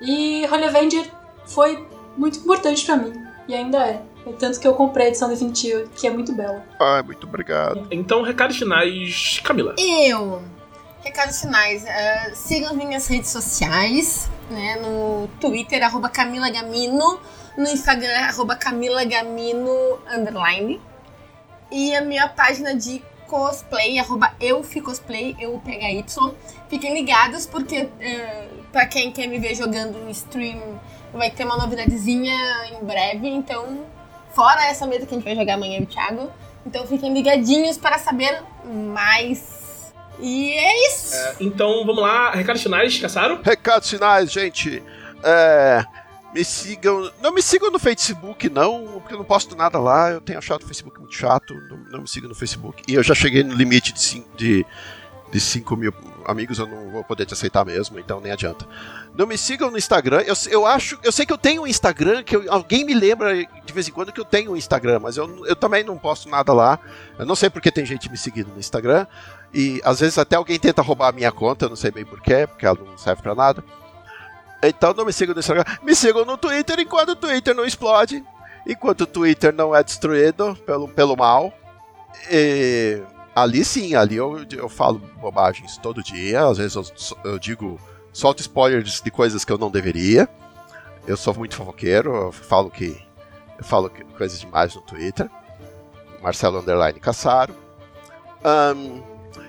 [0.00, 1.10] E Holy Avenger
[1.44, 1.86] foi
[2.16, 3.12] muito importante pra mim.
[3.48, 4.02] E ainda é.
[4.26, 6.62] É tanto que eu comprei a edição definitiva, que é muito bela.
[6.78, 7.86] Ai, muito obrigado.
[7.90, 9.74] Então, recados finais, Camila.
[9.78, 10.42] Eu.
[11.02, 11.82] Recados finais.
[11.82, 14.76] Uh, sigam as minhas redes sociais, né?
[14.76, 17.18] No Twitter, arroba Camila Gamino.
[17.56, 20.80] No Instagram, arroba Camila Gamino, underline.
[21.70, 26.34] E a minha página de cosplay, arroba eufcosplay, eu Y.
[26.68, 30.80] Fiquem ligados, porque uh, pra quem quer me ver jogando no stream,
[31.12, 32.34] vai ter uma novidadezinha
[32.72, 33.28] em breve.
[33.28, 33.84] Então,
[34.32, 36.30] fora essa mesa que a gente vai jogar amanhã, o Thiago.
[36.64, 39.92] Então fiquem ligadinhos para saber mais.
[40.18, 41.14] E é isso.
[41.14, 43.40] É, então vamos lá, recados finais, caçaram?
[43.42, 44.82] Recados finais, gente.
[45.22, 45.84] É,
[46.34, 47.10] me sigam.
[47.20, 50.10] Não me sigam no Facebook, não, porque eu não posto nada lá.
[50.10, 51.54] Eu tenho achado o Facebook muito chato.
[51.68, 52.82] Não, não me sigam no Facebook.
[52.86, 54.66] E eu já cheguei no limite de 5 de,
[55.32, 55.92] de cinco mil
[56.26, 58.66] amigos, eu não vou poder te aceitar mesmo, então nem adianta.
[59.16, 60.20] Não me sigam no Instagram.
[60.20, 60.98] Eu, eu acho.
[61.02, 63.92] Eu sei que eu tenho um Instagram, que eu, alguém me lembra de vez em
[63.92, 66.78] quando que eu tenho um Instagram, mas eu, eu também não posto nada lá.
[67.18, 69.06] Eu não sei porque tem gente me seguindo no Instagram.
[69.52, 72.46] E às vezes até alguém tenta roubar a minha conta, eu não sei bem porquê,
[72.46, 73.64] porque ela não serve para nada.
[74.62, 75.64] Então não me sigam no Instagram.
[75.82, 78.24] Me sigam no Twitter enquanto o Twitter não explode.
[78.66, 81.52] Enquanto o Twitter não é destruído pelo, pelo mal.
[82.30, 83.02] E
[83.34, 86.46] ali sim, ali eu, eu falo bobagens todo dia.
[86.46, 86.84] Às vezes eu,
[87.32, 87.80] eu digo,
[88.12, 90.28] solto spoilers de coisas que eu não deveria.
[91.06, 93.02] Eu sou muito fofoqueiro, eu falo que.
[93.58, 95.28] Eu falo que, coisas demais no Twitter.
[96.22, 97.54] Marcelo Underline Caçaro.
[98.44, 99.02] Um,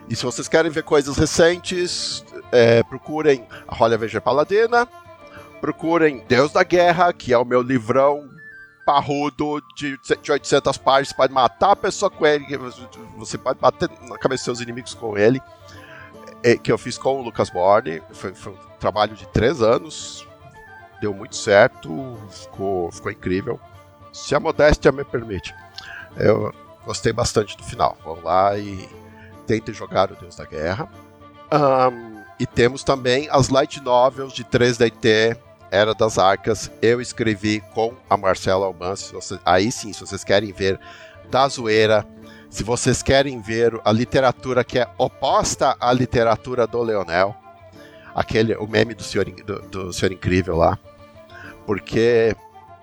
[0.09, 4.87] e se vocês querem ver coisas recentes, é, procurem a Rolia Veja Paladina.
[5.61, 8.27] Procurem Deus da Guerra, que é o meu livrão
[8.83, 11.13] parrudo de, de 800 páginas.
[11.13, 12.45] Pode matar a pessoa com ele,
[13.15, 15.39] você pode bater na cabeça dos seus inimigos com ele.
[16.43, 18.01] É, que eu fiz com o Lucas Borne.
[18.11, 20.27] Foi, foi, um trabalho de três anos.
[20.99, 23.59] Deu muito certo, ficou, ficou incrível.
[24.11, 25.53] Se a modéstia me permite.
[26.17, 26.51] Eu
[26.83, 27.95] gostei bastante do final.
[28.03, 28.89] Vamos lá e
[29.45, 30.89] tentem jogar o Deus da Guerra.
[31.53, 35.37] Um, e temos também as light novels de 3DT
[35.71, 39.13] era das Arcas, eu escrevi com a Marcela Almanci.
[39.45, 40.77] Aí sim, se vocês querem ver
[41.29, 42.05] da zoeira,
[42.49, 47.33] se vocês querem ver a literatura que é oposta à literatura do Leonel,
[48.13, 50.77] aquele, o meme do Senhor, do, do senhor Incrível lá,
[51.65, 52.35] porque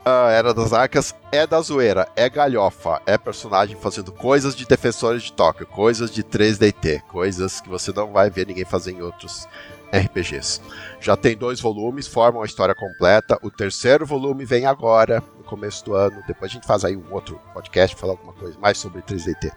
[0.02, 5.24] a Era das Arcas é da zoeira, é galhofa, é personagem fazendo coisas de defensores
[5.24, 9.47] de Tóquio, coisas de 3DT, coisas que você não vai ver ninguém fazer em outros
[9.93, 10.60] RPGs.
[11.01, 13.39] Já tem dois volumes, formam a história completa.
[13.43, 16.23] O terceiro volume vem agora, no começo do ano.
[16.27, 19.51] Depois a gente faz aí um outro podcast falar alguma coisa mais sobre 3DT.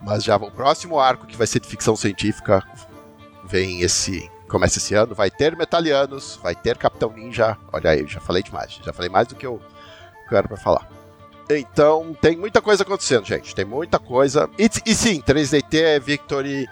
[0.00, 2.62] Mas já o próximo arco, que vai ser de ficção científica,
[3.44, 4.30] vem esse.
[4.48, 5.14] Começa esse ano.
[5.14, 7.56] Vai ter Metalianos, vai ter Capitão Ninja.
[7.72, 8.80] Olha aí, já falei demais.
[8.84, 9.60] Já falei mais do que eu,
[10.28, 10.88] que eu era para falar.
[11.48, 13.54] Então, tem muita coisa acontecendo, gente.
[13.54, 14.50] Tem muita coisa.
[14.58, 16.68] E, e sim, 3DT é Victory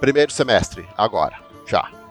[0.00, 2.01] primeiro semestre, agora, já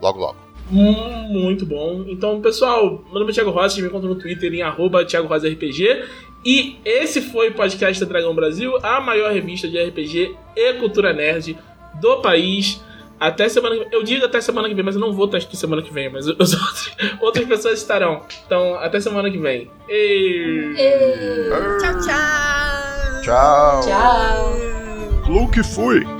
[0.00, 0.36] logo logo.
[0.72, 2.04] Hum, muito bom.
[2.06, 5.48] Então, pessoal, meu nome é Thiago Rosa, me encontra no Twitter em arroba Thiago Rosa
[5.48, 6.04] RPG.
[6.44, 11.12] E esse foi o podcast da Dragão Brasil, a maior revista de RPG e cultura
[11.12, 11.58] nerd
[12.00, 12.80] do país.
[13.18, 13.92] Até semana que vem.
[13.92, 16.08] Eu digo até semana que vem, mas eu não vou estar aqui semana que vem,
[16.08, 18.22] mas os outros, outras pessoas estarão.
[18.46, 19.70] Então, até semana que vem.
[19.88, 20.74] E...
[20.78, 21.50] E...
[21.80, 23.22] Tchau, tchau.
[23.22, 23.80] Tchau.
[23.82, 25.30] Tchau.
[25.30, 26.19] Luke fui.